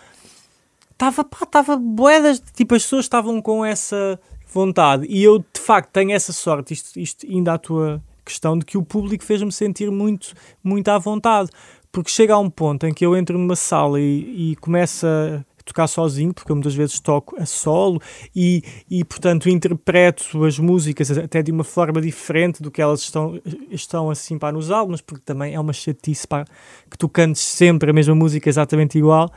estava, 0.97 1.23
pá, 1.23 1.43
estava 1.43 1.77
boedas, 1.77 2.41
tipo, 2.53 2.73
as 2.73 2.83
pessoas 2.83 3.05
estavam 3.05 3.39
com 3.41 3.63
essa 3.63 4.19
vontade. 4.51 5.05
E 5.07 5.23
eu, 5.23 5.39
de 5.39 5.61
facto, 5.61 5.91
tenho 5.91 6.11
essa 6.11 6.33
sorte, 6.33 6.73
isto, 6.73 6.99
isto 6.99 7.27
ainda 7.27 7.53
a 7.53 7.57
tua 7.57 8.01
questão, 8.25 8.57
de 8.57 8.65
que 8.65 8.77
o 8.77 8.83
público 8.83 9.23
fez-me 9.23 9.51
sentir 9.51 9.91
muito, 9.91 10.33
muito 10.63 10.89
à 10.89 10.97
vontade. 10.97 11.49
Porque 11.91 12.09
chega 12.09 12.33
a 12.33 12.39
um 12.39 12.49
ponto 12.49 12.85
em 12.85 12.93
que 12.93 13.05
eu 13.05 13.15
entro 13.15 13.37
numa 13.37 13.55
sala 13.55 13.99
e, 13.99 14.51
e 14.51 14.55
começo 14.57 15.07
a 15.07 15.43
tocar 15.63 15.87
sozinho, 15.87 16.33
porque 16.33 16.51
eu 16.51 16.55
muitas 16.55 16.73
vezes 16.73 16.99
toco 16.99 17.35
a 17.39 17.45
solo 17.45 18.01
e, 18.35 18.63
e, 18.89 19.03
portanto, 19.03 19.49
interpreto 19.49 20.45
as 20.45 20.57
músicas 20.57 21.11
até 21.17 21.41
de 21.41 21.51
uma 21.51 21.63
forma 21.63 22.01
diferente 22.01 22.61
do 22.61 22.71
que 22.71 22.81
elas 22.81 23.01
estão, 23.01 23.39
estão 23.69 24.09
assim 24.09 24.37
para 24.37 24.53
nos 24.53 24.71
álbuns, 24.71 25.01
porque 25.01 25.23
também 25.25 25.53
é 25.53 25.59
uma 25.59 25.73
chatice 25.73 26.27
para 26.27 26.45
que 26.89 26.97
tu 26.97 27.09
cantes 27.09 27.41
sempre 27.41 27.89
a 27.89 27.93
mesma 27.93 28.15
música 28.15 28.47
exatamente 28.49 28.97
igual. 28.97 29.31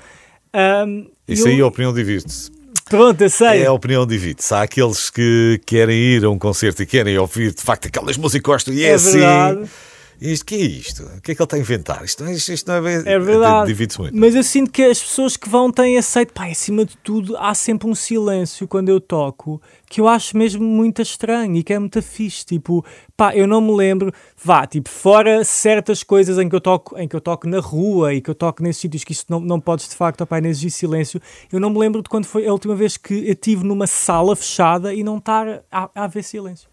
Um, 0.55 1.07
Isso 1.29 1.47
eu... 1.47 1.53
aí 1.53 1.61
a 1.61 1.67
opinião 1.67 1.93
divide-se. 1.93 2.51
Pronto, 2.89 3.21
eu 3.21 3.31
sei. 3.31 3.63
É 3.63 3.67
a 3.67 3.73
opinião 3.73 4.05
divide-se. 4.05 4.53
Há 4.53 4.63
aqueles 4.63 5.11
que 5.11 5.61
querem 5.65 5.97
ir 5.97 6.25
a 6.25 6.31
um 6.31 6.39
concerto 6.39 6.83
e 6.83 6.87
querem 6.87 7.17
ouvir 7.19 7.55
de 7.55 7.63
facto 7.63 7.87
aquelas 7.87 8.17
músicas 8.17 8.67
e 8.67 8.85
é, 8.85 8.89
é 8.89 8.95
assim. 8.95 9.19
Verdade 9.19 9.71
isto, 10.20 10.44
que 10.44 10.54
é 10.54 10.59
isto? 10.59 11.02
O 11.02 11.20
que 11.20 11.33
é 11.33 11.35
que 11.35 11.40
ele 11.40 11.44
está 11.44 11.56
a 11.56 11.59
inventar? 11.59 12.04
Isto, 12.04 12.24
isto, 12.28 12.52
isto 12.52 12.68
não 12.68 12.87
é, 12.87 12.94
é 13.06 13.18
verdade. 13.18 13.74
Muito. 13.98 14.16
Mas 14.16 14.35
eu 14.35 14.42
sinto 14.42 14.70
que 14.70 14.83
as 14.83 15.00
pessoas 15.00 15.37
que 15.37 15.48
vão 15.48 15.72
têm 15.72 15.96
aceito. 15.96 16.35
Pá, 16.35 16.46
acima 16.46 16.85
de 16.85 16.96
tudo, 16.98 17.37
há 17.38 17.54
sempre 17.54 17.88
um 17.88 17.94
silêncio 17.94 18.68
quando 18.68 18.90
eu 18.90 19.00
toco 19.00 19.61
que 19.88 20.00
eu 20.00 20.06
acho 20.06 20.37
mesmo 20.37 20.62
muito 20.62 21.00
estranho 21.00 21.56
e 21.56 21.62
que 21.62 21.72
é 21.72 21.78
muito 21.78 22.02
fixe. 22.02 22.44
Tipo, 22.44 22.85
pá, 23.16 23.35
eu 23.35 23.46
não 23.46 23.61
me 23.61 23.74
lembro. 23.74 24.12
Vá, 24.37 24.66
tipo, 24.66 24.90
fora 24.90 25.42
certas 25.42 26.02
coisas 26.02 26.38
em 26.38 26.48
que 26.48 26.54
eu 26.54 26.61
toco, 26.61 26.98
em 26.98 27.09
que 27.09 27.16
eu 27.16 27.20
toco 27.20 27.48
na 27.48 27.59
rua 27.59 28.12
e 28.12 28.20
que 28.20 28.28
eu 28.28 28.35
toco 28.35 28.62
nesses 28.62 28.83
sítios 28.83 29.04
que 29.04 29.12
isso 29.12 29.24
não, 29.28 29.40
não 29.40 29.59
podes 29.59 29.88
de 29.88 29.94
facto, 29.94 30.26
pá, 30.26 30.38
exigir 30.38 30.70
silêncio. 30.70 31.20
Eu 31.50 31.59
não 31.59 31.70
me 31.70 31.78
lembro 31.78 32.02
de 32.02 32.09
quando 32.11 32.26
foi 32.26 32.46
a 32.46 32.52
última 32.52 32.74
vez 32.74 32.96
que 32.96 33.14
eu 33.14 33.33
estive 33.33 33.64
numa 33.64 33.87
sala 33.87 34.37
fechada 34.37 34.92
e 34.92 35.02
não 35.02 35.16
estar 35.16 35.62
a, 35.72 35.90
a 35.94 36.04
haver 36.04 36.22
silêncio. 36.22 36.68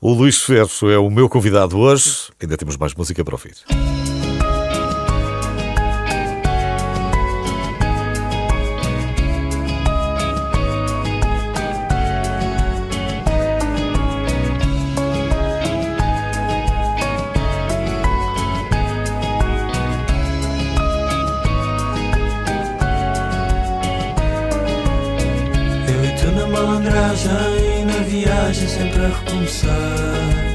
O 0.00 0.12
Luís 0.12 0.38
Ferro 0.38 0.90
é 0.92 0.96
o 0.96 1.10
meu 1.10 1.28
convidado 1.28 1.76
hoje. 1.76 2.30
Ainda 2.40 2.56
temos 2.56 2.76
mais 2.76 2.94
música 2.94 3.24
para 3.24 3.34
ouvir. 3.34 3.56
Recomeçar. 29.24 30.48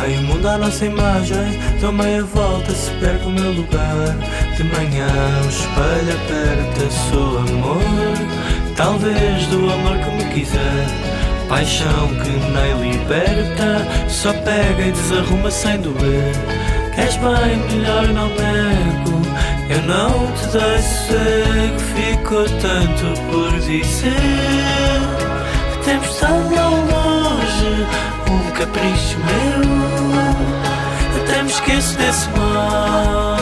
Meio 0.00 0.22
mundo 0.22 0.48
à 0.48 0.58
nossa 0.58 0.84
imagem, 0.84 1.58
dou 1.80 1.92
meia 1.92 2.24
volta 2.24 2.72
se 2.72 2.90
perco 2.92 3.28
o 3.28 3.30
meu 3.30 3.52
lugar. 3.52 4.16
De 4.56 4.64
manhã 4.64 5.06
o 5.44 5.48
espelho 5.48 6.14
aperta, 6.14 6.90
sou 7.10 7.38
amor. 7.38 7.82
Talvez 8.76 9.46
do 9.46 9.70
amor 9.70 9.98
que 9.98 10.10
me 10.10 10.32
quiser. 10.32 10.86
Paixão 11.48 12.08
que 12.08 12.30
nem 12.30 12.90
liberta, 12.90 13.86
só 14.08 14.32
pega 14.32 14.82
e 14.82 14.92
desarruma 14.92 15.50
sem 15.50 15.78
doer. 15.80 16.32
Queres 16.94 17.16
bem, 17.16 17.58
melhor 17.70 18.08
não 18.08 18.28
nego. 18.28 19.22
Eu 19.68 19.82
não 19.82 20.32
te 20.32 20.46
dei 20.48 20.82
sossego, 20.82 21.78
ficou 21.94 22.44
tanto 22.60 23.20
por 23.30 23.58
dizer. 23.60 24.12
Temos 25.84 26.16
tão 26.16 26.38
longe 26.48 27.01
um 28.30 28.50
capricho 28.52 29.18
meu. 29.18 29.62
Até 31.22 31.42
me 31.42 31.50
esqueço 31.50 31.96
desse 31.96 32.28
mal. 32.30 33.36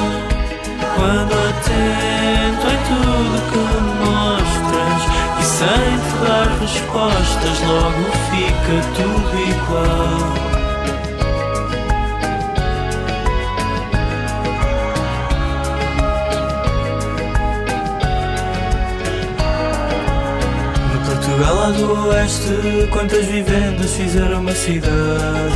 Quando 0.94 1.32
atento 1.32 2.66
em 2.66 2.78
tudo 2.88 3.36
que 3.50 3.58
me 3.58 3.92
mostras 4.04 5.02
e 5.38 5.42
sem 5.44 5.90
te 5.98 6.14
dar 6.26 6.48
respostas, 6.60 7.56
logo 7.66 8.02
fica 8.30 8.74
tudo 8.96 9.32
igual. 9.48 10.59
Lá 21.40 21.70
do 21.70 22.08
oeste, 22.08 22.86
quantas 22.90 23.24
vivendas 23.24 23.94
fizeram 23.94 24.40
uma 24.40 24.52
cidade? 24.52 25.54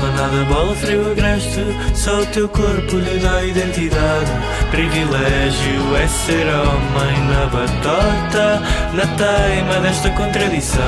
Não 0.00 0.12
nada 0.14 0.44
bola, 0.44 0.74
frio 0.76 1.10
agreste 1.10 1.64
Só 1.94 2.20
o 2.20 2.26
teu 2.26 2.48
corpo 2.48 2.96
lhe 2.96 3.18
dá 3.18 3.42
identidade. 3.42 4.30
Privilégio 4.70 5.96
é 5.96 6.06
ser 6.06 6.46
homem 6.46 7.20
na 7.28 7.46
batota 7.46 8.62
Na 8.94 9.06
teima 9.16 9.80
desta 9.80 10.08
contradição. 10.10 10.82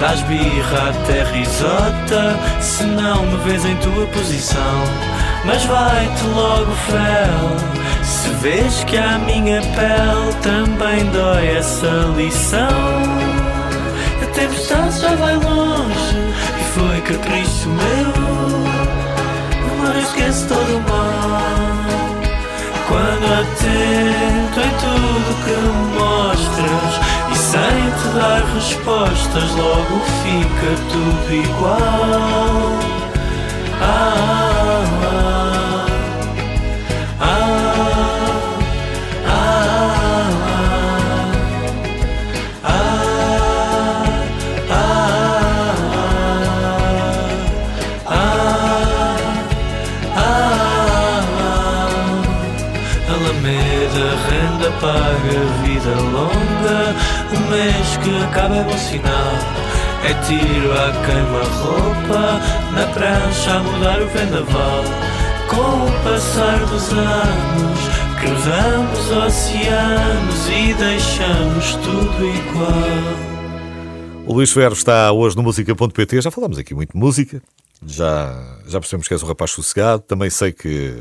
Das 0.00 0.20
birra 0.22 0.90
até 0.90 1.24
risota 1.24 2.36
Se 2.60 2.84
não 2.84 3.26
me 3.26 3.36
vês 3.38 3.64
em 3.64 3.76
tua 3.76 4.06
posição. 4.06 4.84
Mas 5.44 5.64
vai-te 5.64 6.24
logo 6.26 6.72
fel 6.72 7.84
se 8.04 8.28
vês 8.34 8.84
que 8.84 8.98
a 8.98 9.18
minha 9.18 9.60
pele 9.60 10.34
também 10.42 11.06
dói 11.10 11.56
essa 11.56 12.12
lição 12.14 13.13
A 14.64 14.66
tempestade 14.66 14.98
já 14.98 15.14
vai 15.16 15.36
longe. 15.36 16.16
E 16.58 16.64
foi 16.72 17.00
capricho 17.02 17.68
meu. 17.68 18.12
Agora 19.72 19.98
esquece 20.00 20.46
todo 20.48 20.76
o 20.76 20.80
mal. 20.88 21.42
Quando 22.88 23.24
atento 23.40 24.60
em 24.60 24.72
tudo 24.80 25.34
que 25.44 25.54
me 25.60 25.72
mostras. 25.98 26.94
E 27.30 27.36
sem 27.36 27.90
te 27.90 28.08
dar 28.14 28.42
respostas 28.54 29.50
logo 29.50 30.00
fica 30.22 30.70
tudo 30.90 31.34
igual. 31.34 32.78
Ah, 33.82 34.14
ah, 34.16 34.50
ah. 34.50 34.53
Que 58.02 58.24
acaba 58.24 58.56
é 58.56 58.62
bom 58.62 58.78
sinal. 58.78 59.32
É 60.04 60.12
tiro 60.26 60.72
a 60.72 60.92
queima-roupa 61.06 62.40
Na 62.74 62.86
prancha 62.92 63.52
a 63.52 63.58
mudar 63.60 64.02
o 64.02 64.08
vendaval. 64.08 64.84
Com 65.48 65.86
o 65.86 66.04
passar 66.04 66.58
dos 66.66 66.92
anos 66.92 67.94
Cruzamos 68.24 69.10
oceanos 69.10 70.48
e 70.48 70.72
deixamos 70.72 71.74
tudo 71.76 72.26
igual. 72.26 73.34
O 74.26 74.32
Luís 74.32 74.50
Ferro 74.50 74.72
está 74.72 75.12
hoje 75.12 75.36
no 75.36 75.42
música.pt. 75.42 76.22
Já 76.22 76.30
falámos 76.30 76.56
aqui 76.56 76.74
muito 76.74 76.96
música, 76.96 77.42
já, 77.86 78.58
já 78.66 78.80
percebemos 78.80 79.08
que 79.08 79.14
és 79.14 79.22
um 79.22 79.26
rapaz 79.26 79.50
sossegado. 79.50 80.02
Também 80.02 80.30
sei 80.30 80.52
que 80.52 80.96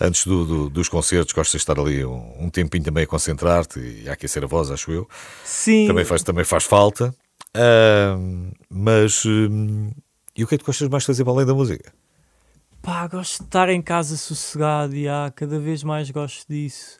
antes 0.00 0.26
do, 0.26 0.44
do, 0.44 0.70
dos 0.70 0.88
concertos 0.88 1.32
gostas 1.32 1.52
de 1.52 1.56
estar 1.58 1.78
ali 1.78 2.04
um, 2.04 2.44
um 2.44 2.50
tempinho 2.50 2.84
também 2.84 3.04
a 3.04 3.06
concentrar-te 3.06 3.80
e 3.80 4.08
a 4.08 4.12
aquecer 4.12 4.44
a 4.44 4.46
voz, 4.46 4.70
acho 4.70 4.90
eu. 4.92 5.08
Sim. 5.44 5.86
Também 5.86 6.04
faz, 6.04 6.22
também 6.22 6.44
faz 6.44 6.64
falta. 6.64 7.14
Uh, 7.56 8.52
mas 8.68 9.24
uh, 9.24 9.90
e 10.36 10.44
o 10.44 10.46
que 10.46 10.54
é 10.54 10.58
que 10.58 10.64
tu 10.64 10.66
gostas 10.66 10.88
mais 10.88 11.02
de 11.02 11.06
fazer 11.06 11.24
para 11.24 11.32
além 11.32 11.46
da 11.46 11.54
música? 11.54 11.92
Pá, 12.82 13.06
gosto 13.08 13.38
de 13.38 13.44
estar 13.44 13.68
em 13.68 13.82
casa 13.82 14.16
sossegado 14.16 14.94
e 14.94 15.08
há, 15.08 15.32
cada 15.34 15.58
vez 15.58 15.82
mais 15.82 16.10
gosto 16.10 16.46
disso 16.48 16.98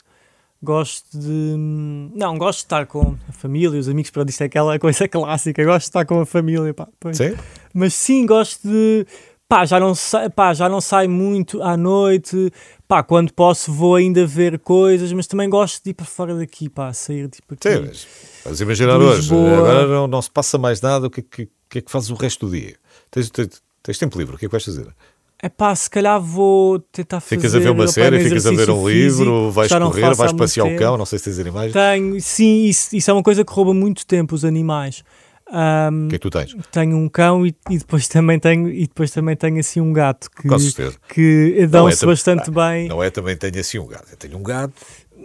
gosto 0.62 1.18
de. 1.18 1.54
Não, 2.14 2.36
gosto 2.36 2.58
de 2.58 2.64
estar 2.64 2.86
com 2.86 3.16
a 3.28 3.32
família, 3.32 3.78
os 3.78 3.88
amigos, 3.88 4.10
para 4.10 4.28
isto 4.28 4.42
é 4.42 4.46
aquela 4.46 4.78
coisa 4.78 5.06
clássica, 5.08 5.64
gosto 5.64 5.84
de 5.84 5.88
estar 5.88 6.04
com 6.04 6.20
a 6.20 6.26
família, 6.26 6.72
pá, 6.74 6.88
Sim? 7.12 7.36
Mas 7.76 7.92
sim, 7.92 8.24
gosto 8.24 8.66
de. 8.66 9.06
Pá, 9.46 9.66
já 9.66 9.78
não, 9.78 9.94
sa... 9.94 10.30
pá, 10.30 10.54
já 10.54 10.66
não 10.66 10.80
saio 10.80 11.10
muito 11.10 11.62
à 11.62 11.76
noite, 11.76 12.50
pá, 12.88 13.02
quando 13.02 13.32
posso 13.32 13.70
vou 13.70 13.94
ainda 13.94 14.26
ver 14.26 14.58
coisas, 14.58 15.12
mas 15.12 15.26
também 15.26 15.48
gosto 15.48 15.84
de 15.84 15.90
ir 15.90 15.94
para 15.94 16.06
fora 16.06 16.34
daqui, 16.34 16.70
pá, 16.70 16.90
sair 16.94 17.28
tipo 17.28 17.52
aqui. 17.52 17.70
Sim, 17.70 17.84
mas, 17.86 18.06
mas 18.46 18.60
imaginar 18.62 18.98
hoje, 18.98 19.32
agora 19.32 19.86
não, 19.86 20.06
não 20.08 20.22
se 20.22 20.30
passa 20.30 20.56
mais 20.56 20.80
nada, 20.80 21.06
o 21.06 21.10
que, 21.10 21.20
que, 21.20 21.48
que 21.68 21.78
é 21.78 21.80
que 21.82 21.90
fazes 21.92 22.08
o 22.10 22.14
resto 22.14 22.46
do 22.46 22.52
dia? 22.56 22.76
Tens, 23.10 23.30
tens, 23.30 23.62
tens 23.82 23.98
tempo 23.98 24.18
livre, 24.18 24.34
o 24.34 24.38
que 24.38 24.46
é 24.46 24.48
que 24.48 24.52
vais 24.52 24.64
fazer? 24.64 24.88
É 25.40 25.50
pá, 25.50 25.74
se 25.76 25.90
calhar 25.90 26.18
vou 26.18 26.78
tentar 26.78 27.20
fazer. 27.20 27.36
Ficas 27.36 27.54
a 27.54 27.58
ver 27.58 27.70
uma 27.70 27.86
série, 27.86 28.24
ficas 28.24 28.46
a 28.46 28.50
ver 28.50 28.70
um 28.70 28.88
livro, 28.88 29.50
vais 29.50 29.70
correr, 29.70 30.14
vais 30.14 30.32
passear 30.32 30.66
o 30.66 30.76
cão, 30.76 30.96
não 30.96 31.04
sei 31.04 31.18
se 31.18 31.26
tens 31.26 31.38
animais. 31.38 31.72
Tenho, 31.74 32.20
sim, 32.22 32.64
isso, 32.64 32.96
isso, 32.96 33.10
é 33.10 33.12
uma 33.12 33.22
coisa 33.22 33.44
que 33.44 33.52
rouba 33.52 33.74
muito 33.74 34.06
tempo 34.06 34.34
os 34.34 34.46
animais. 34.46 35.04
Um, 35.48 36.08
que 36.08 36.16
é 36.16 36.18
que 36.18 36.22
tu 36.22 36.30
tens? 36.30 36.56
Tenho 36.72 36.96
um 36.96 37.08
cão 37.08 37.46
e, 37.46 37.54
e, 37.70 37.78
depois 37.78 38.08
também 38.08 38.38
tenho 38.38 38.68
e 38.68 38.86
depois 38.86 39.12
também 39.12 39.36
tenho 39.36 39.60
assim 39.60 39.80
um 39.80 39.92
gato 39.92 40.28
que, 40.28 40.48
Com 40.48 40.58
certeza. 40.58 40.98
que 41.08 41.66
dão-se 41.70 42.04
é, 42.04 42.06
bastante 42.06 42.50
ah, 42.50 42.52
bem. 42.52 42.88
Não 42.88 43.02
é 43.02 43.10
também 43.10 43.36
tenho 43.36 43.60
assim 43.60 43.78
um 43.78 43.86
gato, 43.86 44.08
eu 44.10 44.16
tenho 44.16 44.36
um 44.36 44.42
gato 44.42 44.74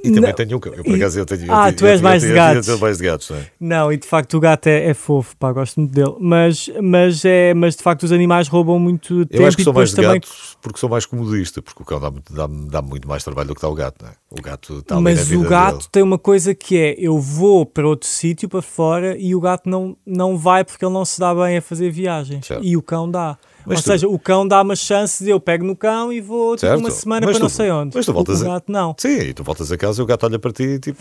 e 0.03 0.11
também 0.11 0.29
não. 0.29 0.33
tenho 0.33 0.57
um 0.57 0.59
cão. 0.59 0.73
Eu, 0.73 0.83
por 0.83 0.95
acaso, 0.95 1.19
eu 1.19 1.25
tenho. 1.25 1.53
Ah, 1.53 1.69
eu, 1.69 1.75
tu 1.75 1.85
és 1.85 1.99
eu, 1.99 2.03
mais 2.03 2.21
de 2.21 2.33
gatos. 2.33 2.67
Eu, 2.67 2.79
mais 2.79 2.97
de 2.97 3.03
gatos, 3.03 3.29
não 3.29 3.37
é? 3.37 3.47
Não, 3.59 3.91
e 3.91 3.97
de 3.97 4.07
facto 4.07 4.37
o 4.37 4.39
gato 4.39 4.67
é, 4.67 4.89
é 4.89 4.93
fofo, 4.93 5.35
pá, 5.37 5.51
gosto 5.51 5.79
muito 5.79 5.93
dele. 5.93 6.15
Mas, 6.19 6.69
mas, 6.81 7.23
é, 7.25 7.53
mas 7.53 7.75
de 7.75 7.83
facto 7.83 8.03
os 8.03 8.11
animais 8.11 8.47
roubam 8.47 8.79
muito 8.79 9.25
tempo. 9.25 9.43
Eu 9.43 9.47
acho 9.47 9.57
que 9.57 9.63
sou 9.63 9.73
mais 9.73 9.89
de 9.89 9.95
também... 9.95 10.13
gatos 10.13 10.57
porque 10.61 10.79
sou 10.79 10.89
mais 10.89 11.05
comodista, 11.05 11.61
porque 11.61 11.81
o 11.81 11.85
cão 11.85 11.99
dá, 11.99 12.09
dá, 12.29 12.47
dá 12.47 12.81
muito 12.81 13.07
mais 13.07 13.23
trabalho 13.23 13.49
do 13.49 13.55
que 13.55 13.61
dá 13.61 13.67
o 13.67 13.73
gato, 13.73 14.03
não 14.03 14.11
é? 14.11 14.13
O 14.29 14.41
gato 14.41 14.79
está 14.79 14.95
ali 14.95 15.03
Mas 15.03 15.31
o 15.31 15.41
gato 15.41 15.77
dele. 15.77 15.89
tem 15.91 16.03
uma 16.03 16.17
coisa 16.17 16.53
que 16.55 16.77
é: 16.77 16.95
eu 16.97 17.19
vou 17.19 17.65
para 17.65 17.87
outro 17.87 18.07
sítio, 18.07 18.47
para 18.47 18.61
fora, 18.61 19.17
e 19.17 19.35
o 19.35 19.39
gato 19.41 19.69
não, 19.69 19.97
não 20.05 20.37
vai 20.37 20.63
porque 20.63 20.85
ele 20.85 20.93
não 20.93 21.03
se 21.03 21.19
dá 21.19 21.33
bem 21.33 21.57
a 21.57 21.61
fazer 21.61 21.89
viagens. 21.91 22.45
Certo. 22.45 22.63
E 22.63 22.77
o 22.77 22.81
cão 22.81 23.09
dá. 23.09 23.37
Mas 23.65 23.77
Ou 23.77 23.83
tu... 23.83 23.87
seja, 23.87 24.07
o 24.07 24.19
cão 24.19 24.47
dá 24.47 24.61
uma 24.61 24.75
chance 24.75 25.23
de 25.23 25.29
eu 25.29 25.39
pego 25.39 25.65
no 25.65 25.75
cão 25.75 26.11
e 26.11 26.19
vou 26.19 26.55
tipo, 26.55 26.75
uma 26.75 26.91
semana 26.91 27.25
mas 27.25 27.33
para 27.33 27.39
tu, 27.39 27.43
não 27.43 27.49
sei 27.49 27.71
onde. 27.71 27.95
Mas 27.95 28.05
tu 28.05 28.13
voltas 28.13 28.41
o, 28.41 28.45
gato 28.45 28.69
a... 28.69 28.71
não. 28.71 28.95
Sim, 28.97 29.19
e 29.19 29.33
tu 29.33 29.43
voltas 29.43 29.71
a 29.71 29.77
casa 29.77 30.01
e 30.01 30.03
o 30.03 30.05
gato 30.05 30.25
olha 30.25 30.39
para 30.39 30.51
ti 30.51 30.63
e 30.63 30.79
tipo. 30.79 30.99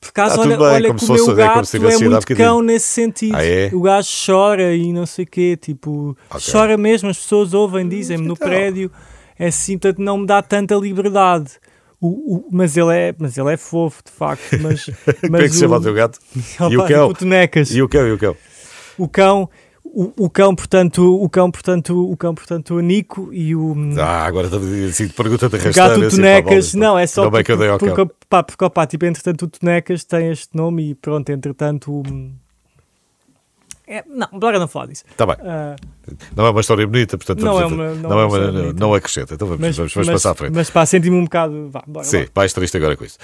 Por 0.00 0.08
acaso, 0.08 0.40
olha, 0.40 0.56
bem, 0.56 0.66
olha 0.66 0.94
que 0.94 1.04
o 1.04 1.12
meu 1.12 1.34
gato 1.34 1.76
é 1.76 1.98
muito 1.98 2.36
cão 2.36 2.62
nesse 2.62 2.86
sentido. 2.86 3.36
Ah, 3.36 3.44
é? 3.44 3.70
O 3.72 3.80
gajo 3.80 4.08
chora 4.26 4.74
e 4.74 4.92
não 4.92 5.06
sei 5.06 5.24
o 5.24 5.28
quê, 5.28 5.58
tipo, 5.60 6.16
okay. 6.30 6.52
chora 6.52 6.76
mesmo, 6.76 7.08
as 7.08 7.18
pessoas 7.18 7.54
ouvem, 7.54 7.88
dizem-me 7.88 8.26
no 8.26 8.34
então. 8.34 8.46
prédio, 8.46 8.90
é 9.38 9.46
assim, 9.46 9.78
portanto 9.78 10.02
não 10.02 10.18
me 10.18 10.26
dá 10.26 10.42
tanta 10.42 10.74
liberdade. 10.74 11.52
O, 12.00 12.36
o, 12.36 12.48
mas, 12.52 12.76
ele 12.76 12.94
é, 12.94 13.14
mas 13.18 13.38
ele 13.38 13.50
é 13.50 13.56
fofo, 13.56 14.02
de 14.04 14.12
facto. 14.12 14.58
Mas, 14.60 14.90
mas 15.06 15.20
Como 15.20 15.36
é 15.36 15.42
que 15.42 15.48
se 15.50 15.60
chama 15.60 15.78
o 15.78 15.80
teu 15.80 15.94
gato? 15.94 16.18
e 16.70 16.76
o 16.76 16.86
cão? 16.86 17.12
E 17.72 17.82
o 17.82 17.88
cão? 17.88 18.06
E 18.06 18.12
o 18.12 18.18
cão? 18.18 18.36
O 18.98 19.08
cão 19.08 19.50
o, 19.94 20.24
o, 20.24 20.30
cão, 20.30 20.54
portanto, 20.54 21.22
o 21.22 21.28
cão, 21.28 21.50
portanto, 21.50 22.10
o 22.10 22.16
cão, 22.16 22.34
portanto, 22.34 22.74
o 22.74 22.80
Nico 22.80 23.32
e 23.32 23.54
o 23.54 23.74
Ah, 23.98 24.26
agora 24.26 24.48
assim, 24.88 25.08
pergunta-te 25.08 25.54
O 25.54 25.72
gato 25.72 26.04
assim, 26.04 26.16
Tonecas, 26.16 26.74
não, 26.74 26.98
é 26.98 27.06
só 27.06 27.30
porque, 27.30 27.44
que 27.44 27.52
eu 27.52 27.56
dei 27.56 27.68
ao 27.68 27.78
porque, 27.78 27.94
porque, 27.94 28.14
pá, 28.28 28.42
porque 28.42 28.70
pá, 28.70 28.86
tipo, 28.86 29.06
entretanto 29.06 29.42
o 29.42 29.48
Tonecas 29.48 30.04
tem 30.04 30.30
este 30.30 30.56
nome 30.56 30.90
e 30.90 30.94
pronto, 30.94 31.30
entretanto 31.30 31.92
o 31.92 32.02
é, 33.86 34.02
não, 34.08 34.26
melhor 34.32 34.58
não 34.58 34.66
falar 34.66 34.86
disso. 34.86 35.04
Está 35.10 35.26
bem. 35.26 35.36
Uh, 35.36 36.16
não 36.34 36.46
é 36.46 36.50
uma 36.50 36.60
história 36.60 36.86
bonita, 36.86 37.18
portanto 37.18 37.44
não, 37.44 37.60
é 37.60 37.66
uma, 37.66 37.94
não, 37.94 38.10
não, 38.10 38.20
é 38.20 38.24
uma, 38.24 38.38
não, 38.38 38.72
não 38.72 38.94
acrescenta. 38.94 39.34
Então 39.34 39.46
vamos, 39.46 39.60
mas, 39.60 39.76
vamos, 39.76 39.92
vamos 39.92 40.08
mas, 40.08 40.14
passar 40.14 40.30
à 40.30 40.34
frente. 40.34 40.54
Mas 40.54 40.70
pá, 40.70 40.86
senti-me 40.86 41.16
um 41.16 41.24
bocado. 41.24 41.68
Vá, 41.68 41.84
bora, 41.86 42.04
Sim, 42.04 42.26
vais 42.34 42.52
triste 42.52 42.76
agora 42.78 42.96
com 42.96 43.04
isso. 43.04 43.18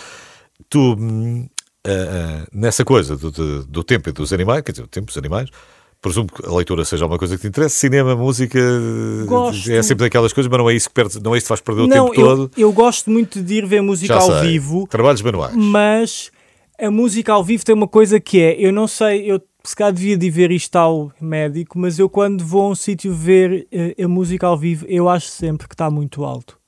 Tu, 0.68 0.92
uh, 0.92 0.96
uh, 0.96 2.46
nessa 2.52 2.84
coisa 2.84 3.16
do, 3.16 3.30
do, 3.30 3.64
do, 3.64 3.82
tempo 3.84 4.10
e 4.10 4.12
dos 4.12 4.34
animais, 4.34 4.62
quer 4.62 4.72
dizer, 4.72 4.84
o 4.84 4.88
tempo 4.88 5.06
dos 5.06 5.16
animais, 5.16 5.48
presumo 6.00 6.28
que 6.28 6.46
a 6.46 6.52
leitura 6.52 6.84
seja 6.84 7.06
uma 7.06 7.18
coisa 7.18 7.36
que 7.36 7.42
te 7.42 7.48
interessa. 7.48 7.76
Cinema, 7.76 8.16
música, 8.16 8.58
gosto. 9.26 9.70
é 9.70 9.82
sempre 9.82 10.06
daquelas 10.06 10.32
coisas, 10.32 10.50
mas 10.50 10.58
não 10.58 10.70
é 10.70 10.74
isso 10.74 10.88
que, 10.88 10.94
perde, 10.94 11.22
não 11.22 11.34
é 11.34 11.38
isso 11.38 11.44
que 11.44 11.48
faz 11.48 11.60
perder 11.60 11.82
o 11.82 11.86
não, 11.86 12.08
tempo 12.08 12.20
eu, 12.20 12.26
todo. 12.26 12.50
Eu 12.56 12.72
gosto 12.72 13.10
muito 13.10 13.42
de 13.42 13.54
ir 13.54 13.66
ver 13.66 13.82
música 13.82 14.14
Já 14.14 14.20
ao 14.20 14.40
sei. 14.40 14.50
vivo. 14.50 14.86
Trabalhos 14.88 15.22
manuais. 15.22 15.54
Mas 15.54 16.30
a 16.78 16.90
música 16.90 17.32
ao 17.32 17.44
vivo 17.44 17.64
tem 17.64 17.74
uma 17.74 17.88
coisa 17.88 18.18
que 18.18 18.40
é, 18.40 18.56
eu 18.58 18.72
não 18.72 18.86
sei, 18.86 19.30
eu 19.30 19.40
se 19.62 19.76
calhar 19.76 19.92
devia 19.92 20.16
de 20.16 20.30
ver 20.30 20.50
isto 20.50 20.74
ao 20.76 21.12
médico, 21.20 21.78
mas 21.78 21.98
eu 21.98 22.08
quando 22.08 22.44
vou 22.44 22.62
a 22.62 22.68
um 22.70 22.74
sítio 22.74 23.12
ver 23.12 23.66
eh, 23.70 23.94
a 24.02 24.08
música 24.08 24.46
ao 24.46 24.56
vivo, 24.56 24.86
eu 24.88 25.08
acho 25.08 25.28
sempre 25.28 25.68
que 25.68 25.74
está 25.74 25.90
muito 25.90 26.24
alto. 26.24 26.59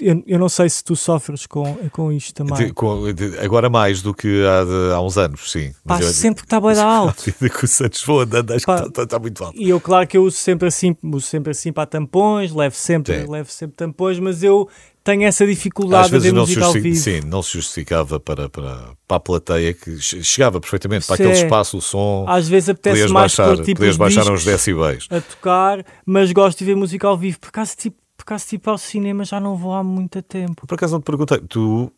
Eu, 0.00 0.22
eu, 0.26 0.38
não 0.38 0.48
sei 0.48 0.68
se 0.68 0.84
tu 0.84 0.94
sofres 0.94 1.46
com, 1.46 1.76
com 1.90 2.12
isto 2.12 2.34
também. 2.34 2.66
De, 2.66 2.72
com, 2.72 3.12
de, 3.12 3.38
agora 3.38 3.68
mais 3.68 4.02
do 4.02 4.14
que 4.14 4.44
há, 4.44 4.64
de, 4.64 4.94
há 4.94 5.00
uns 5.00 5.18
anos, 5.18 5.50
sim. 5.50 5.72
Pá, 5.84 6.00
eu, 6.00 6.08
sempre 6.08 6.42
que 6.42 6.46
está 6.46 6.60
bem 6.60 6.78
alto. 6.80 7.32
Que 7.32 7.64
o 7.64 7.68
Santos 7.68 8.04
vou 8.04 8.20
andando, 8.20 8.52
acho 8.52 8.66
Pá, 8.66 8.82
que 8.82 8.88
está, 8.88 9.02
está, 9.02 9.18
muito 9.18 9.42
alto. 9.42 9.58
E 9.58 9.68
eu, 9.68 9.80
claro 9.80 10.06
que 10.06 10.16
eu 10.16 10.24
uso 10.24 10.36
sempre 10.36 10.68
assim, 10.68 10.96
uso 11.02 11.26
sempre 11.26 11.50
assim 11.50 11.72
para 11.72 11.86
tampões, 11.86 12.52
levo 12.52 12.74
sempre, 12.74 13.26
levo 13.26 13.50
sempre 13.50 13.76
tampões, 13.76 14.18
mas 14.18 14.42
eu 14.42 14.68
tenho 15.04 15.24
essa 15.24 15.44
dificuldade 15.46 16.04
Às 16.04 16.10
vezes 16.10 16.32
de 16.32 16.38
música 16.38 16.64
ao 16.64 16.72
vivo. 16.72 16.96
Sim, 16.96 17.20
não 17.26 17.42
se 17.42 17.52
justificava 17.52 18.20
para, 18.20 18.48
para, 18.48 18.90
para 19.06 19.16
a 19.16 19.20
plateia 19.20 19.74
que 19.74 19.98
chegava 20.00 20.60
perfeitamente 20.60 21.06
para 21.06 21.14
aquele 21.14 21.30
é. 21.30 21.42
espaço, 21.42 21.78
o 21.78 21.82
som. 21.82 22.24
Às 22.28 22.48
vezes 22.48 22.68
apetece 22.68 23.08
mais 23.08 23.34
baixar, 23.34 23.56
tipo 23.64 23.78
podias 23.78 23.96
baixar 23.96 24.30
uns 24.30 24.44
decibéis. 24.44 25.06
A 25.10 25.20
tocar, 25.20 25.84
mas 26.06 26.30
gosto 26.32 26.58
de 26.58 26.64
ver 26.64 26.76
música 26.76 27.06
ao 27.08 27.16
vivo. 27.16 27.40
Por 27.40 27.48
acaso, 27.48 27.76
tipo, 27.76 27.96
por 28.22 28.34
acaso, 28.34 28.46
tipo, 28.46 28.70
ao 28.70 28.78
cinema 28.78 29.24
já 29.24 29.40
não 29.40 29.56
vou 29.56 29.74
há 29.74 29.82
muito 29.82 30.22
tempo. 30.22 30.64
Por 30.66 30.74
acaso 30.74 30.94
não 30.94 31.00
te 31.00 31.04
perguntei, 31.04 31.38
tu 31.40 31.92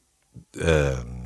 uh, 0.56 1.24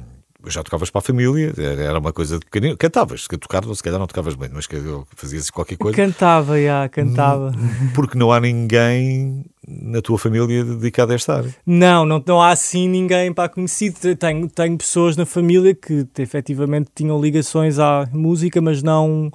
já 0.50 0.62
tocavas 0.62 0.90
para 0.90 0.98
a 0.98 1.02
família, 1.02 1.54
era 1.56 1.98
uma 1.98 2.12
coisa 2.12 2.38
de 2.38 2.44
pequenino. 2.44 2.76
Cantavas, 2.76 3.28
que 3.28 3.38
tocar, 3.38 3.62
se 3.62 3.82
calhar 3.82 3.98
não 3.98 4.08
tocavas 4.08 4.34
bem, 4.34 4.50
mas 4.52 4.66
fazias 5.14 5.50
qualquer 5.50 5.76
coisa. 5.76 5.96
Cantava, 5.96 6.60
já, 6.60 6.88
cantava. 6.88 7.52
Porque 7.94 8.18
não 8.18 8.32
há 8.32 8.40
ninguém 8.40 9.44
na 9.66 10.02
tua 10.02 10.18
família 10.18 10.64
dedicado 10.64 11.12
a 11.12 11.14
esta 11.14 11.36
área. 11.36 11.54
Não, 11.64 12.04
não, 12.04 12.22
não 12.26 12.42
há 12.42 12.50
assim 12.50 12.88
ninguém 12.88 13.32
para 13.32 13.48
conhecido. 13.48 14.16
Tenho, 14.16 14.48
tenho 14.48 14.76
pessoas 14.76 15.16
na 15.16 15.24
família 15.24 15.74
que 15.74 16.06
efetivamente 16.18 16.90
tinham 16.92 17.20
ligações 17.20 17.78
à 17.78 18.08
música, 18.12 18.60
mas 18.60 18.82
não 18.82 19.30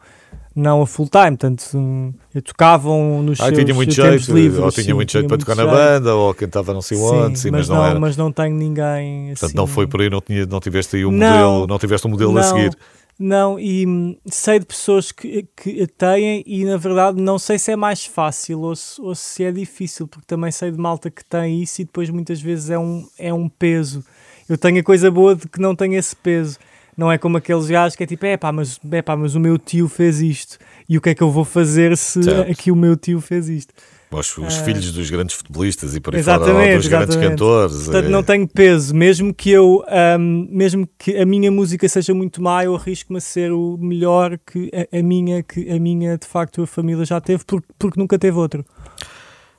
não 0.55 0.81
a 0.81 0.87
full 0.87 1.07
time, 1.07 1.35
portanto, 1.37 2.13
eu 2.33 2.41
tocavam 2.41 3.23
nos 3.23 3.39
ah, 3.41 3.45
seus 3.45 3.57
tinha 3.57 3.73
muito 3.73 3.93
jeito, 3.93 4.33
livres, 4.33 4.59
ou 4.59 4.71
tinha 4.71 4.85
sim, 4.85 4.93
muito 4.93 5.11
jeito 5.11 5.27
para 5.27 5.37
tocar 5.37 5.55
na 5.55 5.65
banda, 5.65 6.15
ou 6.15 6.33
cantava 6.33 6.73
não 6.73 6.81
sei 6.81 6.97
onde, 6.97 7.39
sim, 7.39 7.49
mas, 7.49 7.67
mas, 7.67 7.69
não, 7.69 7.85
era. 7.85 7.99
mas 7.99 8.17
não 8.17 8.31
tenho 8.31 8.55
ninguém 8.55 9.31
assim. 9.31 9.39
Portanto, 9.39 9.57
não 9.57 9.67
foi 9.67 9.87
por 9.87 10.01
aí, 10.01 10.09
não, 10.09 10.21
tinha, 10.21 10.45
não 10.45 10.59
tiveste 10.59 10.95
aí 10.97 11.05
um 11.05 11.11
não, 11.11 11.27
modelo, 11.27 11.67
não 11.67 11.79
tiveste 11.79 12.07
um 12.07 12.11
modelo 12.11 12.31
não, 12.33 12.41
a 12.41 12.43
seguir. 12.43 12.77
Não, 13.17 13.59
e 13.59 13.85
hum, 13.85 14.15
sei 14.25 14.59
de 14.59 14.65
pessoas 14.65 15.11
que, 15.11 15.47
que 15.55 15.87
têm 15.87 16.43
e 16.45 16.65
na 16.65 16.77
verdade 16.77 17.21
não 17.21 17.37
sei 17.37 17.59
se 17.59 17.71
é 17.71 17.75
mais 17.75 18.05
fácil 18.05 18.61
ou 18.61 18.75
se, 18.75 18.99
ou 19.01 19.13
se 19.15 19.43
é 19.43 19.51
difícil, 19.51 20.07
porque 20.07 20.25
também 20.27 20.51
sei 20.51 20.71
de 20.71 20.77
malta 20.77 21.11
que 21.11 21.23
tem 21.23 21.61
isso 21.61 21.81
e 21.81 21.85
depois 21.85 22.09
muitas 22.09 22.41
vezes 22.41 22.69
é 22.69 22.77
um, 22.77 23.07
é 23.17 23.33
um 23.33 23.47
peso. 23.47 24.03
Eu 24.49 24.57
tenho 24.57 24.79
a 24.79 24.83
coisa 24.83 25.09
boa 25.09 25.35
de 25.35 25.47
que 25.47 25.59
não 25.59 25.75
tenho 25.75 25.93
esse 25.93 26.15
peso. 26.15 26.57
Não 26.95 27.11
é 27.11 27.17
como 27.17 27.37
aqueles 27.37 27.67
gajos 27.67 27.95
que 27.95 28.03
é 28.03 28.05
tipo, 28.05 28.25
é 28.25 28.37
pá, 28.37 28.51
mas, 28.51 28.79
é 28.91 29.01
pá, 29.01 29.15
mas 29.15 29.35
o 29.35 29.39
meu 29.39 29.57
tio 29.57 29.87
fez 29.87 30.21
isto. 30.21 30.57
E 30.87 30.97
o 30.97 31.01
que 31.01 31.09
é 31.09 31.15
que 31.15 31.23
eu 31.23 31.31
vou 31.31 31.45
fazer 31.45 31.97
se 31.97 32.23
certo. 32.23 32.51
aqui 32.51 32.71
o 32.71 32.75
meu 32.75 32.95
tio 32.95 33.19
fez 33.19 33.49
isto? 33.49 33.73
Os, 34.11 34.37
os 34.37 34.59
ah, 34.59 34.63
filhos 34.63 34.91
dos 34.91 35.09
grandes 35.09 35.35
futebolistas 35.35 35.95
e 35.95 35.99
por 35.99 36.15
aí 36.15 36.21
fora, 36.21 36.75
dos 36.75 36.87
grandes 36.87 37.15
cantores. 37.15 37.83
Portanto, 37.85 38.05
é... 38.05 38.09
não 38.09 38.21
tenho 38.21 38.47
peso. 38.47 38.93
Mesmo 38.93 39.33
que 39.33 39.49
eu, 39.49 39.83
um, 40.19 40.47
mesmo 40.51 40.87
que 40.99 41.17
a 41.17 41.25
minha 41.25 41.51
música 41.51 41.89
seja 41.89 42.13
muito 42.13 42.41
má, 42.41 42.63
eu 42.63 42.75
arrisco-me 42.75 43.17
a 43.17 43.21
ser 43.21 43.51
o 43.51 43.75
melhor 43.79 44.37
que 44.45 44.69
a, 44.71 44.99
a, 44.99 45.01
minha, 45.01 45.41
que 45.41 45.67
a 45.67 45.79
minha, 45.79 46.15
de 46.15 46.27
facto, 46.27 46.61
a 46.61 46.67
família 46.67 47.03
já 47.05 47.19
teve, 47.19 47.43
porque, 47.43 47.67
porque 47.79 47.99
nunca 47.99 48.19
teve 48.19 48.37
outro. 48.37 48.63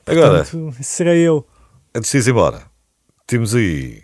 Agora, 0.05 0.45
Portanto, 0.45 0.73
serei 0.81 1.19
eu. 1.19 1.45
Antes 1.93 2.11
de 2.11 2.17
ir 2.17 2.31
embora, 2.31 2.63
temos 3.27 3.53
aí 3.55 4.03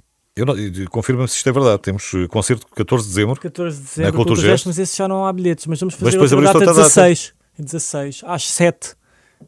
Confirma-me 0.90 1.28
se 1.28 1.38
isto 1.38 1.50
é 1.50 1.52
verdade. 1.52 1.82
Temos 1.82 2.12
eh, 2.14 2.28
concerto 2.28 2.68
14 2.76 3.04
de 3.04 3.10
dezembro. 3.10 3.40
14 3.40 3.78
de 3.78 3.84
dezembro, 3.84 4.12
na 4.12 4.18
Cultura 4.18 4.42
Gesto, 4.42 4.68
mas 4.68 4.80
esse 4.80 4.98
já 4.98 5.08
não 5.08 5.26
há 5.26 5.34
bilhetes. 5.34 5.66
Mas 5.68 5.80
vamos 5.80 5.96
fazer 5.96 6.18
mas 6.18 6.32
outra 6.32 6.54
data 6.60 6.74
16. 6.74 7.26
Data. 7.26 7.42
16, 7.64 8.22
às 8.26 8.48
7. 8.50 8.96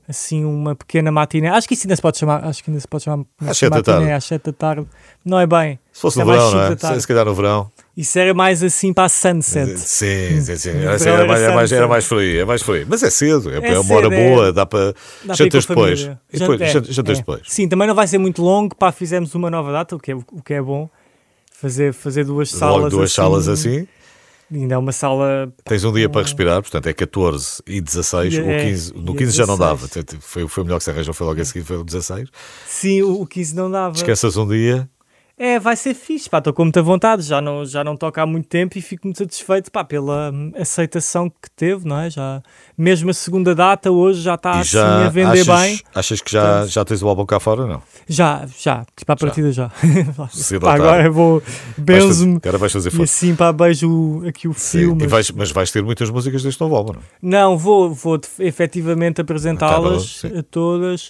Assim, 0.07 0.43
uma 0.45 0.75
pequena 0.75 1.11
matiné. 1.11 1.49
Acho 1.49 1.67
que 1.67 1.73
isso 1.73 1.85
ainda 1.85 1.95
se 1.95 2.01
pode 2.01 2.17
chamar. 2.17 2.43
Acho 2.45 2.63
que 2.63 2.69
ainda 2.69 2.79
se 2.79 2.87
pode 2.87 3.03
chamar. 3.03 3.25
Às 3.39 3.57
7 3.57 3.71
da 3.71 3.81
tarde. 3.81 4.11
Às 4.11 4.25
7 4.25 4.43
da 4.43 4.53
tarde. 4.53 4.87
Não 5.23 5.39
é 5.39 5.47
bem. 5.47 5.79
Se 5.91 6.01
fosse 6.01 6.21
é 6.21 6.23
no 6.23 6.31
verão, 6.31 6.51
não 6.51 6.61
é? 6.61 6.99
Se 6.99 7.07
calhar 7.07 7.25
no 7.25 7.33
verão. 7.33 7.71
Isso 7.95 8.17
era 8.17 8.33
mais 8.33 8.63
assim 8.63 8.91
para 8.91 9.05
a 9.05 9.09
sunset. 9.09 9.77
Sim, 9.79 10.41
sim, 10.41 10.55
sim. 10.57 10.69
Era, 10.71 10.95
assim, 10.95 11.09
era, 11.09 11.25
mais, 11.25 11.41
era, 11.41 11.55
mais, 11.55 11.71
era 11.71 11.87
mais 11.87 12.05
frio, 12.05 12.41
é 12.41 12.45
mais 12.45 12.61
frio. 12.63 12.85
Mas 12.89 13.03
é 13.03 13.09
cedo, 13.09 13.51
é, 13.51 13.73
é, 13.73 13.79
uma 13.79 13.95
hora 13.95 14.13
é. 14.13 14.29
boa, 14.29 14.51
dá 14.51 14.65
para. 14.65 14.95
Dá 15.23 15.35
jantas 15.35 15.65
depois. 15.65 16.09
E 16.31 16.39
depois 16.39 16.59
é, 16.61 16.67
jantas 16.67 16.97
é. 16.97 17.19
depois. 17.19 17.41
Sim, 17.47 17.67
também 17.67 17.87
não 17.87 17.93
vai 17.93 18.07
ser 18.07 18.17
muito 18.17 18.41
longo. 18.41 18.75
Pá, 18.75 18.91
fizemos 18.91 19.35
uma 19.35 19.49
nova 19.49 19.71
data, 19.71 19.95
o 19.95 19.99
que 19.99 20.11
é, 20.11 20.15
o 20.15 20.41
que 20.43 20.53
é 20.55 20.61
bom 20.61 20.89
fazer, 21.63 21.93
fazer 21.93 22.25
duas 22.25 22.49
salas 22.49 22.75
Logo 22.75 22.89
duas 22.89 23.11
assim, 23.11 23.15
salas 23.15 23.47
assim. 23.47 23.87
Ainda 24.53 24.75
é 24.75 24.77
uma 24.77 24.91
sala. 24.91 25.51
Tens 25.63 25.83
um 25.83 25.91
dia 25.91 26.07
para 26.07 26.21
respirar, 26.21 26.61
portanto 26.61 26.87
é 26.87 26.93
14 26.93 27.61
e 27.65 27.81
16. 27.81 28.33
E, 28.33 28.39
o 28.39 28.45
15, 28.45 28.93
é, 28.93 28.99
no 28.99 29.15
15 29.15 29.31
já 29.31 29.47
não 29.47 29.57
dava, 29.57 29.87
foi, 30.19 30.47
foi 30.47 30.63
o 30.63 30.65
melhor 30.65 30.77
que 30.77 30.83
se 30.83 30.91
arranjou, 30.91 31.13
foi 31.13 31.27
logo 31.27 31.41
a 31.41 31.45
seguir, 31.45 31.65
foi 31.65 31.77
o 31.77 31.83
16. 31.83 32.29
Sim, 32.67 33.01
o 33.01 33.25
15 33.25 33.55
não 33.55 33.71
dava. 33.71 33.93
Descansas 33.93 34.37
um 34.37 34.47
dia 34.47 34.89
é, 35.37 35.59
vai 35.59 35.75
ser 35.75 35.95
fixe, 35.95 36.29
pá, 36.29 36.37
estou 36.37 36.53
com 36.53 36.63
muita 36.63 36.81
vontade, 36.81 37.23
já 37.23 37.41
não, 37.41 37.65
já 37.65 37.83
não 37.83 37.97
toca 37.97 38.21
há 38.21 38.25
muito 38.25 38.47
tempo 38.47 38.77
e 38.77 38.81
fico 38.81 39.07
muito 39.07 39.17
satisfeito, 39.17 39.71
pá, 39.71 39.83
pela 39.83 40.31
hum, 40.31 40.51
aceitação 40.55 41.27
que 41.27 41.49
teve, 41.55 41.87
não 41.87 41.99
é? 41.99 42.09
Já, 42.09 42.41
mesmo 42.77 43.09
a 43.09 43.13
segunda 43.13 43.55
data 43.55 43.91
hoje 43.91 44.21
já 44.21 44.35
está 44.35 44.59
assim 44.59 44.77
a 44.77 45.09
vender 45.09 45.41
achas, 45.41 45.61
bem. 45.61 45.81
Achas 45.93 46.21
que 46.21 46.31
já, 46.31 46.57
então, 46.57 46.67
já 46.67 46.85
tens 46.85 47.01
o 47.01 47.07
álbum 47.07 47.25
cá 47.25 47.39
fora, 47.39 47.65
não? 47.65 47.81
Já, 48.07 48.47
já, 48.59 48.85
tipo 48.95 49.11
à 49.11 49.15
partida 49.15 49.51
já. 49.51 49.71
já. 50.33 50.59
pá, 50.59 50.75
agora 50.75 51.09
vou, 51.09 51.41
benzo-me 51.77 52.39
e 52.99 53.03
assim, 53.03 53.35
pá, 53.35 53.51
beijo 53.51 54.23
aqui 54.27 54.47
o 54.47 54.53
filme. 54.53 55.07
Vais, 55.07 55.31
mas 55.31 55.51
vais 55.51 55.71
ter 55.71 55.81
muitas 55.81 56.11
músicas 56.11 56.43
deste 56.43 56.61
novo 56.61 56.75
álbum, 56.75 56.93
não? 56.93 57.01
Não, 57.21 57.57
vou, 57.57 57.91
vou 57.91 58.21
efetivamente 58.39 59.19
apresentá-las 59.21 60.21
a 60.25 60.43
todas 60.43 61.09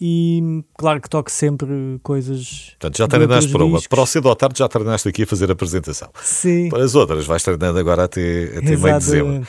e 0.00 0.62
claro 0.76 1.00
que 1.00 1.08
toco 1.08 1.30
sempre 1.30 1.98
coisas. 2.02 2.70
Portanto, 2.70 2.98
já 2.98 3.08
treinaste 3.08 3.50
para 3.50 3.64
uma. 3.64 3.80
Para 3.82 4.00
o 4.00 4.06
cedo 4.06 4.28
ou 4.28 4.36
tarde 4.36 4.58
já 4.58 4.68
treinaste 4.68 5.08
aqui 5.08 5.22
a 5.22 5.26
fazer 5.26 5.48
a 5.50 5.52
apresentação. 5.52 6.10
Sim. 6.22 6.68
Para 6.68 6.84
as 6.84 6.94
outras, 6.94 7.26
vais 7.26 7.42
treinando 7.42 7.78
agora 7.78 8.04
até, 8.04 8.44
até 8.56 8.76
meio 8.76 8.80
de 8.80 8.92
dezembro. 8.92 9.46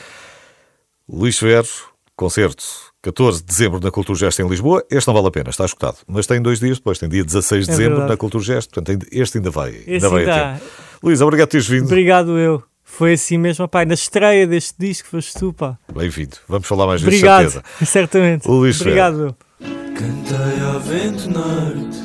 Luís 1.08 1.38
Ferro, 1.38 1.68
concerto 2.16 2.64
14 3.02 3.40
de 3.40 3.46
dezembro 3.46 3.80
na 3.80 3.90
Cultura 3.90 4.18
Gesto 4.18 4.42
em 4.42 4.48
Lisboa. 4.48 4.84
Este 4.90 5.06
não 5.06 5.14
vale 5.14 5.28
a 5.28 5.30
pena, 5.30 5.50
está 5.50 5.64
escutado. 5.64 5.98
Mas 6.08 6.26
tem 6.26 6.42
dois 6.42 6.58
dias 6.58 6.78
depois, 6.78 6.98
tem 6.98 7.08
dia 7.08 7.24
16 7.24 7.66
de 7.66 7.70
é 7.70 7.76
dezembro 7.76 8.06
na 8.06 8.16
Cultura 8.16 8.42
Gesto. 8.42 8.74
Portanto, 8.74 9.06
este 9.12 9.38
ainda 9.38 9.50
vai, 9.50 9.70
este 9.70 9.92
ainda 9.92 10.08
vai 10.08 10.28
a 10.28 10.54
tempo. 10.54 10.64
Luís, 11.02 11.20
obrigado 11.20 11.46
por 11.48 11.52
teres 11.52 11.68
vindo. 11.68 11.84
Obrigado 11.84 12.36
eu. 12.38 12.62
Foi 12.82 13.12
assim 13.12 13.36
mesmo, 13.36 13.68
pai, 13.68 13.84
na 13.84 13.94
estreia 13.94 14.46
deste 14.46 14.74
disco 14.78 15.08
foste 15.08 15.34
tu, 15.38 15.52
pá. 15.52 15.76
Bem-vindo. 15.92 16.36
Vamos 16.48 16.66
falar 16.66 16.86
mais 16.86 17.02
vezes, 17.02 17.20
certeza. 17.20 17.62
certamente. 17.84 18.48
Luís 18.48 18.80
Obrigado. 18.80 19.36
Cantei 19.58 20.60
ao 20.70 20.80
vento 20.80 21.30
norte 21.30 21.98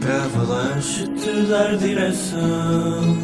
Para 0.00 0.24
avalanche 0.24 1.08
te 1.08 1.46
dar 1.46 1.76
direção. 1.76 3.18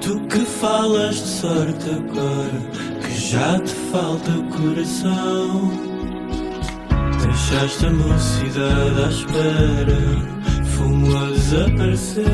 Tu 0.00 0.20
que 0.26 0.40
falas 0.40 1.14
de 1.16 1.28
sorte 1.28 1.90
agora 1.90 2.60
Que 3.02 3.14
já 3.14 3.60
te 3.60 3.72
falta 3.92 4.30
o 4.32 4.44
coração. 4.48 5.70
Deixaste 7.22 7.86
a 7.86 7.90
mocidade 7.92 9.04
à 9.04 9.08
espera 9.08 10.64
Fumo 10.76 11.16
a 11.16 11.26
desaparecer. 11.30 12.26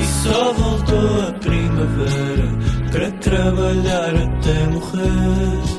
E 0.00 0.04
só 0.22 0.52
voltou 0.52 1.28
a 1.28 1.32
primavera 1.32 2.48
Para 2.92 3.10
trabalhar 3.10 4.14
até 4.14 4.66
morrer 4.68 5.73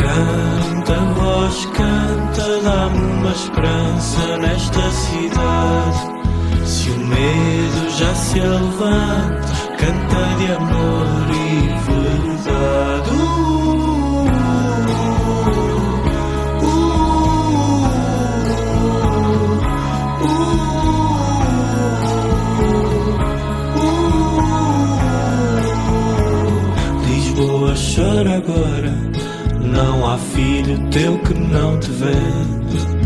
Canta, 0.00 0.96
voz, 1.14 1.66
canta, 1.66 2.60
dá-me 2.62 2.98
uma 2.98 3.32
esperança 3.32 4.38
nesta 4.38 4.90
cidade. 4.90 6.00
Se 6.64 6.90
o 6.90 6.98
medo 6.98 7.90
já 7.98 8.14
se 8.14 8.40
levanta, 8.40 9.52
canta 9.78 10.22
de 10.38 10.52
amor 10.52 11.06
e 11.30 11.68
verdade. 11.90 13.10
Lisboa 27.06 27.74
chora 27.74 28.36
agora 28.36 29.09
não 29.70 30.06
há 30.06 30.18
filho 30.18 30.78
teu 30.90 31.18
que 31.18 31.34
não 31.34 31.78
te 31.78 31.90
venda. 31.90 33.00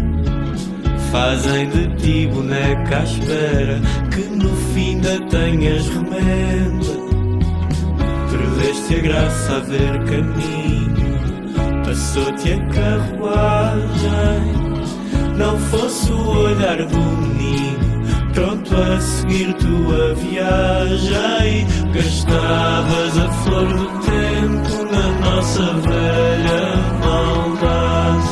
Fazem 1.12 1.68
de 1.68 1.94
ti 1.96 2.26
boneca 2.26 2.98
à 2.98 3.04
espera 3.04 3.80
que 4.10 4.22
no 4.22 4.54
fim 4.72 5.00
da 5.00 5.18
tenhas 5.28 5.88
remenda. 5.88 7.04
Perdeste 8.30 8.96
a 8.96 9.00
graça 9.00 9.56
a 9.56 9.60
ver 9.60 10.04
caminho, 10.04 11.18
passou-te 11.84 12.52
a 12.52 12.58
carruagem. 12.66 14.64
Não 15.36 15.58
fosse 15.58 16.12
o 16.12 16.28
olhar 16.28 16.78
do 16.78 16.98
menino, 16.98 18.02
pronto 18.32 18.74
a 18.76 19.00
seguir 19.00 19.54
tua 19.54 20.14
viagem. 20.14 21.66
Gastavas 21.92 23.18
a 23.18 23.28
flor 23.44 23.66
do 23.66 23.86
tempo 24.00 24.83
nossa 25.34 25.62
velha 25.62 26.76
maldade. 27.00 28.28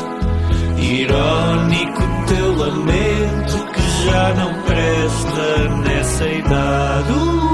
Irónico 0.79 2.03
teu 2.29 2.57
lamento 2.57 3.73
que 3.73 4.05
já 4.05 4.35
não 4.35 4.63
presta 4.63 5.69
nessa 5.85 6.29
idade. 6.29 7.52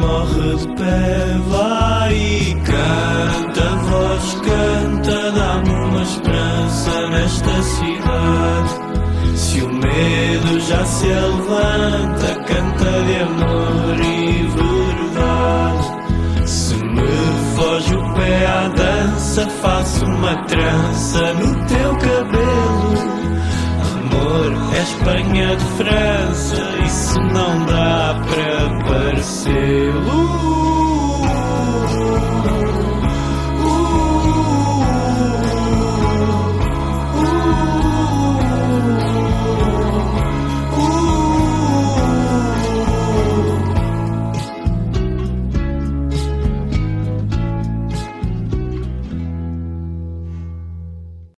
Morre 0.00 0.56
de 0.56 0.66
pé. 0.76 1.20
Vai 1.48 2.14
e 2.14 2.54
canta, 2.54 3.76
voz 3.88 4.34
canta, 4.34 5.32
dá-me 5.32 5.70
uma 5.70 6.02
esperança 6.02 7.08
nesta 7.10 7.62
cidade. 7.62 8.80
Se 9.36 9.60
o 9.62 9.68
medo 9.72 10.60
já 10.60 10.84
se 10.84 11.06
levanta, 11.06 12.34
canta 12.46 12.90
de 13.06 13.16
amor 13.22 14.00
e 14.00 14.42
verdade. 14.58 16.48
Se 16.48 16.74
me 16.74 17.56
foge 17.56 17.94
o 17.94 18.14
pé 18.14 18.46
à 18.46 18.68
dança, 18.68 19.48
faço 19.62 20.04
uma 20.04 20.34
trança 20.44 21.32
no 21.34 21.66
teu 21.66 21.96
cabelo. 21.96 23.10
Amor, 23.92 24.74
é 24.74 24.82
Espanha 24.82 25.56
de 25.56 25.64
França, 25.76 26.56
isso 26.84 27.20
não 27.20 27.66
dá. 27.66 28.19